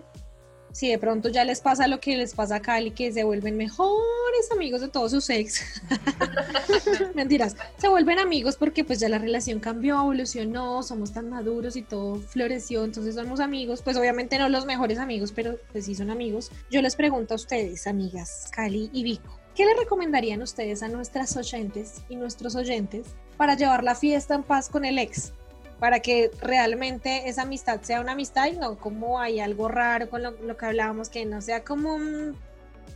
si 0.77 0.89
de 0.89 0.99
pronto 0.99 1.29
ya 1.29 1.43
les 1.43 1.59
pasa 1.59 1.87
lo 1.87 1.99
que 1.99 2.15
les 2.15 2.35
pasa 2.35 2.57
a 2.57 2.61
Cali, 2.61 2.91
que 2.91 3.11
se 3.11 3.23
vuelven 3.23 3.57
mejores 3.57 4.51
amigos 4.51 4.79
de 4.79 4.87
todos 4.87 5.09
sus 5.09 5.27
ex. 5.31 5.81
Mentiras, 7.15 7.55
se 7.79 7.89
vuelven 7.89 8.19
amigos 8.19 8.57
porque 8.57 8.83
pues 8.83 8.99
ya 8.99 9.09
la 9.09 9.17
relación 9.17 9.59
cambió, 9.59 9.99
evolucionó, 9.99 10.83
somos 10.83 11.13
tan 11.13 11.31
maduros 11.31 11.77
y 11.77 11.81
todo 11.81 12.19
floreció, 12.19 12.85
entonces 12.85 13.15
somos 13.15 13.39
amigos, 13.39 13.81
pues 13.81 13.97
obviamente 13.97 14.37
no 14.37 14.49
los 14.49 14.67
mejores 14.67 14.99
amigos, 14.99 15.31
pero 15.31 15.57
pues 15.71 15.85
sí 15.85 15.95
son 15.95 16.11
amigos. 16.11 16.51
Yo 16.69 16.83
les 16.83 16.95
pregunto 16.95 17.33
a 17.33 17.37
ustedes, 17.37 17.87
amigas, 17.87 18.47
Cali 18.51 18.91
y 18.93 19.01
Vico, 19.01 19.39
¿qué 19.55 19.65
le 19.65 19.73
recomendarían 19.73 20.43
ustedes 20.43 20.83
a 20.83 20.89
nuestras 20.89 21.35
oyentes 21.37 22.03
y 22.07 22.17
nuestros 22.17 22.55
oyentes 22.55 23.07
para 23.35 23.55
llevar 23.55 23.83
la 23.83 23.95
fiesta 23.95 24.35
en 24.35 24.43
paz 24.43 24.69
con 24.69 24.85
el 24.85 24.99
ex? 24.99 25.33
Para 25.79 25.99
que 25.99 26.31
realmente 26.41 27.29
esa 27.29 27.43
amistad 27.43 27.81
sea 27.81 28.01
una 28.01 28.13
amistad 28.13 28.47
y 28.47 28.57
no 28.57 28.77
como 28.77 29.19
hay 29.19 29.39
algo 29.39 29.67
raro 29.67 30.09
con 30.09 30.23
lo, 30.23 30.57
que 30.57 30.65
hablábamos, 30.65 31.09
que 31.09 31.25
no 31.25 31.41
sea 31.41 31.63
como 31.63 31.95
un 31.95 32.35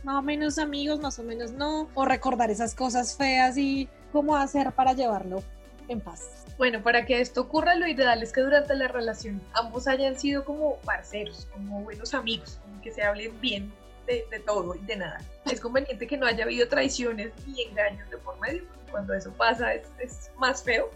más 0.04 0.16
o 0.16 0.22
menos 0.22 0.58
amigos, 0.58 1.00
más 1.00 1.18
o 1.18 1.22
menos 1.22 1.52
no, 1.52 1.88
o 1.94 2.04
recordar 2.04 2.50
esas 2.50 2.74
cosas 2.74 3.16
feas 3.16 3.56
y 3.56 3.88
cómo 4.10 4.36
hacer 4.36 4.72
para 4.72 4.94
llevarlo 4.94 5.44
en 5.88 6.00
paz. 6.00 6.28
Bueno, 6.58 6.82
para 6.82 7.06
que 7.06 7.20
esto 7.20 7.42
ocurra, 7.42 7.74
lo 7.76 7.86
ideal 7.86 8.22
es 8.22 8.32
que 8.32 8.40
durante 8.40 8.74
la 8.74 8.88
relación 8.88 9.40
ambos 9.52 9.86
hayan 9.86 10.18
sido 10.18 10.44
como 10.44 10.76
parceros, 10.78 11.46
como 11.52 11.82
buenos 11.82 12.14
amigos, 12.14 12.58
que 12.82 12.90
se 12.90 13.02
hablen 13.02 13.40
bien 13.40 13.72
de, 14.06 14.24
todo 14.40 14.74
y 14.74 14.80
de 14.80 14.96
nada. 14.96 15.20
Es 15.46 15.60
conveniente 15.60 16.06
que 16.06 16.16
no 16.16 16.26
haya 16.26 16.44
habido 16.44 16.68
traiciones 16.68 17.32
ni 17.46 17.62
engaños 17.62 18.08
de 18.10 18.18
por 18.18 18.38
medio, 18.40 18.64
cuando 18.90 19.14
eso 19.14 19.32
pasa 19.32 19.72
es, 19.74 19.86
es 20.00 20.30
más 20.36 20.62
feo, 20.62 20.90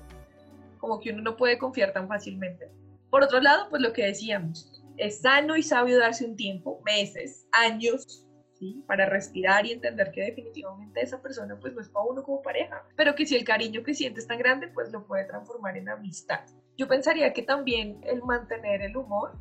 como 0.79 1.01
que 1.01 1.11
uno 1.11 1.23
no 1.23 1.37
puede 1.37 1.59
confiar 1.59 1.93
tan 1.93 2.09
fácilmente. 2.09 2.71
Por 3.11 3.23
otro 3.23 3.41
lado, 3.41 3.69
pues 3.71 3.83
lo 3.83 3.93
que 3.93 4.05
decíamos, 4.05 4.83
es 4.97 5.21
sano 5.21 5.57
y 5.57 5.62
sabio 5.62 5.99
darse 5.99 6.25
un 6.25 6.37
tiempo, 6.37 6.81
meses, 6.85 7.47
años, 7.53 8.27
¿sí? 8.59 8.83
para 8.87 9.07
respirar 9.07 9.67
y 9.67 9.73
entender 9.73 10.11
que 10.12 10.23
definitivamente 10.23 11.01
esa 11.01 11.21
persona 11.21 11.59
pues 11.59 11.75
no 11.75 11.81
es 11.81 11.89
para 11.89 12.07
uno 12.07 12.23
como 12.23 12.43
pareja, 12.43 12.83
pero 12.97 13.15
que 13.15 13.27
si 13.27 13.37
el 13.37 13.45
cariño 13.45 13.83
que 13.83 13.95
siente 13.95 14.21
es 14.21 14.27
tan 14.27 14.39
grande, 14.39 14.69
pues 14.69 14.91
lo 14.93 15.07
puede 15.07 15.25
transformar 15.25 15.77
en 15.77 15.89
amistad. 15.89 16.41
Yo 16.77 16.89
pensaría 16.89 17.33
que 17.33 17.43
también 17.43 18.01
el 18.05 18.23
mantener 18.23 18.83
el 18.83 18.97
humor, 18.97 19.33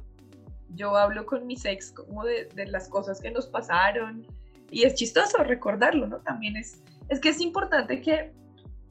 yo 0.69 0.95
hablo 0.97 1.25
con 1.25 1.47
mis 1.47 1.63
ex 1.65 1.91
como 1.91 2.25
de, 2.25 2.45
de 2.53 2.65
las 2.67 2.89
cosas 2.89 3.21
que 3.21 3.31
nos 3.31 3.47
pasaron 3.47 4.25
y 4.71 4.83
es 4.83 4.95
chistoso 4.95 5.43
recordarlo, 5.43 6.07
¿no? 6.07 6.19
También 6.19 6.57
es, 6.57 6.81
es 7.09 7.19
que 7.19 7.29
es 7.29 7.39
importante 7.39 8.01
que 8.01 8.33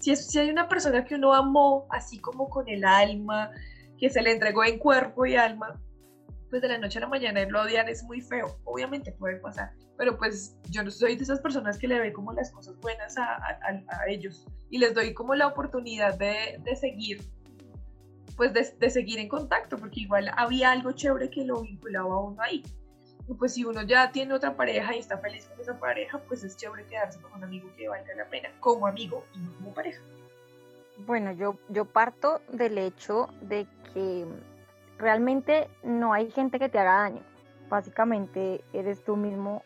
si, 0.04 0.14
si 0.16 0.38
hay 0.38 0.50
una 0.50 0.68
persona 0.68 1.04
que 1.04 1.14
uno 1.14 1.32
amó 1.32 1.86
así 1.90 2.18
como 2.18 2.50
con 2.50 2.68
el 2.68 2.84
alma, 2.84 3.50
que 3.98 4.10
se 4.10 4.20
le 4.20 4.32
entregó 4.32 4.62
en 4.64 4.78
cuerpo 4.78 5.24
y 5.24 5.36
alma, 5.36 5.80
pues 6.50 6.60
de 6.60 6.68
la 6.68 6.78
noche 6.78 6.98
a 6.98 7.02
la 7.02 7.08
mañana 7.08 7.42
lo 7.46 7.62
odian 7.62 7.88
es 7.88 8.04
muy 8.04 8.20
feo, 8.20 8.58
obviamente 8.64 9.12
puede 9.12 9.36
pasar, 9.36 9.72
pero 9.96 10.18
pues 10.18 10.58
yo 10.68 10.82
no 10.82 10.90
soy 10.90 11.16
de 11.16 11.22
esas 11.22 11.40
personas 11.40 11.78
que 11.78 11.88
le 11.88 11.98
ve 11.98 12.12
como 12.12 12.34
las 12.34 12.50
cosas 12.50 12.78
buenas 12.80 13.16
a, 13.16 13.34
a, 13.34 13.56
a 13.88 14.08
ellos 14.08 14.46
y 14.68 14.78
les 14.78 14.92
doy 14.92 15.14
como 15.14 15.34
la 15.34 15.46
oportunidad 15.46 16.18
de, 16.18 16.60
de 16.62 16.76
seguir, 16.76 17.22
pues 18.36 18.52
de, 18.52 18.68
de, 18.78 18.90
seguir 18.90 19.18
en 19.20 19.28
contacto, 19.28 19.78
porque 19.78 20.00
igual 20.00 20.30
había 20.36 20.70
algo 20.70 20.92
chévere 20.92 21.30
que 21.30 21.44
lo 21.44 21.62
vinculaba 21.62 22.14
a 22.14 22.18
uno 22.18 22.42
ahí. 22.42 22.62
Pues 23.38 23.54
si 23.54 23.64
uno 23.64 23.82
ya 23.82 24.12
tiene 24.12 24.34
otra 24.34 24.54
pareja 24.54 24.94
y 24.94 24.98
está 24.98 25.18
feliz 25.18 25.46
con 25.46 25.60
esa 25.60 25.78
pareja, 25.78 26.18
pues 26.28 26.44
es 26.44 26.56
chévere 26.56 26.84
quedarse 26.84 27.20
con 27.20 27.32
un 27.32 27.44
amigo 27.44 27.68
que 27.76 27.88
valga 27.88 28.14
la 28.14 28.26
pena, 28.26 28.50
como 28.60 28.86
amigo 28.86 29.24
y 29.34 29.38
no 29.38 29.54
como 29.54 29.72
pareja. 29.72 30.02
Bueno, 30.98 31.32
yo, 31.32 31.56
yo 31.68 31.86
parto 31.86 32.40
del 32.52 32.78
hecho 32.78 33.28
de 33.40 33.66
que 33.92 34.26
realmente 34.98 35.68
no 35.82 36.12
hay 36.12 36.30
gente 36.30 36.58
que 36.58 36.68
te 36.68 36.78
haga 36.78 36.94
daño. 36.94 37.22
Básicamente 37.68 38.62
eres 38.72 39.02
tú 39.04 39.16
mismo 39.16 39.62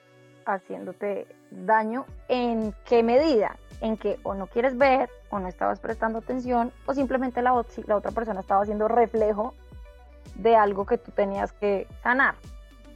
haciéndote 0.47 1.27
daño. 1.51 2.07
¿En 2.29 2.75
qué 2.85 3.03
medida? 3.03 3.57
En 3.81 3.97
que 3.97 4.19
o 4.23 4.35
no 4.35 4.47
quieres 4.47 4.79
ver, 4.79 5.11
o 5.31 5.39
no 5.39 5.49
estabas 5.49 5.81
prestando 5.81 6.21
atención, 6.21 6.73
o 6.87 6.95
simplemente 6.95 7.43
la, 7.43 7.65
la 7.87 7.97
otra 7.97 8.11
persona 8.13 8.41
estaba 8.41 8.63
haciendo 8.63 8.89
reflejo 8.89 9.55
de 10.37 10.57
algo 10.57 10.87
que 10.87 10.99
tú 10.99 11.11
tenías 11.13 11.53
que 11.53 11.87
sanar. 12.03 12.37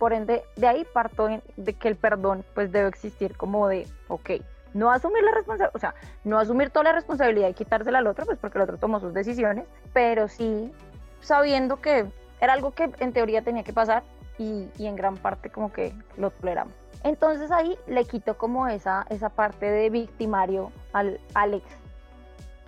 Por 0.03 0.12
ende, 0.12 0.43
de 0.57 0.67
ahí 0.67 0.85
parto 0.93 1.29
de 1.57 1.75
que 1.75 1.87
el 1.87 1.95
perdón 1.95 2.45
pues 2.57 2.73
debe 2.73 2.88
existir 2.88 3.37
como 3.37 3.69
de, 3.69 3.87
ok, 4.09 4.31
no 4.75 4.91
asumir 4.91 5.23
la 5.23 5.31
responsabilidad, 5.31 5.77
o 5.77 5.79
sea, 5.79 5.95
no 6.25 6.41
asumir 6.41 6.71
toda 6.71 6.87
la 6.87 6.93
responsabilidad 6.93 7.49
y 7.49 7.55
quitársela 7.55 7.99
al 8.01 8.09
otro, 8.09 8.27
pues 8.27 8.37
porque 8.37 8.59
el 8.59 8.62
otro 8.62 8.79
tomó 8.79 8.99
sus 8.99 9.15
decisiones, 9.15 9.65
pero 9.93 10.27
sí 10.27 10.73
sabiendo 11.21 11.81
que 11.81 12.07
era 12.41 12.53
algo 12.53 12.73
que 12.73 12.91
en 12.99 13.12
teoría 13.12 13.43
tenía 13.43 13.62
que 13.62 13.73
pasar 13.73 14.03
y, 14.38 14.69
y 14.77 14.88
en 14.88 14.97
gran 14.97 15.19
parte 15.19 15.51
como 15.51 15.73
que 15.73 15.95
lo 16.17 16.33
toleramos. 16.33 16.75
Entonces 17.05 17.53
ahí 17.53 17.79
le 17.87 18.05
quito 18.05 18.37
como 18.37 18.67
esa, 18.67 19.07
esa 19.09 19.29
parte 19.29 19.71
de 19.71 19.88
victimario 19.88 20.73
al 20.93 21.21
Alex. 21.35 21.65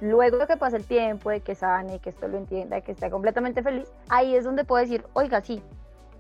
Luego 0.01 0.39
de 0.39 0.47
que 0.47 0.57
pase 0.57 0.77
el 0.77 0.87
tiempo, 0.87 1.31
de 1.31 1.41
que 1.41 1.57
sane, 1.57 1.99
que 1.99 2.11
esto 2.11 2.29
lo 2.29 2.39
entienda, 2.39 2.77
de 2.77 2.83
que 2.83 2.93
esté 2.93 3.11
completamente 3.11 3.61
feliz, 3.61 3.91
ahí 4.09 4.37
es 4.37 4.45
donde 4.45 4.63
puedo 4.63 4.81
decir, 4.81 5.05
oiga, 5.15 5.41
sí, 5.41 5.61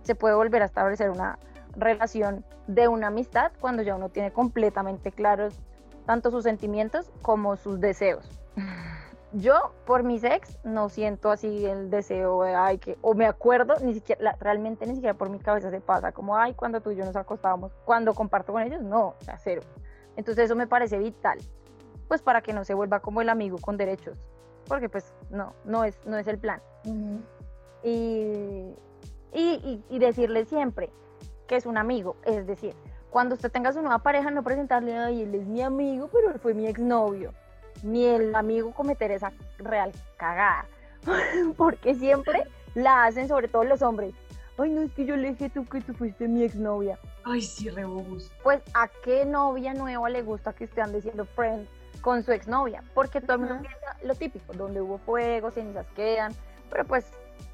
se 0.04 0.14
puede 0.14 0.34
volver 0.34 0.62
a 0.62 0.66
establecer 0.66 1.10
una 1.10 1.38
relación 1.76 2.44
de 2.66 2.88
una 2.88 3.08
amistad 3.08 3.52
cuando 3.60 3.82
ya 3.82 3.96
uno 3.96 4.08
tiene 4.08 4.32
completamente 4.32 5.12
claros 5.12 5.60
tanto 6.06 6.30
sus 6.30 6.44
sentimientos 6.44 7.10
como 7.22 7.56
sus 7.56 7.80
deseos. 7.80 8.28
Yo, 9.36 9.72
por 9.84 10.04
mis 10.04 10.22
ex, 10.22 10.58
no 10.62 10.88
siento 10.88 11.32
así 11.32 11.66
el 11.66 11.90
deseo 11.90 12.44
de, 12.44 12.54
ay, 12.54 12.78
que, 12.78 12.96
o 13.02 13.14
me 13.14 13.26
acuerdo, 13.26 13.74
ni 13.82 13.92
siquiera, 13.94 14.22
la, 14.22 14.36
realmente 14.38 14.86
ni 14.86 14.94
siquiera 14.94 15.14
por 15.14 15.28
mi 15.28 15.40
cabeza 15.40 15.70
se 15.70 15.80
pasa, 15.80 16.12
como, 16.12 16.36
ay, 16.36 16.54
cuando 16.54 16.80
tú 16.80 16.92
y 16.92 16.96
yo 16.96 17.04
nos 17.04 17.16
acostábamos, 17.16 17.72
cuando 17.84 18.14
comparto 18.14 18.52
con 18.52 18.62
ellos, 18.62 18.80
no, 18.82 19.08
o 19.08 19.24
sea, 19.24 19.36
cero. 19.38 19.62
Entonces 20.14 20.44
eso 20.44 20.54
me 20.54 20.68
parece 20.68 20.98
vital, 20.98 21.38
pues 22.06 22.22
para 22.22 22.42
que 22.42 22.52
no 22.52 22.64
se 22.64 22.74
vuelva 22.74 23.00
como 23.00 23.22
el 23.22 23.28
amigo 23.28 23.58
con 23.58 23.76
derechos, 23.76 24.16
porque 24.68 24.88
pues 24.88 25.12
no, 25.30 25.52
no 25.64 25.82
es, 25.82 25.98
no 26.06 26.16
es 26.16 26.28
el 26.28 26.38
plan. 26.38 26.62
Uh 26.84 26.90
-huh. 26.90 27.20
y, 27.82 28.76
y, 29.34 29.60
y, 29.64 29.84
y 29.90 29.98
decirle 29.98 30.44
siempre 30.44 30.90
que 31.46 31.56
es 31.56 31.66
un 31.66 31.76
amigo, 31.76 32.16
es 32.24 32.46
decir, 32.46 32.74
cuando 33.10 33.34
usted 33.34 33.52
tenga 33.52 33.72
su 33.72 33.80
nueva 33.80 33.98
pareja, 33.98 34.30
no 34.30 34.42
presentarle, 34.42 34.96
ay, 34.96 35.22
él 35.22 35.34
es 35.34 35.46
mi 35.46 35.62
amigo, 35.62 36.08
pero 36.12 36.30
él 36.30 36.38
fue 36.40 36.54
mi 36.54 36.66
exnovio 36.66 37.32
ni 37.84 38.06
el 38.06 38.34
amigo 38.34 38.72
cometer 38.72 39.10
esa 39.10 39.32
real 39.58 39.92
cagada. 40.16 40.66
Porque 41.56 41.94
siempre 41.94 42.44
la 42.74 43.04
hacen, 43.04 43.28
sobre 43.28 43.48
todo 43.48 43.64
los 43.64 43.82
hombres. 43.82 44.14
Ay, 44.56 44.70
no 44.70 44.82
es 44.82 44.92
que 44.92 45.04
yo 45.04 45.16
le 45.16 45.30
dije 45.30 45.50
tú 45.50 45.64
que 45.64 45.80
tú 45.80 45.92
fuiste 45.94 46.28
mi 46.28 46.44
exnovia. 46.44 46.98
Ay, 47.24 47.42
sí, 47.42 47.68
rebobus. 47.68 48.30
Pues, 48.42 48.62
¿a 48.72 48.88
qué 49.02 49.24
novia 49.24 49.74
nueva 49.74 50.08
le 50.08 50.22
gusta 50.22 50.52
que 50.52 50.64
usted 50.64 50.82
ande 50.82 51.02
siendo 51.02 51.24
friend 51.24 51.66
con 52.00 52.22
su 52.22 52.32
exnovia? 52.32 52.82
Porque 52.94 53.20
todo 53.20 53.34
el 53.34 53.40
mundo 53.40 53.58
piensa 53.60 53.96
lo 54.04 54.14
típico, 54.14 54.52
donde 54.54 54.80
hubo 54.80 54.98
fuego, 54.98 55.50
cenizas 55.50 55.86
quedan, 55.96 56.32
pero 56.70 56.84
pues 56.84 57.04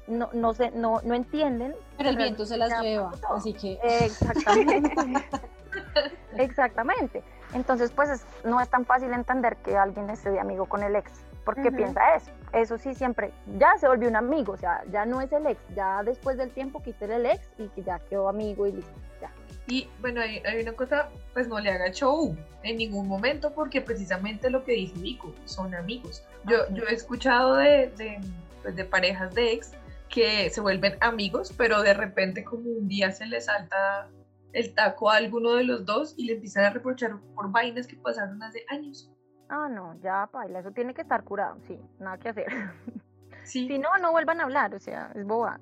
no, 0.07 0.29
no, 0.33 0.53
se, 0.53 0.71
no, 0.71 1.01
no 1.03 1.13
entienden. 1.13 1.75
Pero 1.97 2.09
el 2.09 2.17
viento 2.17 2.45
se 2.45 2.57
las 2.57 2.81
lleva, 2.81 3.11
así 3.35 3.53
que... 3.53 3.79
Exactamente. 3.83 4.93
Exactamente. 6.37 7.23
Entonces, 7.53 7.91
pues 7.91 8.09
es, 8.09 8.25
no 8.45 8.61
es 8.61 8.69
tan 8.69 8.85
fácil 8.85 9.11
entender 9.13 9.57
que 9.57 9.77
alguien 9.77 10.09
esté 10.09 10.31
de 10.31 10.39
amigo 10.39 10.65
con 10.65 10.83
el 10.83 10.95
ex, 10.95 11.11
porque 11.43 11.61
uh 11.61 11.65
-huh. 11.65 11.75
piensa 11.75 12.15
eso. 12.15 12.31
Eso 12.53 12.77
sí, 12.77 12.93
siempre, 12.95 13.31
ya 13.57 13.77
se 13.77 13.87
volvió 13.87 14.09
un 14.09 14.15
amigo, 14.15 14.53
o 14.53 14.57
sea, 14.57 14.83
ya 14.91 15.05
no 15.05 15.21
es 15.21 15.31
el 15.31 15.45
ex, 15.47 15.59
ya 15.75 16.03
después 16.03 16.37
del 16.37 16.49
tiempo 16.51 16.81
quité 16.81 17.05
el 17.05 17.25
ex 17.25 17.39
y 17.57 17.67
que 17.69 17.83
ya 17.83 17.99
quedó 17.99 18.27
amigo 18.27 18.67
y 18.67 18.73
listo, 18.73 18.91
ya. 19.21 19.31
Y 19.67 19.89
bueno, 20.01 20.21
hay, 20.21 20.39
hay, 20.45 20.61
una 20.61 20.73
cosa, 20.73 21.09
pues 21.33 21.47
no 21.47 21.59
le 21.59 21.71
haga 21.71 21.91
show 21.91 22.35
en 22.63 22.77
ningún 22.77 23.07
momento, 23.07 23.53
porque 23.53 23.79
precisamente 23.79 24.49
lo 24.49 24.63
que 24.63 24.73
dice 24.73 24.99
Vico, 24.99 25.33
son 25.45 25.73
amigos. 25.75 26.23
Yo, 26.45 26.63
okay. 26.63 26.75
yo 26.75 26.83
he 26.87 26.93
escuchado 26.93 27.55
de, 27.55 27.91
de, 27.97 28.19
pues 28.61 28.75
de 28.75 28.85
parejas 28.85 29.33
de 29.33 29.53
ex 29.53 29.71
que 30.09 30.49
se 30.49 30.61
vuelven 30.61 30.97
amigos, 31.01 31.53
pero 31.57 31.81
de 31.81 31.93
repente 31.93 32.43
como 32.43 32.69
un 32.69 32.87
día 32.87 33.11
se 33.11 33.25
les 33.25 33.45
salta 33.45 34.09
el 34.53 34.73
taco 34.75 35.09
a 35.09 35.15
alguno 35.15 35.55
de 35.55 35.63
los 35.63 35.85
dos 35.85 36.13
y 36.17 36.25
le 36.25 36.33
empiezan 36.33 36.65
a 36.65 36.69
reprochar 36.71 37.19
por 37.33 37.51
vainas 37.51 37.87
que 37.87 37.95
pasaron 37.95 38.41
hace 38.43 38.65
años. 38.69 39.09
Ah, 39.49 39.69
no, 39.69 39.99
ya, 40.01 40.27
paila, 40.31 40.59
eso 40.59 40.71
tiene 40.71 40.93
que 40.93 41.01
estar 41.01 41.23
curado, 41.23 41.57
sí, 41.67 41.79
nada 41.99 42.17
que 42.17 42.29
hacer. 42.29 42.47
Sí. 43.43 43.67
Si 43.67 43.79
no, 43.79 43.89
no 43.99 44.11
vuelvan 44.11 44.39
a 44.39 44.43
hablar, 44.43 44.75
o 44.75 44.79
sea, 44.79 45.11
es 45.15 45.25
boba. 45.25 45.59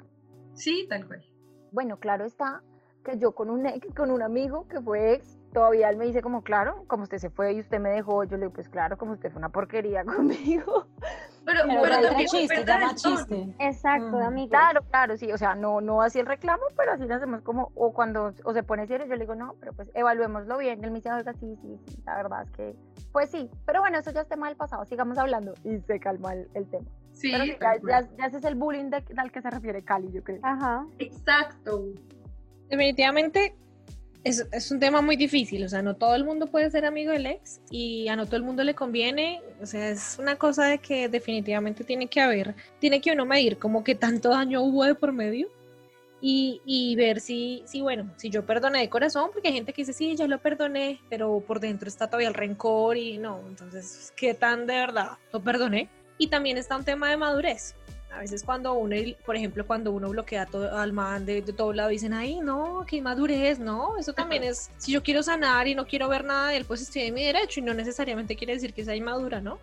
Sí, 0.54 0.86
tal 0.90 1.08
cual. 1.08 1.24
Bueno, 1.72 1.98
claro 1.98 2.26
está 2.26 2.62
que 3.06 3.18
yo 3.18 3.32
con 3.32 3.50
un 3.50 3.66
ex, 3.66 3.88
con 3.96 4.12
un 4.12 4.22
amigo 4.22 4.68
que 4.68 4.82
fue 4.82 5.14
ex, 5.14 5.38
todavía 5.54 5.90
él 5.90 5.98
me 5.98 6.06
dice 6.06 6.22
como, 6.22 6.44
claro, 6.44 6.84
como 6.88 7.04
usted 7.04 7.18
se 7.18 7.30
fue 7.30 7.54
y 7.54 7.62
usted 7.62 7.80
me 7.80 7.90
dejó, 7.90 8.24
yo 8.26 8.32
le 8.32 8.44
digo, 8.44 8.54
pues 8.54 8.70
claro, 8.70 8.98
como 8.98 9.14
usted 9.14 9.32
fue 9.32 9.40
una 9.40 9.50
porquería 9.50 10.04
conmigo. 10.06 10.88
Pero, 11.52 11.64
Pero 11.68 11.82
pero 11.82 12.02
también 12.10 12.28
chiste, 12.28 12.64
tono. 12.66 12.94
chiste. 12.96 13.56
Exacto, 13.60 14.18
Mm. 14.18 14.22
amigos. 14.22 14.50
Claro, 14.52 14.82
claro, 14.84 15.18
sí, 15.18 15.32
o 15.32 15.38
sea, 15.38 15.56
no, 15.56 15.82
no 15.82 16.02
así 16.04 16.20
el 16.20 16.28
reclamo, 16.28 16.62
pero 16.78 16.92
así 16.92 17.06
lo 17.06 17.16
hacemos 17.16 17.42
como, 17.42 17.72
o 17.74 17.92
cuando, 17.92 18.34
o 18.44 18.54
se 18.54 18.62
pone 18.62 18.86
serio, 18.86 19.08
yo 19.08 19.16
le 19.16 19.22
digo, 19.22 19.34
no, 19.36 19.56
pero 19.60 19.74
pues 19.74 19.90
evaluémoslo 19.96 20.58
bien, 20.60 20.84
él 20.84 20.92
me 20.92 20.98
dice, 20.98 21.12
oiga, 21.12 21.34
sí, 21.34 21.56
sí, 21.62 21.80
sí, 21.88 22.04
la 22.06 22.16
verdad 22.18 22.44
es 22.44 22.52
que, 22.52 22.76
pues 23.12 23.32
sí, 23.32 23.50
pero 23.66 23.80
bueno, 23.82 23.98
eso 23.98 24.12
ya 24.12 24.22
es 24.22 24.28
tema 24.28 24.48
del 24.48 24.58
pasado, 24.58 24.86
sigamos 24.86 25.18
hablando, 25.18 25.54
y 25.64 25.80
se 25.80 26.00
calma 26.00 26.34
el, 26.34 26.48
el 26.54 26.68
tema. 26.70 26.86
Sí, 27.14 27.32
Pero 27.32 27.44
sí, 27.46 27.58
ya, 27.60 27.74
ya- 28.02 28.10
ya 28.18 28.26
ese 28.28 28.38
es 28.38 28.44
el 28.46 28.56
bullying 28.56 28.92
de- 28.92 29.04
al 29.18 29.32
que 29.32 29.42
se 29.42 29.50
refiere 29.50 29.84
Cali, 29.84 30.12
yo 30.12 30.24
creo. 30.24 30.40
Ajá. 30.44 30.86
Exacto. 31.00 31.86
Definitivamente 32.70 33.56
es, 34.24 34.46
es 34.52 34.72
un 34.72 34.80
tema 34.80 35.02
muy 35.02 35.16
difícil, 35.16 35.64
o 35.64 35.70
sea, 35.70 35.82
no 35.82 35.96
todo 35.96 36.16
el 36.16 36.26
mundo 36.26 36.48
puede 36.48 36.70
ser 36.70 36.86
amigo 36.86 37.12
del 37.12 37.26
ex 37.26 37.62
y 37.70 38.08
a 38.10 38.16
no 38.16 38.26
todo 38.26 38.36
el 38.36 38.44
mundo 38.44 38.64
le 38.64 38.76
conviene, 38.76 39.42
o 39.62 39.66
sea, 39.66 39.90
es 39.90 40.18
una 40.20 40.36
cosa 40.36 40.66
de 40.66 40.80
que 40.80 41.08
definitivamente 41.08 41.84
tiene 41.84 42.08
que 42.08 42.20
haber, 42.20 42.56
tiene 42.80 43.02
que 43.02 43.12
uno 43.12 43.26
medir 43.26 43.58
como 43.58 43.84
que 43.84 43.96
tanto 43.96 44.30
daño 44.30 44.62
hubo 44.62 44.84
de 44.84 44.96
por 44.96 45.14
medio 45.14 45.48
y, 46.22 46.62
y 46.66 46.96
ver 46.96 47.22
si, 47.22 47.64
si, 47.66 47.82
bueno, 47.82 48.12
si 48.18 48.30
yo 48.30 48.46
perdoné 48.46 48.80
de 48.80 48.90
corazón, 48.90 49.30
porque 49.32 49.48
hay 49.48 49.54
gente 49.54 49.72
que 49.72 49.84
dice, 49.84 49.94
sí, 49.94 50.18
yo 50.18 50.28
lo 50.28 50.40
perdoné, 50.40 51.00
pero 51.10 51.40
por 51.40 51.62
dentro 51.62 51.88
está 51.88 52.08
todavía 52.08 52.28
el 52.28 52.34
rencor 52.34 52.98
y 52.98 53.18
no, 53.18 53.42
entonces, 53.48 54.12
¿qué 54.18 54.34
tan 54.34 54.68
de 54.68 54.76
verdad 54.76 55.12
lo 55.32 55.40
perdoné? 55.42 55.88
Y 56.18 56.28
también 56.28 56.58
está 56.58 56.76
un 56.76 56.84
tema 56.84 57.10
de 57.10 57.16
madurez. 57.16 57.74
A 58.12 58.20
veces 58.20 58.44
cuando 58.44 58.74
uno, 58.74 58.96
por 59.26 59.36
ejemplo, 59.36 59.66
cuando 59.68 59.92
uno 59.92 60.10
bloquea 60.10 60.46
todo, 60.48 60.76
al 60.76 60.94
man 60.94 61.26
de, 61.26 61.42
de 61.42 61.54
todo 61.54 61.74
lado, 61.74 61.90
dicen, 61.90 62.14
ay, 62.14 62.40
no, 62.40 62.84
qué 62.88 62.98
inmadurez, 62.98 63.60
no, 63.60 63.98
eso 63.98 64.14
también 64.14 64.44
es, 64.44 64.72
si 64.78 64.92
yo 64.92 65.04
quiero 65.04 65.22
sanar 65.22 65.68
y 65.68 65.76
no 65.76 65.86
quiero 65.86 66.08
ver 66.10 66.24
nada 66.24 66.50
de 66.50 66.58
él, 66.58 66.66
pues 66.66 66.82
estoy 66.82 67.04
en 67.04 67.14
mi 67.14 67.24
derecho 67.24 67.60
y 67.60 67.64
no 67.64 67.74
necesariamente 67.74 68.36
quiere 68.36 68.54
decir 68.54 68.74
que 68.74 68.84
sea 68.84 68.96
inmadura, 68.96 69.42
¿no? 69.42 69.60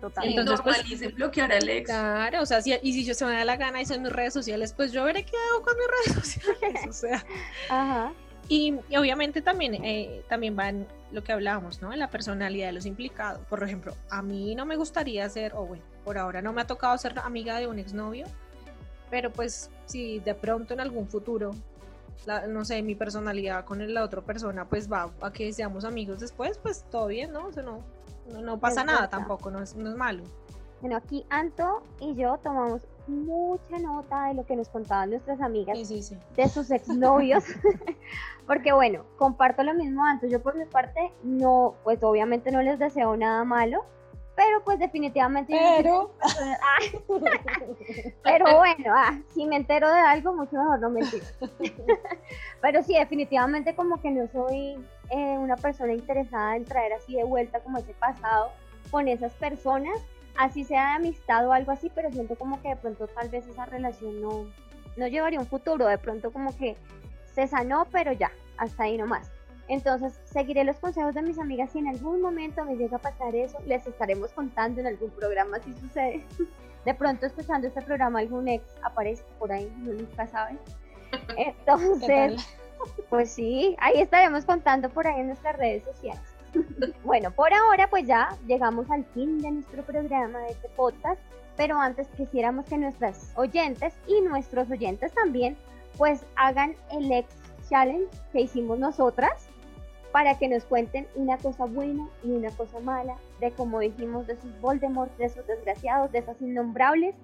Total. 0.00 0.26
Entonces, 0.26 0.60
pues, 0.64 1.14
bloquear 1.14 1.52
al 1.52 1.68
ex. 1.68 1.88
Claro, 1.88 2.42
o 2.42 2.46
sea, 2.46 2.60
si, 2.60 2.74
y 2.82 2.92
si 2.92 3.04
yo 3.04 3.14
se 3.14 3.24
me 3.24 3.32
da 3.34 3.44
la 3.44 3.56
gana 3.56 3.80
y 3.80 3.86
son 3.86 4.02
mis 4.02 4.10
redes 4.10 4.32
sociales, 4.34 4.72
pues 4.72 4.90
yo 4.90 5.04
veré 5.04 5.24
qué 5.24 5.36
hago 5.50 5.62
con 5.62 5.74
mis 5.76 5.86
redes 5.86 6.24
sociales, 6.24 6.86
o 6.88 6.92
sea. 6.92 7.24
Ajá. 7.68 8.12
Y, 8.48 8.74
y 8.88 8.96
obviamente 8.96 9.42
también, 9.42 9.74
eh, 9.84 10.24
también 10.28 10.58
va 10.58 10.70
en 10.70 10.86
lo 11.12 11.22
que 11.22 11.32
hablábamos, 11.32 11.80
¿no? 11.80 11.92
En 11.92 12.00
la 12.00 12.10
personalidad 12.10 12.66
de 12.66 12.72
los 12.72 12.86
implicados. 12.86 13.46
Por 13.46 13.62
ejemplo, 13.62 13.94
a 14.10 14.22
mí 14.22 14.54
no 14.56 14.66
me 14.66 14.76
gustaría 14.76 15.28
ser, 15.28 15.54
o 15.54 15.66
bueno, 15.66 15.84
por 16.04 16.18
ahora 16.18 16.42
no 16.42 16.52
me 16.52 16.62
ha 16.62 16.66
tocado 16.66 16.96
ser 16.98 17.18
amiga 17.20 17.58
de 17.58 17.66
un 17.66 17.78
exnovio, 17.78 18.26
pero 19.10 19.30
pues 19.30 19.70
si 19.86 20.18
de 20.20 20.34
pronto 20.34 20.74
en 20.74 20.80
algún 20.80 21.06
futuro, 21.08 21.52
la- 22.26 22.46
no 22.46 22.64
sé, 22.64 22.82
mi 22.82 22.94
personalidad 22.94 23.64
con 23.64 23.92
la 23.92 24.02
otra 24.04 24.20
persona 24.22 24.64
pues 24.64 24.90
va 24.90 25.10
a 25.20 25.32
que 25.32 25.52
seamos 25.52 25.84
amigos 25.84 26.20
después, 26.20 26.58
pues 26.58 26.84
todo 26.90 27.06
bien, 27.08 27.32
¿no? 27.32 27.46
O 27.46 27.52
sea, 27.52 27.62
no, 27.62 27.80
no, 28.32 28.40
no 28.42 28.58
pasa 28.58 28.84
nada 28.84 29.08
tampoco, 29.08 29.50
no 29.50 29.60
es, 29.62 29.74
no 29.76 29.90
es 29.90 29.96
malo. 29.96 30.22
Bueno, 30.80 30.96
aquí 30.96 31.24
Anto 31.30 31.82
y 32.00 32.14
yo 32.16 32.38
tomamos 32.42 32.82
mucha 33.06 33.78
nota 33.78 34.26
de 34.28 34.34
lo 34.34 34.46
que 34.46 34.56
nos 34.56 34.68
contaban 34.68 35.10
nuestras 35.10 35.40
amigas 35.40 35.76
Sí, 35.78 35.84
sí, 35.84 36.02
sí. 36.02 36.16
de 36.36 36.48
sus 36.48 36.70
exnovios. 36.72 37.44
Porque 38.46 38.72
bueno, 38.72 39.04
comparto 39.16 39.62
lo 39.62 39.74
mismo 39.74 40.04
Anto. 40.04 40.26
Yo 40.26 40.42
por 40.42 40.56
mi 40.56 40.64
parte 40.64 41.12
no, 41.22 41.74
pues 41.84 42.02
obviamente 42.02 42.50
no 42.50 42.62
les 42.62 42.78
deseo 42.80 43.16
nada 43.16 43.44
malo, 43.44 43.84
pero 44.34 44.62
pues 44.64 44.78
definitivamente... 44.78 45.52
Pero- 45.76 46.14
Ah, 46.22 46.78
pero 48.22 48.58
bueno, 48.58 48.92
ah, 48.94 49.18
si 49.34 49.44
me 49.46 49.56
entero 49.56 49.90
de 49.90 50.00
algo, 50.00 50.32
mucho 50.34 50.56
mejor 50.56 50.80
no 50.80 50.90
mentir. 50.90 51.22
pero 52.60 52.82
sí, 52.82 52.94
definitivamente 52.94 53.74
como 53.74 54.00
que 54.00 54.10
no 54.10 54.26
soy 54.28 54.76
eh, 55.10 55.38
una 55.38 55.56
persona 55.56 55.92
interesada 55.92 56.56
en 56.56 56.64
traer 56.64 56.92
así 56.94 57.14
de 57.16 57.24
vuelta 57.24 57.60
como 57.60 57.78
ese 57.78 57.94
pasado 57.94 58.52
con 58.90 59.08
esas 59.08 59.32
personas, 59.34 59.98
así 60.38 60.64
sea 60.64 60.90
de 60.90 60.94
amistad 60.96 61.46
o 61.46 61.52
algo 61.52 61.72
así, 61.72 61.90
pero 61.94 62.10
siento 62.10 62.34
como 62.36 62.60
que 62.62 62.68
de 62.68 62.76
pronto 62.76 63.06
tal 63.08 63.28
vez 63.28 63.46
esa 63.46 63.66
relación 63.66 64.20
no, 64.20 64.46
no 64.96 65.06
llevaría 65.08 65.40
un 65.40 65.46
futuro, 65.46 65.86
de 65.86 65.98
pronto 65.98 66.30
como 66.32 66.56
que 66.56 66.76
se 67.34 67.46
sanó, 67.46 67.86
pero 67.90 68.12
ya, 68.12 68.30
hasta 68.58 68.84
ahí 68.84 68.96
nomás. 68.98 69.30
Entonces, 69.68 70.18
seguiré 70.24 70.64
los 70.64 70.76
consejos 70.76 71.14
de 71.14 71.22
mis 71.22 71.38
amigas 71.38 71.70
si 71.70 71.78
en 71.78 71.88
algún 71.88 72.20
momento 72.20 72.64
me 72.64 72.76
llega 72.76 72.96
a 72.96 73.00
pasar 73.00 73.34
eso, 73.34 73.58
les 73.66 73.86
estaremos 73.86 74.32
contando 74.32 74.80
en 74.80 74.88
algún 74.88 75.10
programa 75.10 75.58
si 75.60 75.72
sucede. 75.74 76.24
De 76.84 76.94
pronto, 76.94 77.26
escuchando 77.26 77.68
este 77.68 77.80
programa, 77.82 78.18
algún 78.18 78.48
ex 78.48 78.64
aparece 78.82 79.22
por 79.38 79.52
ahí, 79.52 79.72
uno 79.82 79.92
nunca 79.92 80.26
sabe. 80.26 80.58
Entonces, 81.36 82.44
pues 83.08 83.30
sí, 83.30 83.76
ahí 83.78 84.00
estaremos 84.00 84.44
contando 84.44 84.88
por 84.90 85.06
ahí 85.06 85.20
en 85.20 85.28
nuestras 85.28 85.56
redes 85.56 85.84
sociales. 85.84 86.22
Bueno, 87.04 87.30
por 87.30 87.52
ahora 87.54 87.88
pues 87.88 88.06
ya 88.06 88.36
llegamos 88.46 88.90
al 88.90 89.04
fin 89.06 89.40
de 89.40 89.50
nuestro 89.50 89.82
programa 89.84 90.38
de 90.40 90.48
este 90.48 90.68
podcast, 90.70 91.20
pero 91.56 91.78
antes 91.78 92.08
quisiéramos 92.16 92.66
que 92.66 92.76
nuestras 92.76 93.32
oyentes 93.36 93.94
y 94.06 94.20
nuestros 94.20 94.70
oyentes 94.70 95.12
también 95.12 95.56
pues 95.96 96.26
hagan 96.36 96.74
el 96.90 97.10
ex 97.10 97.34
challenge 97.70 98.08
que 98.32 98.42
hicimos 98.42 98.78
nosotras 98.78 99.48
para 100.12 100.38
que 100.38 100.46
nos 100.46 100.64
cuenten 100.64 101.08
una 101.14 101.38
cosa 101.38 101.64
buena 101.64 102.06
y 102.22 102.30
una 102.30 102.50
cosa 102.50 102.78
mala 102.80 103.16
de 103.40 103.50
como 103.52 103.80
dijimos 103.80 104.26
de 104.26 104.40
sus 104.40 104.60
Voldemort, 104.60 105.16
de 105.16 105.24
esos 105.24 105.46
desgraciados, 105.46 106.12
de 106.12 106.18
esas 106.18 106.40
innombrables, 106.40 107.14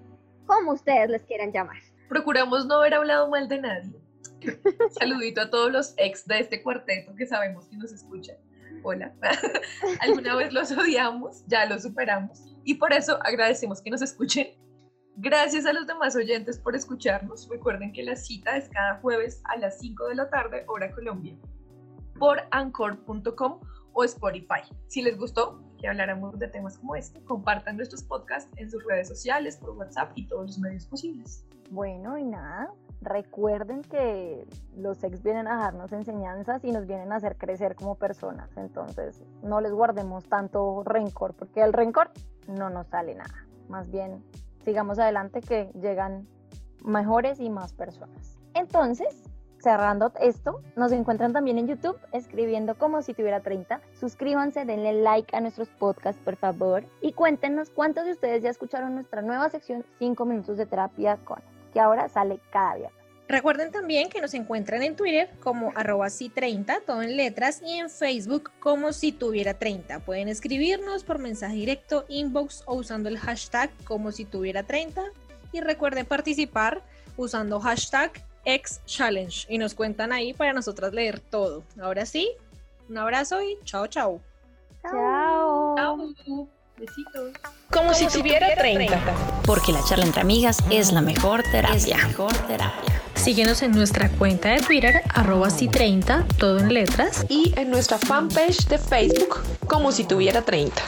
como 0.47 0.73
ustedes 0.73 1.11
les 1.11 1.23
quieran 1.23 1.53
llamar. 1.53 1.77
Procuramos 2.09 2.67
no 2.67 2.77
haber 2.77 2.95
hablado 2.95 3.29
mal 3.29 3.47
de 3.47 3.61
nadie. 3.61 4.01
Saludito 4.99 5.43
a 5.43 5.51
todos 5.51 5.71
los 5.71 5.95
ex 5.99 6.27
de 6.27 6.41
este 6.41 6.63
cuarteto 6.63 7.15
que 7.15 7.27
sabemos 7.27 7.67
que 7.67 7.77
nos 7.77 7.93
escuchan. 7.93 8.37
Hola. 8.83 9.13
Alguna 10.01 10.37
vez 10.37 10.53
los 10.53 10.71
odiamos, 10.73 11.45
ya 11.47 11.67
los 11.67 11.83
superamos. 11.83 12.41
Y 12.65 12.75
por 12.75 12.93
eso 12.93 13.19
agradecemos 13.23 13.83
que 13.83 13.91
nos 13.91 14.01
escuchen. 14.01 14.49
Gracias 15.17 15.67
a 15.67 15.73
los 15.73 15.87
demás 15.87 16.17
oyentes 16.17 16.59
por 16.59 16.77
escucharnos. 16.77 17.49
Recuerden 17.51 17.93
que 17.93 18.05
la 18.05 18.17
cita 18.17 18.57
es 18.57 18.69
cada 18.69 19.01
jueves 19.01 19.43
a 19.45 19.57
las 19.57 19.79
5 19.81 20.07
de 20.09 20.15
la 20.15 20.31
tarde, 20.31 20.65
hora 20.69 20.93
Colombia, 20.93 21.37
por 22.19 22.43
anchor.com 22.51 23.61
o 23.93 24.05
Spotify. 24.05 24.63
Si 24.87 25.03
les 25.03 25.19
gustó 25.19 25.61
que 25.79 25.89
habláramos 25.89 26.39
de 26.39 26.49
temas 26.49 26.79
como 26.79 26.97
este, 26.97 27.21
compartan 27.25 27.77
nuestros 27.77 28.03
podcasts 28.03 28.51
en 28.57 28.71
sus 28.71 28.85
redes 28.85 29.09
sociales, 29.09 29.57
por 29.57 29.71
WhatsApp 29.71 30.13
y 30.15 30.27
todos 30.27 30.47
los 30.47 30.59
medios 30.59 30.87
posibles. 30.87 31.45
Bueno, 31.71 32.17
y 32.19 32.25
nada, 32.25 32.73
recuerden 33.01 33.83
que 33.83 34.47
los 34.77 35.03
ex 35.05 35.23
vienen 35.23 35.47
a 35.47 35.57
dejarnos 35.57 35.93
enseñanzas 35.93 36.65
y 36.65 36.73
nos 36.73 36.87
vienen 36.87 37.13
a 37.13 37.17
hacer 37.17 37.37
crecer 37.37 37.75
como 37.75 37.97
personas. 37.97 38.51
Entonces, 38.57 39.23
no 39.43 39.61
les 39.61 39.73
guardemos 39.73 40.25
tanto 40.25 40.83
rencor, 40.85 41.35
porque 41.35 41.63
el 41.63 41.73
rencor 41.73 42.11
no 42.47 42.71
nos 42.71 42.87
sale 42.89 43.15
nada. 43.15 43.47
Más 43.69 43.91
bien, 43.91 44.25
sigamos 44.65 44.99
adelante 44.99 45.41
que 45.41 45.71
llegan 45.75 46.27
mejores 46.85 47.39
y 47.41 47.51
más 47.51 47.73
personas. 47.73 48.39
Entonces, 48.55 49.23
cerrando 49.61 50.13
esto, 50.21 50.63
nos 50.77 50.93
encuentran 50.93 51.33
también 51.33 51.59
en 51.59 51.69
YouTube 51.69 51.99
escribiendo 52.13 52.77
como 52.77 53.03
si 53.03 53.15
tuviera 53.15 53.41
30. 53.41 53.81
Suscríbanse, 53.99 54.65
denle 54.65 54.93
like 55.03 55.35
a 55.37 55.41
nuestros 55.41 55.69
podcasts, 55.69 56.21
por 56.25 56.37
favor, 56.37 56.85
y 57.01 57.13
cuéntenos 57.13 57.71
cuántos 57.71 58.05
de 58.05 58.13
ustedes 58.13 58.43
ya 58.43 58.51
escucharon 58.51 58.95
nuestra 58.95 59.23
nueva 59.23 59.49
sección 59.51 59.85
5 59.99 60.25
minutos 60.25 60.57
de 60.57 60.67
terapia 60.67 61.17
con, 61.25 61.41
que 61.73 61.81
ahora 61.81 62.09
sale 62.09 62.41
cada 62.51 62.77
viernes. 62.77 62.99
Recuerden 63.29 63.71
también 63.71 64.09
que 64.09 64.23
nos 64.23 64.33
encuentran 64.33 64.83
en 64.83 64.97
Twitter 64.97 65.29
como 65.41 65.71
arroba 65.75 66.09
si 66.09 66.31
30, 66.31 66.81
todo 66.87 67.03
en 67.03 67.15
letras, 67.19 67.61
y 67.63 67.75
en 67.75 67.91
Facebook 67.91 68.51
como 68.59 68.95
si 68.95 69.13
tuviera 69.13 69.53
30. 69.53 70.01
Pueden 70.01 70.29
escribirnos 70.29 71.05
por 71.05 71.19
mensaje 71.19 71.57
directo, 71.57 72.07
inbox 72.09 72.63
o 72.65 72.77
usando 72.77 73.11
el 73.11 73.19
hashtag 73.19 73.71
como 73.85 74.13
si 74.13 74.25
tuviera 74.25 74.63
30. 74.63 75.05
Y 75.53 75.61
recuerden 75.61 76.07
participar 76.07 76.83
usando 77.19 77.61
hashtag 77.61 78.13
XChallenge 78.45 79.47
y 79.49 79.59
nos 79.59 79.75
cuentan 79.75 80.13
ahí 80.13 80.33
para 80.33 80.53
nosotras 80.53 80.93
leer 80.93 81.21
todo. 81.21 81.63
Ahora 81.81 82.07
sí, 82.07 82.31
un 82.89 82.99
abrazo 82.99 83.43
y 83.43 83.59
chao, 83.65 83.87
chao. 83.87 84.21
Chao. 84.83 85.75
Chao. 85.77 86.49
Besitos. 86.79 87.33
Como, 87.71 87.93
si 87.93 88.07
tuviera 88.07 88.55
30. 88.55 89.01
Porque 89.45 89.73
la 89.73 89.83
charla 89.85 90.05
entre 90.05 90.21
amigas 90.21 90.59
es 90.71 90.93
la 90.93 91.01
mejor 91.01 91.43
terapia. 91.43 91.97
mejor 92.07 92.33
terapia. 92.47 93.03
Síguenos 93.15 93.63
en 93.63 93.73
nuestra 93.73 94.09
cuenta 94.11 94.51
de 94.51 94.61
Twitter, 94.61 95.03
arroba 95.13 95.51
si 95.51 95.69
30, 95.69 96.25
todo 96.39 96.59
en 96.61 96.73
letras. 96.73 97.27
Y 97.29 97.53
en 97.57 97.71
nuestra 97.71 97.99
fanpage 97.99 98.69
de 98.69 98.79
Facebook, 98.79 99.41
como 99.67 99.91
si 99.91 100.05
tuviera 100.05 100.43
30. 100.43 100.81